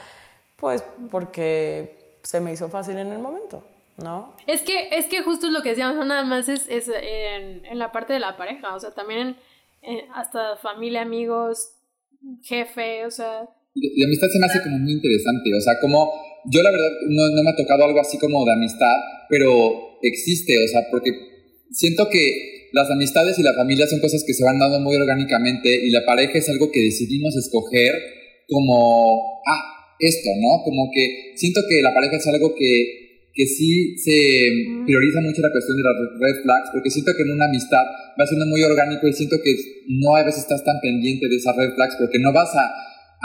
pues 0.56 0.84
porque 1.12 2.19
se 2.21 2.39
me 2.39 2.54
hizo 2.54 2.69
fácil 2.69 2.98
en 2.98 3.12
el 3.12 3.19
momento, 3.19 3.63
¿no? 3.98 4.34
Es 4.48 4.62
que, 4.62 4.89
es 4.91 5.08
que 5.08 5.24
justo 5.24 5.50
lo 5.50 5.62
que 5.62 5.69
decíamos, 5.69 5.95
no 5.98 6.06
nada 6.06 6.24
más 6.24 6.48
es, 6.48 6.67
en, 6.69 7.78
la 7.78 7.91
parte 7.91 8.13
de 8.13 8.19
la 8.19 8.38
pareja, 8.38 8.74
o 8.76 8.80
sea, 8.80 8.91
también 8.91 9.36
hasta 10.13 10.58
familia, 10.58 11.02
amigos, 11.02 11.71
jefe, 12.43 13.06
o 13.06 13.12
sea... 13.12 13.50
La 13.76 14.06
amistad 14.06 14.28
se 14.32 14.39
me 14.39 14.45
hace 14.45 14.63
como 14.63 14.78
muy 14.78 14.93
interesante, 14.93 15.50
o 15.58 15.62
sea, 15.62 15.74
como 15.82 16.13
yo 16.52 16.62
la 16.62 16.72
verdad 16.72 16.92
no, 17.10 17.30
no, 17.36 17.44
me 17.44 17.50
ha 17.50 17.56
tocado 17.56 17.86
algo 17.86 18.00
así 18.00 18.18
como 18.18 18.46
de 18.46 18.54
amistad, 18.54 18.96
pero 19.30 19.98
existe, 20.02 20.54
o 20.54 20.68
sea, 20.68 20.82
porque 20.92 21.12
siento 21.72 22.08
que 22.10 22.70
las 22.72 22.90
amistades 22.92 23.40
y 23.40 23.44
la 23.44 23.54
familia 23.54 23.88
son 23.88 24.00
cosas 24.00 24.24
que 24.26 24.34
se 24.34 24.44
van 24.44 24.60
dando 24.60 24.80
muy 24.80 24.96
orgánicamente 24.96 25.70
y 25.70 25.90
la 25.92 26.06
pareja 26.06 26.38
es 26.38 26.50
algo 26.50 26.72
que 26.72 26.82
decidimos 26.82 27.36
escoger 27.36 27.94
como, 28.48 29.42
ah, 29.48 29.96
esto, 30.00 30.30
¿no? 30.42 30.64
Como 30.64 30.92
que 30.94 31.34
siento 31.36 31.62
que 31.70 31.82
la 31.82 31.94
pareja 31.94 32.18
es 32.18 32.28
algo 32.28 32.54
que, 32.54 33.30
que 33.34 33.46
sí 33.46 33.98
se 33.98 34.50
prioriza 34.86 35.22
mucho 35.22 35.42
la 35.42 35.52
cuestión 35.52 35.78
de 35.78 35.84
las 35.84 35.96
red 36.20 36.44
flags, 36.44 36.70
porque 36.74 36.92
siento 36.92 37.12
que 37.16 37.24
en 37.24 37.32
una 37.32 37.46
amistad 37.46 37.84
va 38.20 38.28
siendo 38.28 38.46
muy 38.46 38.62
orgánico 38.64 39.08
y 39.08 39.14
siento 39.14 39.38
que 39.42 39.56
no 39.88 40.16
a 40.16 40.24
veces 40.24 40.42
estás 40.42 40.64
tan 40.64 40.80
pendiente 40.82 41.28
de 41.28 41.36
esas 41.38 41.56
red 41.56 41.74
flags 41.76 41.96
porque 41.98 42.20
no 42.20 42.34
vas 42.34 42.54
a 42.56 42.70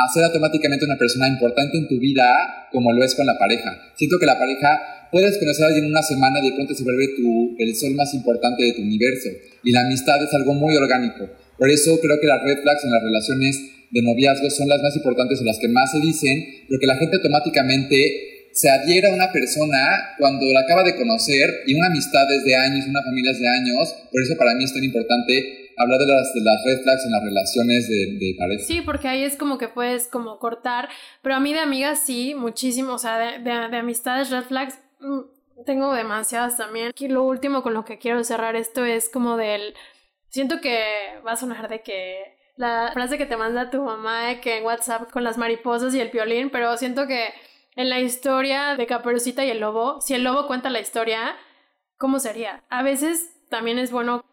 hacer 0.05 0.25
automáticamente 0.25 0.85
una 0.85 0.97
persona 0.97 1.29
importante 1.29 1.79
en 1.79 1.89
tu 1.89 1.99
vida 1.99 2.27
como 2.73 2.93
lo 2.93 3.05
es 3.05 3.15
con 3.15 3.27
la 3.27 3.39
pareja. 3.39 3.71
Siento 3.97 4.19
que 4.19 4.27
la 4.27 4.39
pareja, 4.39 5.09
puedes 5.11 5.39
conocer 5.39 5.65
a 5.65 5.69
alguien 5.69 5.87
una 5.87 6.03
semana 6.03 6.39
y 6.41 6.51
de 6.51 6.57
pronto 6.57 6.75
se 6.75 6.85
vuelve 6.85 7.09
tu, 7.17 7.57
el 7.59 7.75
sol 7.75 7.95
más 7.95 8.15
importante 8.15 8.63
de 8.63 8.73
tu 8.75 8.83
universo. 8.83 9.29
Y 9.65 9.73
la 9.73 9.83
amistad 9.83 10.23
es 10.23 10.33
algo 10.35 10.55
muy 10.55 10.77
orgánico. 10.77 11.29
Por 11.59 11.71
eso 11.71 11.99
creo 12.01 12.21
que 12.21 12.27
las 12.27 12.43
red 12.43 12.63
flags 12.63 12.85
en 12.85 12.93
las 12.93 13.03
relaciones 13.03 13.61
de 13.91 14.03
noviazgo 14.03 14.49
son 14.51 14.69
las 14.69 14.83
más 14.83 14.95
importantes 14.97 15.41
o 15.41 15.45
las 15.45 15.59
que 15.59 15.69
más 15.69 15.91
se 15.91 16.01
dicen, 16.01 16.65
porque 16.69 16.87
la 16.87 16.97
gente 16.97 17.17
automáticamente 17.17 18.31
se 18.53 18.69
adhiera 18.69 19.11
a 19.11 19.15
una 19.15 19.33
persona 19.33 20.15
cuando 20.19 20.47
la 20.53 20.61
acaba 20.61 20.83
de 20.83 20.97
conocer 20.97 21.63
y 21.67 21.75
una 21.75 21.87
amistad 21.87 22.27
desde 22.29 22.57
años, 22.57 22.87
una 22.87 23.03
familia 23.03 23.33
desde 23.33 23.49
años. 23.49 23.95
Por 24.11 24.23
eso 24.23 24.37
para 24.37 24.55
mí 24.55 24.65
es 24.65 24.73
tan 24.73 24.85
importante 24.85 25.60
hablar 25.81 25.99
de 25.99 26.07
las, 26.07 26.35
de 26.35 26.41
las 26.43 26.57
red 26.65 26.83
flags 26.83 27.05
en 27.07 27.13
las 27.13 27.25
relaciones 27.25 27.89
de, 27.89 28.19
de 28.19 28.37
pareja. 28.39 28.65
Sí, 28.65 28.81
porque 28.83 29.09
ahí 29.09 29.23
es 29.25 29.37
como 29.37 29.59
que 29.59 29.69
puedes 29.69 30.09
como 30.09 30.39
cortar, 30.39 30.89
pero 31.23 31.35
a 31.35 31.41
mí 31.41 31.53
de 31.53 31.61
amigas 31.61 32.01
sí, 32.01 32.35
muchísimo, 32.35 32.95
o 32.95 32.99
sea, 32.99 33.19
de, 33.19 33.39
de, 33.39 33.69
de 33.69 33.77
amistades 33.77 34.31
red 34.31 34.45
flags 34.45 34.79
mm, 35.01 35.21
tengo 35.65 35.93
demasiadas 35.95 36.57
también. 36.57 36.89
Aquí 36.89 37.09
lo 37.09 37.23
último 37.23 37.63
con 37.63 37.75
lo 37.75 37.85
que 37.85 37.99
quiero 37.99 38.23
cerrar 38.25 38.57
esto 38.57 38.85
es 38.85 39.09
como 39.09 39.37
del, 39.37 39.75
siento 40.29 40.61
que 40.61 40.85
va 41.27 41.33
a 41.33 41.37
sonar 41.37 41.69
de 41.69 41.83
que 41.83 42.37
la 42.57 42.91
frase 42.93 43.17
que 43.17 43.27
te 43.27 43.37
manda 43.37 43.71
tu 43.71 43.83
mamá 43.83 44.27
de 44.27 44.41
que 44.41 44.59
en 44.59 44.65
WhatsApp 44.65 45.11
con 45.11 45.25
las 45.25 45.39
mariposas 45.39 45.95
y 45.95 46.01
el 46.01 46.11
violín, 46.11 46.51
pero 46.51 46.77
siento 46.77 47.07
que 47.07 47.29
en 47.77 47.89
la 47.89 48.01
historia 48.01 48.77
de 48.77 48.87
Caperucita 48.87 49.45
y 49.45 49.51
el 49.51 49.61
lobo, 49.61 50.01
si 50.01 50.15
el 50.15 50.25
lobo 50.25 50.47
cuenta 50.47 50.69
la 50.69 50.81
historia, 50.81 51.37
¿cómo 51.97 52.19
sería? 52.19 52.63
A 52.69 52.83
veces 52.83 53.31
también 53.49 53.79
es 53.79 53.91
bueno 53.91 54.25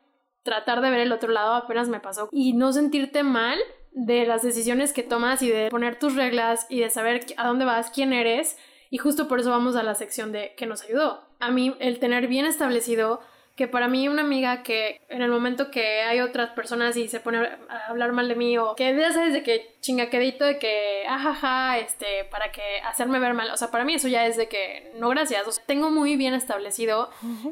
tratar 0.47 0.79
de 0.79 0.89
ver 0.89 1.01
el 1.01 1.11
otro 1.11 1.29
lado 1.29 1.55
apenas 1.55 1.89
me 1.89 1.99
pasó. 1.99 2.29
Y 2.31 2.53
no 2.53 2.71
sentirte 2.71 3.21
mal 3.21 3.59
de 3.91 4.25
las 4.25 4.43
decisiones 4.43 4.93
que 4.93 5.03
tomas 5.03 5.41
y 5.41 5.49
de 5.49 5.69
poner 5.69 5.99
tus 5.99 6.15
reglas 6.15 6.65
y 6.69 6.79
de 6.79 6.89
saber 6.89 7.25
a 7.35 7.45
dónde 7.45 7.65
vas, 7.65 7.91
quién 7.91 8.13
eres. 8.13 8.57
Y 8.89 8.97
justo 8.97 9.27
por 9.27 9.41
eso 9.41 9.49
vamos 9.49 9.75
a 9.75 9.83
la 9.83 9.93
sección 9.93 10.31
de 10.31 10.53
que 10.55 10.65
nos 10.65 10.83
ayudó. 10.83 11.21
A 11.41 11.51
mí 11.51 11.75
el 11.79 11.99
tener 11.99 12.27
bien 12.29 12.45
establecido 12.45 13.19
que 13.57 13.67
para 13.67 13.89
mí 13.89 14.07
una 14.07 14.21
amiga 14.21 14.63
que 14.63 15.01
en 15.09 15.21
el 15.21 15.29
momento 15.29 15.69
que 15.69 16.03
hay 16.03 16.21
otras 16.21 16.51
personas 16.51 16.95
y 16.95 17.09
se 17.09 17.19
pone 17.19 17.39
a 17.39 17.87
hablar 17.89 18.13
mal 18.13 18.29
de 18.29 18.35
mí 18.35 18.57
o 18.57 18.75
que 18.75 18.95
ya 18.95 19.11
sabes 19.11 19.33
de 19.33 19.43
que 19.43 19.75
chingaquedito 19.81 20.45
de 20.45 20.59
que 20.59 21.03
ajaja 21.09 21.79
este 21.79 22.23
para 22.29 22.51
que 22.51 22.61
hacerme 22.85 23.17
ver 23.17 23.33
mal 23.33 23.49
o 23.49 23.57
sea 23.57 23.71
para 23.71 23.83
mí 23.83 23.95
eso 23.95 24.07
ya 24.07 24.27
es 24.27 24.37
de 24.37 24.47
que 24.47 24.93
no 24.95 25.09
gracias. 25.09 25.45
O 25.47 25.51
sea, 25.51 25.63
tengo 25.65 25.89
muy 25.89 26.15
bien 26.15 26.35
establecido 26.35 27.09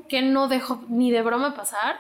que 0.08 0.22
no 0.22 0.48
dejo 0.48 0.84
ni 0.88 1.10
de 1.12 1.24
broma 1.24 1.56
pasar 1.56 2.00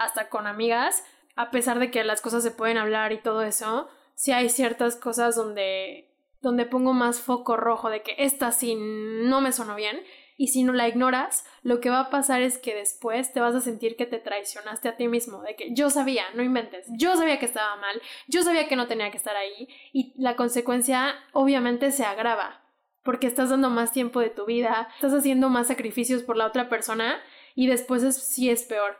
hasta 0.00 0.28
con 0.28 0.46
amigas, 0.46 1.04
a 1.36 1.50
pesar 1.50 1.78
de 1.78 1.90
que 1.90 2.02
las 2.04 2.20
cosas 2.20 2.42
se 2.42 2.50
pueden 2.50 2.78
hablar 2.78 3.12
y 3.12 3.18
todo 3.18 3.42
eso, 3.42 3.88
sí 4.14 4.32
hay 4.32 4.48
ciertas 4.48 4.96
cosas 4.96 5.36
donde 5.36 6.10
donde 6.40 6.64
pongo 6.64 6.94
más 6.94 7.20
foco 7.20 7.56
rojo 7.56 7.90
de 7.90 8.02
que 8.02 8.14
esta 8.18 8.50
sí 8.50 8.74
no 8.74 9.42
me 9.42 9.52
sonó 9.52 9.74
bien. 9.74 10.02
Y 10.38 10.48
si 10.48 10.62
no 10.62 10.72
la 10.72 10.88
ignoras, 10.88 11.44
lo 11.62 11.80
que 11.80 11.90
va 11.90 12.00
a 12.00 12.08
pasar 12.08 12.40
es 12.40 12.56
que 12.56 12.74
después 12.74 13.30
te 13.34 13.40
vas 13.40 13.54
a 13.54 13.60
sentir 13.60 13.94
que 13.94 14.06
te 14.06 14.18
traicionaste 14.18 14.88
a 14.88 14.96
ti 14.96 15.06
mismo, 15.06 15.42
de 15.42 15.54
que 15.54 15.74
yo 15.74 15.90
sabía, 15.90 16.24
no 16.34 16.42
inventes, 16.42 16.86
yo 16.96 17.14
sabía 17.14 17.38
que 17.38 17.44
estaba 17.44 17.76
mal, 17.76 18.00
yo 18.26 18.42
sabía 18.42 18.66
que 18.66 18.74
no 18.74 18.86
tenía 18.86 19.10
que 19.10 19.18
estar 19.18 19.36
ahí 19.36 19.68
y 19.92 20.14
la 20.16 20.36
consecuencia 20.36 21.14
obviamente 21.34 21.90
se 21.90 22.04
agrava, 22.06 22.62
porque 23.02 23.26
estás 23.26 23.50
dando 23.50 23.68
más 23.68 23.92
tiempo 23.92 24.20
de 24.20 24.30
tu 24.30 24.46
vida, 24.46 24.88
estás 24.94 25.12
haciendo 25.12 25.50
más 25.50 25.66
sacrificios 25.66 26.22
por 26.22 26.38
la 26.38 26.46
otra 26.46 26.70
persona 26.70 27.20
y 27.54 27.66
después 27.66 28.02
es, 28.02 28.16
sí 28.16 28.48
es 28.48 28.62
peor. 28.62 28.96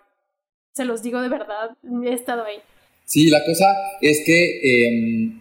Se 0.72 0.84
los 0.84 1.02
digo 1.02 1.20
de 1.20 1.28
verdad, 1.28 1.70
he 2.04 2.12
estado 2.12 2.44
ahí. 2.44 2.58
Sí, 3.04 3.28
la 3.28 3.44
cosa 3.44 3.66
es 4.00 4.22
que 4.24 4.60
em, 4.62 5.40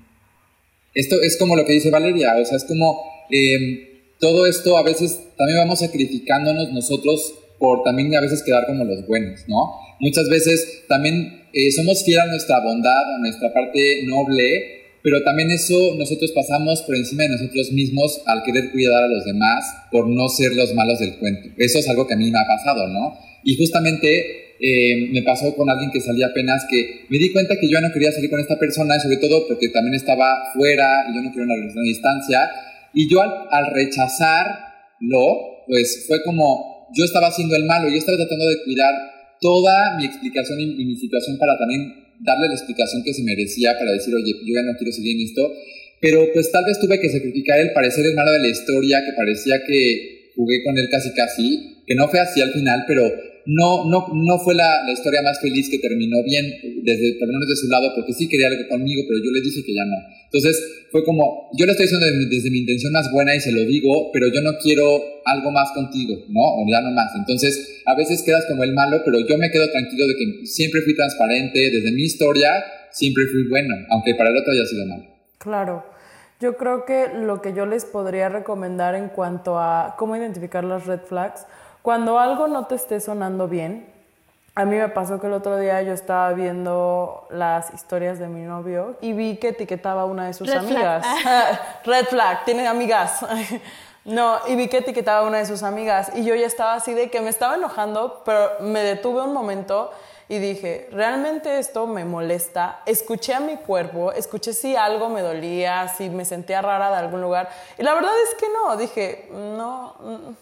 esto 0.93 1.21
es 1.21 1.37
como 1.37 1.55
lo 1.55 1.65
que 1.65 1.73
dice 1.73 1.91
Valeria, 1.91 2.35
o 2.41 2.45
sea, 2.45 2.57
es 2.57 2.65
como... 2.65 2.99
Em, 3.29 3.89
todo 4.19 4.45
esto 4.45 4.77
a 4.77 4.83
veces 4.83 5.17
también 5.37 5.59
vamos 5.59 5.79
sacrificándonos 5.79 6.73
nosotros 6.73 7.33
por 7.57 7.83
también 7.83 8.13
a 8.15 8.21
veces 8.21 8.43
quedar 8.43 8.65
como 8.65 8.83
los 8.83 9.07
buenos, 9.07 9.41
¿no? 9.47 9.75
Muchas 9.99 10.29
veces 10.29 10.83
también 10.87 11.43
eh, 11.53 11.71
somos 11.71 12.03
fieles 12.03 12.23
a 12.23 12.27
nuestra 12.27 12.59
bondad, 12.59 13.15
a 13.15 13.19
nuestra 13.19 13.53
parte 13.53 14.03
noble, 14.05 14.43
pero 15.01 15.23
también 15.23 15.51
eso 15.51 15.95
nosotros 15.95 16.31
pasamos 16.33 16.81
por 16.83 16.95
encima 16.95 17.23
de 17.23 17.29
nosotros 17.29 17.71
mismos 17.71 18.21
al 18.25 18.43
querer 18.43 18.71
cuidar 18.71 19.03
a 19.03 19.07
los 19.07 19.25
demás 19.25 19.65
por 19.91 20.07
no 20.07 20.27
ser 20.29 20.53
los 20.53 20.73
malos 20.73 20.99
del 20.99 21.17
cuento. 21.17 21.49
Eso 21.57 21.79
es 21.79 21.87
algo 21.89 22.07
que 22.07 22.13
a 22.13 22.17
mí 22.17 22.29
me 22.29 22.39
ha 22.39 22.47
pasado, 22.47 22.87
¿no? 22.87 23.17
Y 23.43 23.55
justamente 23.57 24.48
eh, 24.61 25.09
me 25.13 25.23
pasó 25.23 25.55
con 25.55 25.69
alguien 25.69 25.89
que 25.91 26.01
salía 26.01 26.27
apenas 26.27 26.65
que 26.69 27.05
me 27.09 27.17
di 27.17 27.31
cuenta 27.31 27.55
que 27.59 27.69
yo 27.69 27.79
no 27.79 27.93
quería 27.93 28.11
salir 28.11 28.29
con 28.29 28.41
esta 28.41 28.59
persona, 28.59 28.99
sobre 28.99 29.17
todo 29.17 29.47
porque 29.47 29.69
también 29.69 29.95
estaba 29.95 30.51
fuera 30.53 31.05
y 31.09 31.15
yo 31.15 31.21
no 31.21 31.29
quería 31.31 31.45
una 31.45 31.55
relación 31.55 31.83
a 31.83 31.87
distancia 31.87 32.39
y 32.93 33.09
yo 33.09 33.21
al, 33.21 33.65
rechazarlo, 33.73 35.63
pues 35.67 36.05
fue 36.07 36.21
como, 36.23 36.89
yo 36.93 37.05
estaba 37.05 37.27
haciendo 37.27 37.55
el 37.55 37.63
malo, 37.63 37.89
yo 37.89 37.95
estaba 37.95 38.17
tratando 38.17 38.47
de 38.47 38.63
cuidar 38.65 38.91
toda 39.39 39.97
mi 39.97 40.05
explicación 40.05 40.59
y, 40.59 40.85
mi 40.85 40.95
situación 40.97 41.37
para 41.37 41.57
también 41.57 41.93
darle 42.19 42.47
la 42.47 42.55
explicación 42.55 43.03
que 43.03 43.13
se 43.13 43.23
merecía 43.23 43.77
para 43.79 43.93
decir, 43.93 44.13
oye, 44.13 44.33
yo 44.43 44.55
ya 44.55 44.63
no 44.63 44.77
quiero 44.77 44.91
seguir 44.91 45.15
en 45.15 45.25
esto. 45.25 45.53
Pero 46.01 46.27
pues 46.33 46.51
tal 46.51 46.63
vez 46.65 46.79
tuve 46.79 46.99
que 46.99 47.09
sacrificar 47.09 47.59
el 47.59 47.71
parecer 47.71 48.05
el 48.05 48.15
malo 48.15 48.31
de 48.31 48.39
la 48.39 48.47
historia, 48.47 49.03
que 49.05 49.13
parecía 49.13 49.63
que 49.65 50.31
jugué 50.35 50.63
con 50.63 50.77
él 50.77 50.87
casi 50.89 51.11
casi, 51.13 51.83
que 51.85 51.95
no 51.95 52.07
fue 52.07 52.19
así 52.19 52.41
al 52.41 52.51
final, 52.51 52.83
pero 52.87 53.03
no, 53.45 53.85
no, 53.85 54.07
no 54.13 54.39
fue 54.39 54.55
la, 54.55 54.83
la, 54.85 54.91
historia 54.91 55.21
más 55.21 55.39
feliz 55.39 55.69
que 55.69 55.79
terminó 55.79 56.23
bien, 56.23 56.45
desde, 56.83 57.17
por 57.19 57.27
lo 57.27 57.33
menos 57.33 57.49
de 57.49 57.55
su 57.55 57.67
lado, 57.67 57.91
porque 57.95 58.13
sí 58.13 58.27
quería 58.27 58.47
algo 58.47 58.67
conmigo, 58.69 59.03
pero 59.07 59.19
yo 59.23 59.31
le 59.31 59.41
dije 59.41 59.63
que 59.63 59.73
ya 59.73 59.85
no. 59.85 59.97
Entonces 60.25 60.85
fue 60.91 61.03
como, 61.03 61.49
yo 61.57 61.65
lo 61.65 61.71
estoy 61.71 61.85
diciendo 61.85 62.05
desde, 62.05 62.35
desde, 62.35 62.51
mi 62.51 62.59
intención 62.59 62.93
más 62.93 63.11
buena 63.11 63.35
y 63.35 63.39
se 63.39 63.51
lo 63.51 63.61
digo, 63.61 64.11
pero 64.11 64.27
yo 64.27 64.41
no 64.41 64.57
quiero 64.61 65.01
algo 65.25 65.51
más 65.51 65.71
contigo, 65.73 66.15
¿no? 66.29 66.41
O 66.41 66.65
ya 66.69 66.81
no 66.81 66.91
más. 66.91 67.11
Entonces 67.17 67.81
a 67.85 67.95
veces 67.95 68.23
quedas 68.23 68.45
como 68.49 68.63
el 68.63 68.73
malo, 68.73 69.01
pero 69.03 69.19
yo 69.27 69.37
me 69.37 69.49
quedo 69.49 69.69
tranquilo 69.71 70.07
de 70.07 70.15
que 70.15 70.45
siempre 70.45 70.81
fui 70.81 70.95
transparente, 70.95 71.59
desde 71.71 71.91
mi 71.91 72.03
historia 72.03 72.51
siempre 72.91 73.23
fui 73.31 73.47
bueno, 73.49 73.75
aunque 73.89 74.15
para 74.15 74.29
el 74.29 74.37
otro 74.37 74.51
haya 74.51 74.65
sido 74.65 74.85
malo. 74.85 75.03
Claro. 75.37 75.85
Yo 76.39 76.55
creo 76.55 76.85
que 76.85 77.07
lo 77.13 77.41
que 77.41 77.53
yo 77.53 77.65
les 77.65 77.83
podría 77.83 78.29
recomendar 78.29 78.95
en 78.95 79.09
cuanto 79.09 79.59
a 79.59 79.95
cómo 79.97 80.15
identificar 80.15 80.63
las 80.63 80.85
red 80.85 81.01
flags, 81.01 81.45
cuando 81.81 82.19
algo 82.19 82.47
no 82.47 82.65
te 82.65 82.75
esté 82.75 82.99
sonando 82.99 83.47
bien, 83.47 83.87
a 84.55 84.65
mí 84.65 84.75
me 84.75 84.89
pasó 84.89 85.21
que 85.21 85.27
el 85.27 85.33
otro 85.33 85.57
día 85.57 85.81
yo 85.81 85.93
estaba 85.93 86.33
viendo 86.33 87.27
las 87.29 87.73
historias 87.73 88.19
de 88.19 88.27
mi 88.27 88.41
novio 88.41 88.97
y 88.99 89.13
vi 89.13 89.37
que 89.37 89.49
etiquetaba 89.49 90.01
a 90.01 90.05
una 90.05 90.25
de 90.27 90.33
sus 90.33 90.51
amigas. 90.51 91.05
Red 91.85 92.07
flag, 92.07 92.43
tiene 92.43 92.67
amigas. 92.67 93.25
no, 94.05 94.37
y 94.47 94.55
vi 94.55 94.67
que 94.67 94.79
etiquetaba 94.79 95.19
a 95.19 95.27
una 95.29 95.37
de 95.37 95.45
sus 95.45 95.63
amigas 95.63 96.11
y 96.13 96.25
yo 96.25 96.35
ya 96.35 96.45
estaba 96.45 96.73
así 96.73 96.93
de 96.93 97.09
que 97.09 97.21
me 97.21 97.29
estaba 97.29 97.55
enojando, 97.55 98.21
pero 98.25 98.49
me 98.59 98.81
detuve 98.81 99.21
un 99.21 99.33
momento 99.33 99.91
y 100.31 100.37
dije, 100.37 100.87
realmente 100.91 101.57
esto 101.57 101.87
me 101.87 102.05
molesta. 102.05 102.81
Escuché 102.85 103.33
a 103.33 103.39
mi 103.39 103.57
cuerpo, 103.57 104.11
escuché 104.11 104.53
si 104.53 104.75
algo 104.75 105.09
me 105.09 105.23
dolía, 105.23 105.87
si 105.87 106.11
me 106.11 106.23
sentía 106.23 106.61
rara 106.61 106.91
de 106.91 106.97
algún 106.97 107.19
lugar. 107.19 107.49
Y 107.79 107.83
la 107.83 107.95
verdad 107.95 108.11
es 108.23 108.35
que 108.35 108.45
no, 108.53 108.77
dije, 108.77 109.27
no. 109.31 109.95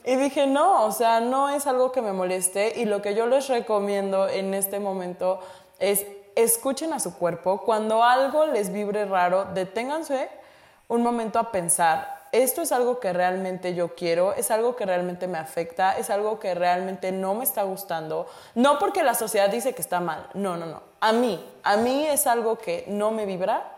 Y 0.03 0.17
dije, 0.17 0.45
no, 0.45 0.85
o 0.85 0.91
sea, 0.91 1.21
no 1.21 1.49
es 1.49 1.67
algo 1.67 1.93
que 1.93 2.01
me 2.01 2.11
moleste. 2.11 2.73
Y 2.75 2.83
lo 2.83 3.01
que 3.01 3.15
yo 3.15 3.27
les 3.27 3.47
recomiendo 3.47 4.27
en 4.27 4.53
este 4.53 4.81
momento 4.81 5.39
es 5.79 6.05
escuchen 6.35 6.91
a 6.91 6.99
su 6.99 7.17
cuerpo. 7.17 7.61
Cuando 7.61 8.03
algo 8.03 8.45
les 8.45 8.73
vibre 8.73 9.05
raro, 9.05 9.45
deténganse 9.53 10.29
un 10.89 11.01
momento 11.01 11.39
a 11.39 11.49
pensar 11.49 12.16
esto 12.43 12.61
es 12.61 12.71
algo 12.71 12.99
que 12.99 13.13
realmente 13.13 13.75
yo 13.75 13.95
quiero, 13.95 14.33
es 14.33 14.51
algo 14.51 14.75
que 14.75 14.85
realmente 14.85 15.27
me 15.27 15.37
afecta, 15.37 15.97
es 15.97 16.09
algo 16.09 16.39
que 16.39 16.53
realmente 16.53 17.11
no 17.11 17.35
me 17.35 17.43
está 17.43 17.63
gustando, 17.63 18.27
no 18.55 18.79
porque 18.79 19.03
la 19.03 19.13
sociedad 19.13 19.49
dice 19.49 19.73
que 19.73 19.81
está 19.81 19.99
mal, 19.99 20.27
no, 20.33 20.57
no, 20.57 20.65
no, 20.65 20.81
a 20.99 21.13
mí, 21.13 21.43
a 21.63 21.77
mí 21.77 22.05
es 22.05 22.27
algo 22.27 22.57
que 22.57 22.85
no 22.87 23.11
me 23.11 23.25
vibra 23.25 23.73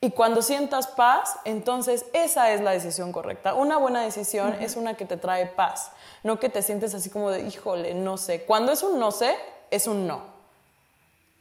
y 0.00 0.10
cuando 0.10 0.42
sientas 0.42 0.86
paz, 0.88 1.38
entonces 1.44 2.04
esa 2.12 2.52
es 2.52 2.60
la 2.60 2.72
decisión 2.72 3.12
correcta. 3.12 3.54
Una 3.54 3.78
buena 3.78 4.02
decisión 4.02 4.54
es 4.60 4.76
una 4.76 4.94
que 4.94 5.06
te 5.06 5.16
trae 5.16 5.46
paz, 5.46 5.90
no 6.22 6.38
que 6.38 6.48
te 6.48 6.62
sientes 6.62 6.94
así 6.94 7.08
como 7.08 7.30
de, 7.30 7.40
híjole, 7.40 7.94
no 7.94 8.18
sé. 8.18 8.42
Cuando 8.44 8.72
es 8.72 8.82
un 8.82 9.00
no 9.00 9.10
sé, 9.10 9.34
es 9.70 9.86
un 9.86 10.06
no. 10.06 10.35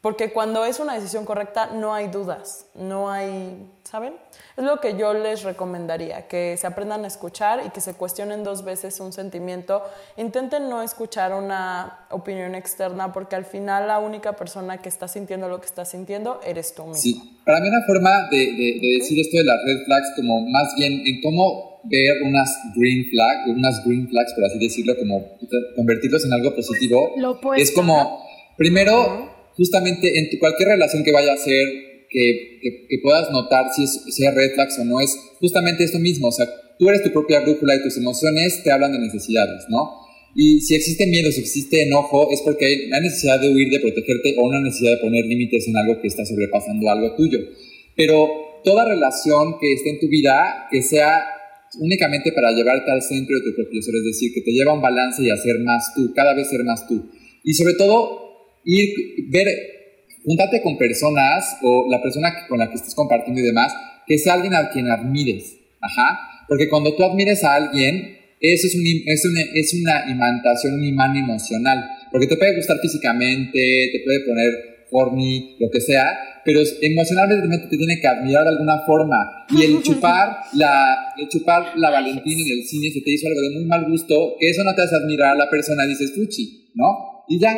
Porque 0.05 0.29
cuando 0.29 0.65
es 0.65 0.79
una 0.79 0.93
decisión 0.93 1.25
correcta 1.25 1.71
no 1.73 1.95
hay 1.95 2.09
dudas, 2.09 2.67
no 2.75 3.09
hay, 3.09 3.65
¿saben? 3.83 4.13
Es 4.55 4.63
lo 4.63 4.79
que 4.79 4.95
yo 4.99 5.15
les 5.15 5.41
recomendaría, 5.41 6.27
que 6.27 6.55
se 6.57 6.67
aprendan 6.67 7.05
a 7.05 7.07
escuchar 7.07 7.63
y 7.65 7.71
que 7.71 7.81
se 7.81 7.95
cuestionen 7.95 8.43
dos 8.43 8.63
veces 8.63 8.99
un 8.99 9.11
sentimiento. 9.11 9.81
Intenten 10.17 10.69
no 10.69 10.83
escuchar 10.83 11.33
una 11.33 12.05
opinión 12.11 12.53
externa 12.53 13.11
porque 13.11 13.35
al 13.35 13.45
final 13.45 13.87
la 13.87 13.97
única 13.97 14.33
persona 14.33 14.77
que 14.77 14.89
está 14.89 15.07
sintiendo 15.07 15.49
lo 15.49 15.59
que 15.59 15.65
está 15.65 15.85
sintiendo 15.85 16.39
eres 16.45 16.75
tú 16.75 16.83
mismo. 16.83 17.01
Sí, 17.01 17.39
para 17.43 17.59
mí 17.59 17.67
una 17.67 17.83
forma 17.87 18.29
de, 18.29 18.99
decir 18.99 19.19
esto 19.19 19.37
de 19.37 19.43
las 19.43 19.57
red 19.65 19.85
flags 19.85 20.11
como 20.17 20.39
más 20.51 20.75
bien 20.77 21.01
en 21.03 21.19
cómo 21.23 21.81
ver 21.85 22.21
unas 22.27 22.55
green 22.75 23.09
flags, 23.09 23.57
unas 23.57 23.83
green 23.83 24.07
flags 24.07 24.33
por 24.35 24.45
así 24.45 24.59
decirlo, 24.59 24.95
como 24.99 25.35
convertirlos 25.75 26.23
en 26.25 26.33
algo 26.33 26.53
positivo, 26.53 27.15
es 27.57 27.71
como, 27.71 28.23
primero 28.55 29.33
justamente 29.55 30.19
en 30.19 30.39
cualquier 30.39 30.69
relación 30.69 31.03
que 31.03 31.11
vaya 31.11 31.33
a 31.33 31.37
ser, 31.37 31.67
que, 32.09 32.59
que, 32.89 32.99
puedas 33.01 33.31
notar 33.31 33.65
si 33.75 33.83
es, 33.83 34.01
si 34.09 34.27
red 34.27 34.53
flags 34.53 34.79
o 34.79 34.85
no, 34.85 35.01
es 35.01 35.15
justamente 35.39 35.83
esto 35.83 35.99
mismo. 35.99 36.27
O 36.27 36.31
sea, 36.31 36.47
tú 36.77 36.89
eres 36.89 37.03
tu 37.03 37.11
propia 37.11 37.41
brújula 37.41 37.75
y 37.75 37.83
tus 37.83 37.97
emociones 37.97 38.61
te 38.63 38.71
hablan 38.71 38.91
de 38.91 38.99
necesidades, 38.99 39.65
¿no? 39.69 40.05
Y 40.35 40.59
si 40.59 40.75
existe 40.75 41.07
miedo, 41.07 41.31
si 41.31 41.39
existe 41.39 41.83
enojo, 41.83 42.29
es 42.31 42.41
porque 42.41 42.65
hay 42.65 42.87
una 42.87 42.99
necesidad 42.99 43.39
de 43.39 43.49
huir, 43.49 43.69
de 43.69 43.79
protegerte 43.79 44.35
o 44.37 44.43
una 44.43 44.59
necesidad 44.59 44.91
de 44.91 44.97
poner 44.97 45.25
límites 45.25 45.67
en 45.67 45.77
algo 45.77 46.01
que 46.01 46.09
está 46.09 46.25
sobrepasando 46.25 46.89
algo 46.89 47.15
tuyo. 47.15 47.39
Pero 47.95 48.27
toda 48.65 48.83
relación 48.83 49.55
que 49.61 49.73
esté 49.73 49.91
en 49.91 49.99
tu 50.01 50.09
vida, 50.09 50.67
que 50.69 50.81
sea 50.81 51.23
únicamente 51.79 52.33
para 52.33 52.51
llevarte 52.51 52.91
al 52.91 53.01
centro 53.01 53.35
de 53.35 53.45
tu 53.45 53.55
propio 53.55 53.81
ser, 53.81 53.95
es 53.95 54.03
decir, 54.03 54.33
que 54.33 54.41
te 54.41 54.51
lleva 54.51 54.71
a 54.71 54.75
un 54.75 54.81
balance 54.81 55.23
y 55.23 55.29
a 55.29 55.37
ser 55.37 55.59
más 55.59 55.93
tú, 55.95 56.11
cada 56.13 56.33
vez 56.33 56.49
ser 56.49 56.65
más 56.65 56.85
tú. 56.85 57.09
Y 57.43 57.53
sobre 57.53 57.75
todo, 57.75 58.24
ir, 58.65 58.89
ver, 59.29 59.47
júntate 60.23 60.61
con 60.61 60.77
personas 60.77 61.57
o 61.63 61.87
la 61.89 62.01
persona 62.01 62.33
con 62.49 62.59
la 62.59 62.69
que 62.69 62.75
estés 62.75 62.95
compartiendo 62.95 63.39
y 63.39 63.45
demás, 63.45 63.73
que 64.05 64.17
sea 64.17 64.33
alguien 64.33 64.53
a 64.53 64.69
quien 64.69 64.89
admires. 64.89 65.57
Ajá. 65.81 66.19
Porque 66.47 66.69
cuando 66.69 66.95
tú 66.95 67.03
admires 67.03 67.43
a 67.43 67.55
alguien, 67.55 68.17
eso 68.39 68.67
es, 68.67 68.75
un, 68.75 68.83
es, 68.85 69.25
una, 69.25 69.41
es 69.53 69.73
una 69.73 70.11
imantación, 70.11 70.73
un 70.75 70.83
imán 70.83 71.15
emocional. 71.15 71.79
Porque 72.11 72.27
te 72.27 72.37
puede 72.37 72.55
gustar 72.55 72.77
físicamente, 72.81 73.89
te 73.91 74.01
puede 74.03 74.19
poner 74.25 74.75
horny, 74.91 75.57
lo 75.59 75.69
que 75.69 75.81
sea, 75.81 76.05
pero 76.43 76.61
emocionalmente 76.81 77.67
te 77.69 77.77
tiene 77.77 77.99
que 77.99 78.07
admirar 78.07 78.43
de 78.43 78.49
alguna 78.49 78.79
forma. 78.85 79.45
Y 79.49 79.63
el 79.63 79.81
chupar 79.83 80.37
la, 80.53 81.13
el 81.17 81.27
chupar 81.27 81.77
la 81.77 81.89
Valentina 81.89 82.41
en 82.41 82.59
el 82.59 82.63
cine 82.63 82.91
se 82.91 83.01
te 83.01 83.11
hizo 83.11 83.27
algo 83.27 83.41
de 83.41 83.49
muy 83.51 83.65
mal 83.65 83.89
gusto, 83.89 84.35
que 84.39 84.49
eso 84.49 84.63
no 84.63 84.73
te 84.75 84.83
hace 84.83 84.95
admirar 84.95 85.33
a 85.33 85.35
la 85.35 85.49
persona, 85.49 85.85
dices 85.87 86.13
fuchi, 86.15 86.71
¿no? 86.75 87.23
Y 87.27 87.39
ya, 87.39 87.57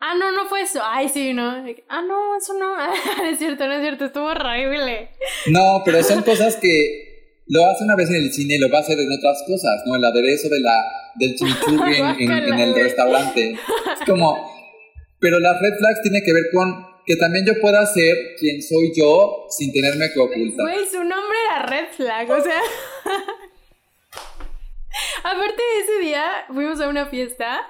Ah, 0.00 0.14
no, 0.18 0.30
no 0.32 0.46
fue 0.46 0.62
eso. 0.62 0.80
Ay, 0.84 1.08
sí, 1.08 1.32
no. 1.32 1.64
Ah, 1.88 2.02
no, 2.02 2.36
eso 2.36 2.54
no. 2.58 2.76
es 3.24 3.38
cierto, 3.38 3.66
no 3.66 3.74
es 3.74 3.82
cierto. 3.82 4.04
Estuvo 4.06 4.26
horrible. 4.26 5.10
No, 5.46 5.82
pero 5.84 6.02
son 6.02 6.22
cosas 6.22 6.56
que 6.56 7.42
lo 7.48 7.64
hace 7.66 7.84
una 7.84 7.96
vez 7.96 8.10
en 8.10 8.16
el 8.16 8.32
cine 8.32 8.56
y 8.56 8.58
lo 8.58 8.70
va 8.70 8.78
a 8.78 8.80
hacer 8.80 8.98
en 8.98 9.08
otras 9.18 9.42
cosas, 9.46 9.82
¿no? 9.86 9.96
El 9.96 10.04
aderezo 10.04 10.48
de 10.48 10.60
la, 10.60 10.74
del 11.14 11.36
chimichurri 11.36 11.96
en, 11.96 12.30
en, 12.30 12.58
el 12.58 12.74
restaurante. 12.74 13.52
Es 13.52 14.06
como... 14.06 14.54
Pero 15.18 15.40
las 15.40 15.58
red 15.60 15.78
flags 15.78 16.02
tiene 16.02 16.20
que 16.22 16.32
ver 16.32 16.44
con 16.52 16.86
que 17.06 17.16
también 17.16 17.46
yo 17.46 17.58
pueda 17.60 17.86
ser 17.86 18.14
quien 18.38 18.60
soy 18.60 18.92
yo 18.94 19.46
sin 19.48 19.72
tenerme 19.72 20.10
que 20.12 20.20
ocultar. 20.20 20.66
Güey, 20.66 20.86
su 20.86 20.98
nombre 20.98 21.38
era 21.46 21.62
red 21.62 21.86
flag, 21.96 22.30
o 22.30 22.42
sea... 22.42 22.60
Aparte 25.22 25.62
de 25.62 25.80
ese 25.80 25.98
día, 26.00 26.24
fuimos 26.48 26.80
a 26.80 26.88
una 26.88 27.06
fiesta 27.06 27.60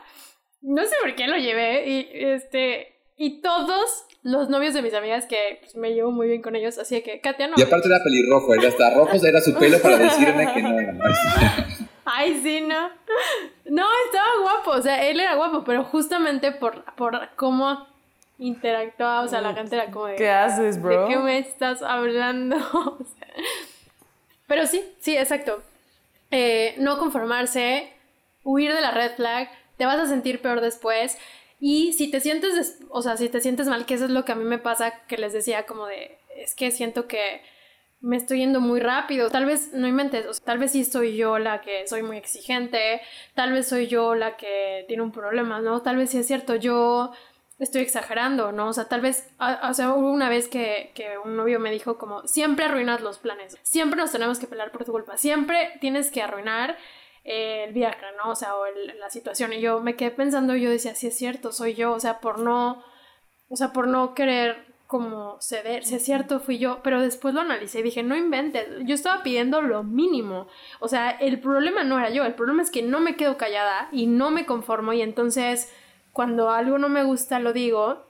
no 0.66 0.84
sé 0.84 0.94
por 1.00 1.14
qué 1.14 1.28
lo 1.28 1.36
llevé 1.36 1.88
y 1.88 2.08
este 2.12 2.92
y 3.16 3.40
todos 3.40 4.04
los 4.22 4.48
novios 4.50 4.74
de 4.74 4.82
mis 4.82 4.92
amigas 4.92 5.24
que 5.26 5.58
pues, 5.60 5.76
me 5.76 5.94
llevo 5.94 6.10
muy 6.10 6.26
bien 6.26 6.42
con 6.42 6.56
ellos, 6.56 6.76
así 6.78 7.00
que 7.02 7.20
Katia 7.20 7.46
no. 7.46 7.54
Y 7.56 7.62
aparte 7.62 7.88
era 7.88 8.02
pelirrojo, 8.02 8.52
era 8.54 8.68
hasta 8.68 8.94
rojos, 8.94 9.24
era 9.24 9.40
su 9.40 9.54
pelo 9.54 9.80
para 9.80 9.96
decirme 9.96 10.52
que 10.52 10.62
no 10.62 10.78
era. 10.78 10.94
Ay, 12.04 12.40
sí, 12.42 12.60
no. 12.60 12.90
No, 13.64 13.86
estaba 14.06 14.28
guapo, 14.42 14.70
o 14.72 14.82
sea, 14.82 15.06
él 15.06 15.20
era 15.20 15.36
guapo, 15.36 15.62
pero 15.64 15.84
justamente 15.84 16.50
por, 16.52 16.84
por 16.96 17.16
cómo 17.36 17.86
interactuaba, 18.38 19.22
o 19.22 19.28
sea, 19.28 19.40
la 19.40 19.54
gente 19.54 19.76
era 19.76 19.90
como 19.90 20.06
de... 20.06 20.16
¿Qué 20.16 20.28
haces, 20.28 20.82
bro? 20.82 21.02
¿De 21.02 21.08
qué 21.08 21.18
me 21.18 21.38
estás 21.38 21.82
hablando? 21.82 22.56
O 22.72 22.98
sea, 22.98 23.28
pero 24.46 24.66
sí, 24.66 24.82
sí, 24.98 25.16
exacto. 25.16 25.62
Eh, 26.30 26.74
no 26.78 26.98
conformarse, 26.98 27.92
huir 28.44 28.72
de 28.74 28.80
la 28.80 28.90
red 28.90 29.12
flag, 29.16 29.48
te 29.76 29.86
vas 29.86 29.98
a 30.00 30.06
sentir 30.06 30.40
peor 30.40 30.60
después. 30.60 31.18
Y 31.60 31.92
si 31.94 32.10
te 32.10 32.20
sientes, 32.20 32.78
o 32.90 33.02
sea, 33.02 33.16
si 33.16 33.28
te 33.28 33.40
sientes 33.40 33.66
mal, 33.68 33.86
que 33.86 33.94
eso 33.94 34.04
es 34.04 34.10
lo 34.10 34.24
que 34.24 34.32
a 34.32 34.36
mí 34.36 34.44
me 34.44 34.58
pasa, 34.58 35.04
que 35.06 35.16
les 35.16 35.32
decía 35.32 35.64
como 35.66 35.86
de, 35.86 36.18
es 36.36 36.54
que 36.54 36.70
siento 36.70 37.06
que 37.08 37.40
me 38.00 38.16
estoy 38.16 38.38
yendo 38.40 38.60
muy 38.60 38.80
rápido. 38.80 39.30
Tal 39.30 39.46
vez, 39.46 39.72
no 39.72 39.88
inventes, 39.88 40.26
o 40.26 40.32
tal 40.44 40.58
vez 40.58 40.72
sí 40.72 40.84
soy 40.84 41.16
yo 41.16 41.38
la 41.38 41.60
que 41.62 41.86
soy 41.86 42.02
muy 42.02 42.18
exigente, 42.18 43.00
tal 43.34 43.52
vez 43.52 43.68
soy 43.68 43.86
yo 43.86 44.14
la 44.14 44.36
que 44.36 44.84
tiene 44.86 45.02
un 45.02 45.12
problema, 45.12 45.60
¿no? 45.60 45.80
Tal 45.82 45.96
vez 45.96 46.10
sí 46.10 46.18
es 46.18 46.26
cierto, 46.26 46.54
yo 46.56 47.12
estoy 47.58 47.80
exagerando, 47.82 48.52
¿no? 48.52 48.68
O 48.68 48.72
sea, 48.74 48.84
tal 48.84 49.00
vez, 49.00 49.28
a- 49.38 49.70
o 49.70 49.74
sea, 49.74 49.92
hubo 49.94 50.10
una 50.10 50.28
vez 50.28 50.46
que, 50.48 50.92
que 50.94 51.16
un 51.18 51.36
novio 51.36 51.58
me 51.58 51.70
dijo 51.70 51.96
como, 51.96 52.26
siempre 52.28 52.66
arruinas 52.66 53.00
los 53.00 53.18
planes, 53.18 53.56
siempre 53.62 53.98
nos 53.98 54.12
tenemos 54.12 54.38
que 54.38 54.46
pelear 54.46 54.70
por 54.72 54.84
tu 54.84 54.92
culpa, 54.92 55.16
siempre 55.16 55.72
tienes 55.80 56.10
que 56.10 56.20
arruinar 56.22 56.76
eh, 57.26 57.64
el 57.66 57.72
viaje, 57.74 57.98
¿no? 58.22 58.30
O 58.30 58.36
sea, 58.36 58.56
o 58.56 58.64
el- 58.66 58.98
la 58.98 59.10
situación. 59.10 59.52
Y 59.52 59.60
yo 59.60 59.80
me 59.80 59.96
quedé 59.96 60.10
pensando, 60.12 60.54
yo 60.56 60.70
decía, 60.70 60.94
sí 60.94 61.08
es 61.08 61.16
cierto, 61.18 61.52
soy 61.52 61.74
yo, 61.74 61.92
o 61.92 62.00
sea, 62.00 62.20
por 62.20 62.38
no, 62.38 62.82
o 63.48 63.56
sea, 63.56 63.72
por 63.72 63.88
no 63.88 64.14
querer 64.14 64.64
como 64.86 65.36
ceder, 65.40 65.84
sí 65.84 65.96
es 65.96 66.04
cierto, 66.04 66.38
fui 66.40 66.58
yo, 66.58 66.80
pero 66.84 67.00
después 67.02 67.34
lo 67.34 67.40
analicé 67.40 67.80
y 67.80 67.82
dije, 67.82 68.04
no 68.04 68.16
inventes, 68.16 68.68
yo 68.84 68.94
estaba 68.94 69.24
pidiendo 69.24 69.60
lo 69.60 69.82
mínimo, 69.82 70.46
o 70.78 70.86
sea, 70.88 71.10
el 71.10 71.40
problema 71.40 71.82
no 71.82 71.98
era 71.98 72.10
yo, 72.10 72.24
el 72.24 72.34
problema 72.34 72.62
es 72.62 72.70
que 72.70 72.82
no 72.82 73.00
me 73.00 73.16
quedo 73.16 73.36
callada 73.36 73.88
y 73.90 74.06
no 74.06 74.30
me 74.30 74.46
conformo. 74.46 74.92
Y 74.92 75.02
entonces 75.02 75.72
cuando 76.12 76.50
algo 76.50 76.78
no 76.78 76.88
me 76.88 77.02
gusta 77.04 77.40
lo 77.40 77.52
digo. 77.52 78.04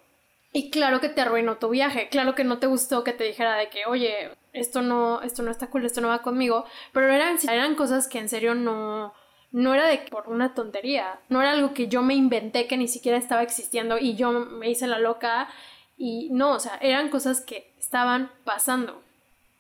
Y 0.52 0.70
claro 0.70 1.00
que 1.00 1.08
te 1.10 1.20
arruinó 1.20 1.56
tu 1.58 1.68
viaje, 1.70 2.08
claro 2.08 2.34
que 2.34 2.44
no 2.44 2.58
te 2.58 2.66
gustó 2.66 3.04
que 3.04 3.12
te 3.12 3.24
dijera 3.24 3.56
de 3.56 3.68
que, 3.68 3.84
oye, 3.86 4.30
esto 4.56 4.82
no, 4.82 5.22
esto 5.22 5.42
no 5.42 5.50
está 5.50 5.68
cool, 5.68 5.84
esto 5.84 6.00
no 6.00 6.08
va 6.08 6.22
conmigo, 6.22 6.64
pero 6.92 7.10
eran, 7.12 7.36
eran 7.48 7.74
cosas 7.74 8.08
que 8.08 8.18
en 8.18 8.28
serio 8.28 8.54
no, 8.54 9.12
no 9.52 9.74
era 9.74 9.86
de 9.86 9.98
por 10.10 10.28
una 10.28 10.54
tontería, 10.54 11.20
no 11.28 11.40
era 11.40 11.52
algo 11.52 11.74
que 11.74 11.88
yo 11.88 12.02
me 12.02 12.14
inventé 12.14 12.66
que 12.66 12.76
ni 12.76 12.88
siquiera 12.88 13.18
estaba 13.18 13.42
existiendo 13.42 13.98
y 13.98 14.14
yo 14.14 14.32
me 14.32 14.70
hice 14.70 14.86
la 14.86 14.98
loca 14.98 15.48
y 15.96 16.28
no, 16.30 16.52
o 16.52 16.60
sea, 16.60 16.76
eran 16.82 17.08
cosas 17.08 17.40
que 17.40 17.72
estaban 17.78 18.30
pasando. 18.44 19.02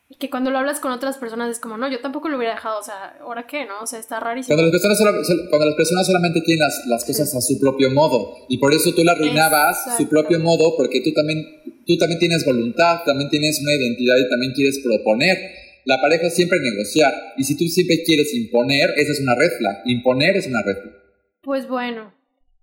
Y 0.08 0.18
que 0.18 0.30
cuando 0.30 0.52
lo 0.52 0.58
hablas 0.58 0.78
con 0.78 0.92
otras 0.92 1.18
personas 1.18 1.50
es 1.50 1.58
como, 1.58 1.76
no, 1.76 1.88
yo 1.90 2.00
tampoco 2.00 2.28
lo 2.28 2.36
hubiera 2.36 2.54
dejado, 2.54 2.78
o 2.78 2.82
sea, 2.82 3.16
¿ahora 3.20 3.44
qué, 3.48 3.64
no? 3.66 3.80
O 3.82 3.86
sea, 3.88 3.98
está 3.98 4.20
rarísimo. 4.20 4.54
Cuando 4.56 4.70
las 4.70 4.80
personas, 4.80 4.98
solo- 5.26 5.50
cuando 5.50 5.66
las 5.66 5.74
personas 5.74 6.06
solamente 6.06 6.42
quieren 6.44 6.60
las, 6.60 6.86
las 6.86 7.04
cosas 7.04 7.34
a 7.34 7.40
su 7.40 7.58
propio 7.58 7.90
modo 7.90 8.34
y 8.48 8.58
por 8.58 8.72
eso 8.72 8.94
tú 8.94 9.02
la 9.02 9.12
arruinabas 9.12 9.82
su 9.82 9.90
Exacto. 9.90 10.08
propio 10.10 10.38
modo 10.38 10.76
porque 10.76 11.00
tú 11.00 11.12
también, 11.12 11.44
tú 11.86 11.96
también 11.98 12.20
tienes 12.20 12.44
voluntad, 12.46 13.00
también 13.04 13.30
tienes 13.30 13.60
una 13.60 13.72
identidad 13.74 14.14
y 14.16 14.28
también 14.30 14.52
quieres 14.52 14.78
proponer. 14.78 15.38
La 15.86 16.00
pareja 16.00 16.28
es 16.28 16.34
siempre 16.36 16.58
negociar 16.60 17.12
y 17.36 17.42
si 17.44 17.56
tú 17.56 17.64
siempre 17.64 18.04
quieres 18.04 18.32
imponer, 18.32 18.90
esa 18.96 19.10
es 19.10 19.20
una 19.20 19.34
red 19.34 19.50
flag. 19.58 19.82
Imponer 19.86 20.36
es 20.36 20.46
una 20.46 20.62
red 20.62 20.82
flag. 20.82 20.94
Pues 21.42 21.66
bueno, 21.68 22.12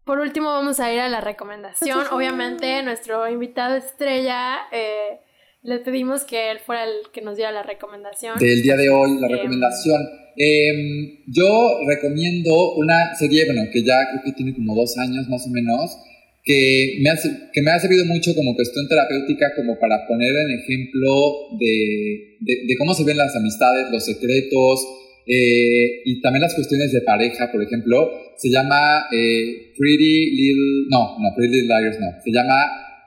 por 0.06 0.20
último 0.20 0.48
vamos 0.50 0.80
a 0.80 0.94
ir 0.94 1.00
a 1.02 1.10
la 1.10 1.20
recomendación. 1.20 2.06
Obviamente, 2.12 2.82
nuestro 2.84 3.28
invitado 3.30 3.76
estrella, 3.76 4.60
eh, 4.72 5.20
le 5.64 5.80
pedimos 5.80 6.24
que 6.24 6.52
él 6.52 6.60
fuera 6.66 6.84
el 6.84 7.12
que 7.14 7.22
nos 7.22 7.38
diera 7.38 7.52
la 7.52 7.64
recomendación. 7.64 8.38
del 8.40 8.62
día 8.62 8.76
de 8.76 8.90
hoy, 8.90 9.20
la 9.20 9.28
Em. 9.28 9.34
recomendación. 9.34 10.02
Em, 10.36 11.20
yo 11.28 11.80
recomiendo 11.88 12.74
una 12.76 13.16
serie, 13.16 13.46
bueno, 13.46 13.64
que 13.72 13.84
ya 13.84 13.96
creo 14.12 14.22
que 14.26 14.32
tiene 14.34 14.54
como 14.54 14.76
dos 14.76 14.98
años 14.98 15.30
más 15.30 15.46
o 15.46 15.50
menos, 15.50 15.96
que 16.44 16.98
me, 17.02 17.10
ha, 17.10 17.16
que 17.54 17.62
me 17.62 17.72
ha 17.72 17.80
servido 17.80 18.04
mucho 18.06 18.36
como 18.36 18.56
cuestión 18.56 18.88
terapéutica, 18.90 19.56
como 19.56 19.80
para 19.80 20.06
poner 20.08 20.30
en 20.36 20.60
ejemplo 20.60 21.58
de, 21.58 22.36
de, 22.42 22.54
de 22.68 22.76
cómo 22.78 22.94
se 22.94 23.06
ven 23.06 23.18
las 23.18 23.34
amistades, 23.36 23.86
los 23.92 24.04
secretos, 24.06 24.86
eh, 25.26 26.02
y 26.04 26.20
también 26.20 26.42
las 26.42 26.54
cuestiones 26.56 26.92
de 26.92 27.00
pareja, 27.02 27.50
por 27.52 27.64
ejemplo. 27.64 28.12
Se 28.36 28.50
llama 28.50 29.06
eh, 29.14 29.72
Pretty 29.78 30.32
Little, 30.36 30.88
no, 30.90 31.18
no, 31.20 31.34
Pretty 31.38 31.54
Little 31.62 31.70
Liars, 31.80 31.98
no. 32.02 32.08
Se 32.22 32.32
llama, 32.32 32.58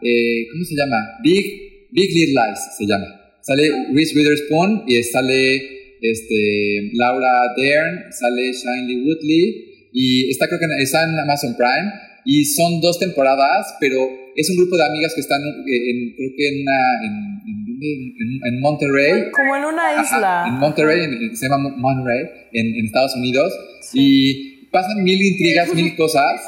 eh, 0.00 0.46
¿cómo 0.50 0.64
se 0.64 0.74
llama? 0.74 0.96
Big, 1.22 1.75
Big 1.96 2.10
Little 2.14 2.36
Lies 2.36 2.60
se 2.76 2.84
llama. 2.86 3.06
Sale 3.42 3.64
Reese 3.94 4.14
Witherspoon 4.16 4.84
y 4.86 5.02
sale 5.02 5.40
este, 6.02 6.90
Laura 6.94 7.32
Dern, 7.56 8.12
sale 8.12 8.52
Shiley 8.52 9.02
Woodley 9.06 9.88
y 9.92 10.30
está 10.30 10.46
creo 10.46 10.58
que 10.60 10.66
está 10.82 11.02
en 11.04 11.18
Amazon 11.18 11.56
Prime 11.56 11.88
y 12.26 12.44
son 12.44 12.80
dos 12.80 12.98
temporadas, 12.98 13.74
pero 13.80 13.96
es 14.36 14.50
un 14.50 14.56
grupo 14.58 14.76
de 14.76 14.84
amigas 14.84 15.14
que 15.14 15.20
están 15.22 15.40
eh, 15.40 15.90
en, 15.90 16.14
creo 16.16 16.30
que 16.36 16.48
en, 16.48 16.62
una- 16.62 17.06
en, 17.06 17.12
en, 17.80 18.54
en- 18.54 18.60
Monterrey. 18.60 19.30
Como 19.32 19.56
en 19.56 19.64
una 19.64 19.88
Ajá, 19.90 20.02
isla. 20.02 20.44
en 20.48 20.54
Monterrey, 20.58 21.00
en- 21.04 21.36
se 21.36 21.48
llama 21.48 21.68
Monterey, 21.76 22.24
en, 22.52 22.66
en 22.74 22.86
Estados 22.86 23.14
Unidos. 23.16 23.52
Y 23.94 24.68
pasan 24.70 25.02
mil 25.04 25.22
intrigas, 25.22 25.72
mil 25.74 25.94
cosas. 25.96 26.40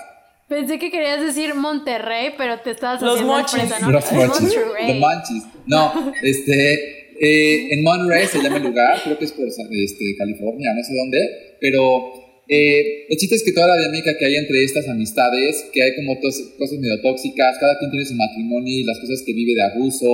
Pensé 0.48 0.78
que 0.78 0.90
querías 0.90 1.20
decir 1.20 1.54
Monterrey, 1.54 2.30
pero 2.38 2.58
te 2.60 2.70
estabas 2.70 3.02
Los 3.02 3.20
haciendo 3.20 3.32
mochis. 3.36 3.80
¿no? 3.82 3.90
Los 3.90 4.12
mochis. 4.12 4.54
Los. 4.96 5.42
No, 5.66 6.12
este, 6.22 6.72
eh, 7.20 7.68
en 7.74 7.82
Monterey 7.82 8.26
se 8.26 8.42
llama 8.42 8.56
el 8.56 8.62
lugar, 8.64 8.98
creo 9.04 9.18
que 9.18 9.26
es 9.26 9.32
por 9.32 9.46
este, 9.46 10.16
California, 10.16 10.72
no 10.74 10.82
sé 10.82 10.94
dónde, 10.96 11.18
pero 11.60 12.12
eh, 12.48 13.04
el 13.10 13.16
chiste 13.18 13.34
es 13.36 13.44
que 13.44 13.52
toda 13.52 13.66
la 13.68 13.76
dinámica 13.76 14.16
que 14.18 14.24
hay 14.24 14.36
entre 14.36 14.64
estas 14.64 14.88
amistades, 14.88 15.66
que 15.74 15.82
hay 15.82 15.94
como 15.96 16.18
tos- 16.18 16.54
cosas 16.56 16.78
medio 16.78 16.98
tóxicas, 17.02 17.58
cada 17.60 17.78
quien 17.78 17.90
tiene 17.90 18.06
su 18.06 18.14
matrimonio 18.14 18.72
y 18.72 18.84
las 18.84 18.98
cosas 19.00 19.22
que 19.26 19.34
vive 19.34 19.52
de 19.54 19.62
abuso, 19.64 20.08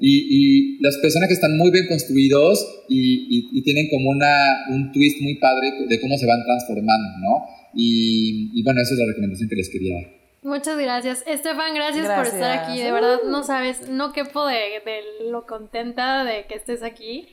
y, 0.00 0.12
y 0.28 0.82
las 0.82 0.98
personajes 0.98 1.36
están 1.38 1.56
muy 1.56 1.70
bien 1.70 1.86
construidos 1.88 2.84
y, 2.90 3.24
y- 3.38 3.58
y 3.58 3.62
tienen 3.62 3.88
como 3.88 4.10
una, 4.10 4.66
un 4.68 4.92
twist 4.92 5.22
muy 5.22 5.36
padre 5.36 5.72
de 5.88 5.98
cómo 6.00 6.18
se 6.18 6.26
van 6.26 6.44
transformando, 6.44 7.08
¿no? 7.22 7.57
Y, 7.80 8.50
y 8.58 8.62
bueno, 8.64 8.80
esa 8.82 8.94
es 8.94 8.98
la 8.98 9.06
recomendación 9.06 9.48
que 9.48 9.54
les 9.54 9.70
quería 9.70 9.94
dar. 9.94 10.18
Muchas 10.42 10.76
gracias. 10.78 11.22
Estefan, 11.26 11.74
gracias, 11.74 12.06
por 12.10 12.26
estar 12.26 12.58
aquí. 12.58 12.82
De 12.82 12.90
verdad, 12.90 13.20
no 13.24 13.44
sabes, 13.44 13.88
no 13.88 14.12
quepo 14.12 14.46
de, 14.46 14.82
de 14.84 15.30
lo 15.30 15.46
contenta 15.46 16.24
de 16.24 16.46
que 16.46 16.56
estés 16.56 16.82
aquí. 16.82 17.28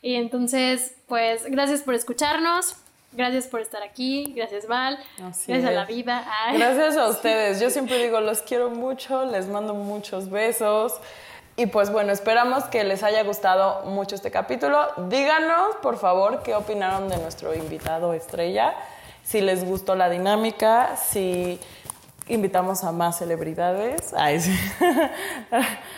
Y 0.00 0.14
entonces, 0.14 0.94
pues, 1.08 1.44
gracias 1.46 1.82
por 1.82 1.94
escucharnos. 1.94 2.76
Gracias 3.12 3.48
por 3.48 3.60
estar 3.60 3.82
aquí. 3.82 4.32
Gracias, 4.36 4.68
Val. 4.68 4.96
Así 5.24 5.50
gracias 5.50 5.70
a 5.70 5.74
la 5.74 5.84
vida. 5.84 6.24
Ay. 6.44 6.58
Gracias 6.58 6.96
a 6.96 7.08
ustedes. 7.10 7.60
Yo 7.60 7.70
siempre 7.70 8.00
digo, 8.00 8.20
los 8.20 8.42
quiero 8.42 8.70
mucho, 8.70 9.24
les 9.24 9.48
mando 9.48 9.74
muchos 9.74 10.30
besos. 10.30 10.94
Y 11.56 11.66
pues 11.66 11.90
bueno, 11.90 12.12
esperamos 12.12 12.64
que 12.64 12.84
les 12.84 13.02
haya 13.02 13.22
gustado 13.24 13.84
mucho 13.86 14.14
este 14.14 14.30
capítulo. 14.30 14.88
Díganos, 15.08 15.76
por 15.82 15.98
favor, 15.98 16.42
qué 16.44 16.54
opinaron 16.54 17.08
de 17.08 17.18
nuestro 17.18 17.54
invitado 17.54 18.14
estrella. 18.14 18.74
Si 19.30 19.40
les 19.40 19.64
gustó 19.64 19.94
la 19.94 20.10
dinámica, 20.10 20.96
si 20.96 21.60
invitamos 22.26 22.82
a 22.82 22.90
más 22.90 23.16
celebridades, 23.16 24.12
ay, 24.16 24.40
sí. 24.40 24.50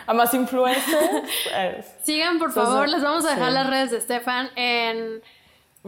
a 0.07 0.13
más 0.13 0.35
influencers. 0.35 1.87
Sigan, 2.03 2.39
por 2.39 2.51
Entonces, 2.51 2.75
favor, 2.75 2.89
les 2.91 3.03
vamos 3.03 3.25
a 3.25 3.31
dejar 3.31 3.49
sí. 3.49 3.55
las 3.55 3.71
redes 3.71 3.91
de 3.91 3.97
Estefan 3.97 4.51
en, 4.55 5.23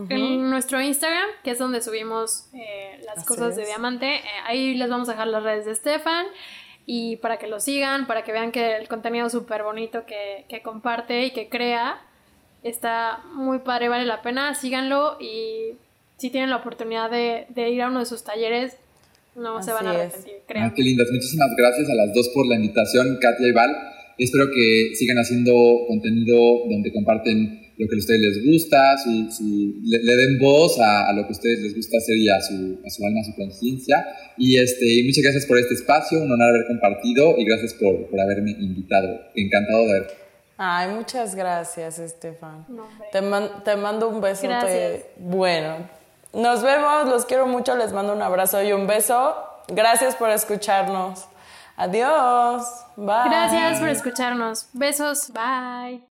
en 0.09 0.49
nuestro 0.49 0.81
Instagram, 0.81 1.27
que 1.43 1.51
es 1.51 1.59
donde 1.59 1.83
subimos 1.83 2.49
eh, 2.55 3.03
las 3.05 3.19
Así 3.19 3.27
cosas 3.27 3.57
de 3.57 3.67
diamante. 3.67 4.21
Eh, 4.21 4.23
ahí 4.47 4.75
les 4.75 4.89
vamos 4.89 5.11
a 5.11 5.13
dejar 5.13 5.27
las 5.27 5.43
redes 5.43 5.67
de 5.67 5.73
Estefan. 5.73 6.25
Y 6.87 7.17
para 7.17 7.37
que 7.37 7.47
lo 7.47 7.61
sigan, 7.61 8.07
para 8.07 8.25
que 8.25 8.33
vean 8.33 8.53
que 8.53 8.77
el 8.77 8.89
contenido 8.89 9.29
súper 9.29 9.65
bonito 9.65 10.07
que, 10.07 10.47
que 10.49 10.63
comparte 10.63 11.25
y 11.25 11.33
que 11.33 11.51
crea 11.51 12.01
está 12.63 13.21
muy 13.35 13.59
padre, 13.59 13.91
vale 13.91 14.07
la 14.07 14.23
pena. 14.23 14.55
Síganlo 14.55 15.19
y 15.21 15.77
si 16.25 16.31
tienen 16.31 16.49
la 16.49 16.57
oportunidad 16.57 17.11
de, 17.11 17.45
de 17.51 17.69
ir 17.69 17.83
a 17.83 17.89
uno 17.89 18.01
de 18.01 18.07
sus 18.07 18.25
talleres, 18.25 18.77
no 19.37 19.63
se 19.63 19.73
van 19.73 19.87
a 19.89 19.91
Así 19.91 20.01
arrepentir, 20.01 20.35
creo. 20.49 20.63
Ah, 20.65 20.73
qué 20.75 20.83
lindas. 20.83 21.09
Muchísimas 21.13 21.51
gracias 21.57 21.87
a 21.91 21.95
las 21.95 22.15
dos 22.15 22.31
por 22.33 22.47
la 22.47 22.55
invitación, 22.57 23.19
Katia 23.21 23.49
y 23.49 23.53
Val. 23.53 23.71
Espero 24.17 24.47
que 24.55 24.95
sigan 24.95 25.19
haciendo 25.19 25.53
contenido 25.89 26.37
donde 26.71 26.93
comparten 26.93 27.61
lo 27.77 27.89
que 27.89 27.97
a 27.97 27.99
ustedes 27.99 28.21
les 28.21 28.47
gusta, 28.47 28.79
su- 29.03 29.31
su- 29.37 29.75
le, 29.83 29.99
le 30.03 30.15
den 30.15 30.39
voz 30.39 30.79
a, 30.79 31.09
a 31.09 31.13
lo 31.13 31.23
que 31.23 31.29
a 31.35 31.37
ustedes 31.39 31.59
les 31.61 31.75
gusta 31.75 31.99
hacer 31.99 32.17
y 32.17 32.29
a 32.29 32.41
su, 32.41 32.79
a 32.87 32.89
su 32.89 33.05
alma, 33.05 33.21
a 33.21 33.25
su 33.25 33.35
conciencia. 33.35 33.97
Y 34.39 34.57
este, 34.61 35.03
muchas 35.05 35.25
gracias 35.25 35.47
por 35.47 35.59
este 35.59 35.75
espacio, 35.75 36.23
un 36.23 36.31
honor 36.31 36.49
haber 36.51 36.67
compartido 36.69 37.35
y 37.37 37.45
gracias 37.45 37.75
por, 37.75 38.07
por 38.09 38.21
haberme 38.21 38.53
invitado. 38.53 39.21
Encantado 39.35 39.87
de 39.89 39.91
haber. 39.91 40.07
Ay, 40.57 40.95
muchas 40.95 41.35
gracias, 41.35 41.99
Estefan. 41.99 42.65
No, 42.69 42.87
te, 43.11 43.21
man- 43.21 43.65
te 43.65 43.75
mando 43.75 44.09
un 44.09 44.21
besote. 44.21 44.47
Gracias. 44.47 45.03
Bueno, 45.19 45.89
nos 46.35 46.63
vemos, 46.63 47.09
los 47.09 47.25
quiero 47.25 47.47
mucho, 47.47 47.77
les 47.77 47.93
mando 47.93 48.13
un 48.13 48.23
abrazo 48.23 48.63
y 48.63 48.73
un 48.73 48.87
beso. 48.87 49.37
Gracias 49.69 50.17
por 50.17 50.31
escucharnos. 50.31 51.27
Adiós. 51.77 52.85
Bye. 52.97 53.31
Gracias 53.31 53.81
por 53.81 53.89
escucharnos. 53.89 54.69
Besos. 54.73 55.33
Bye. 55.33 56.05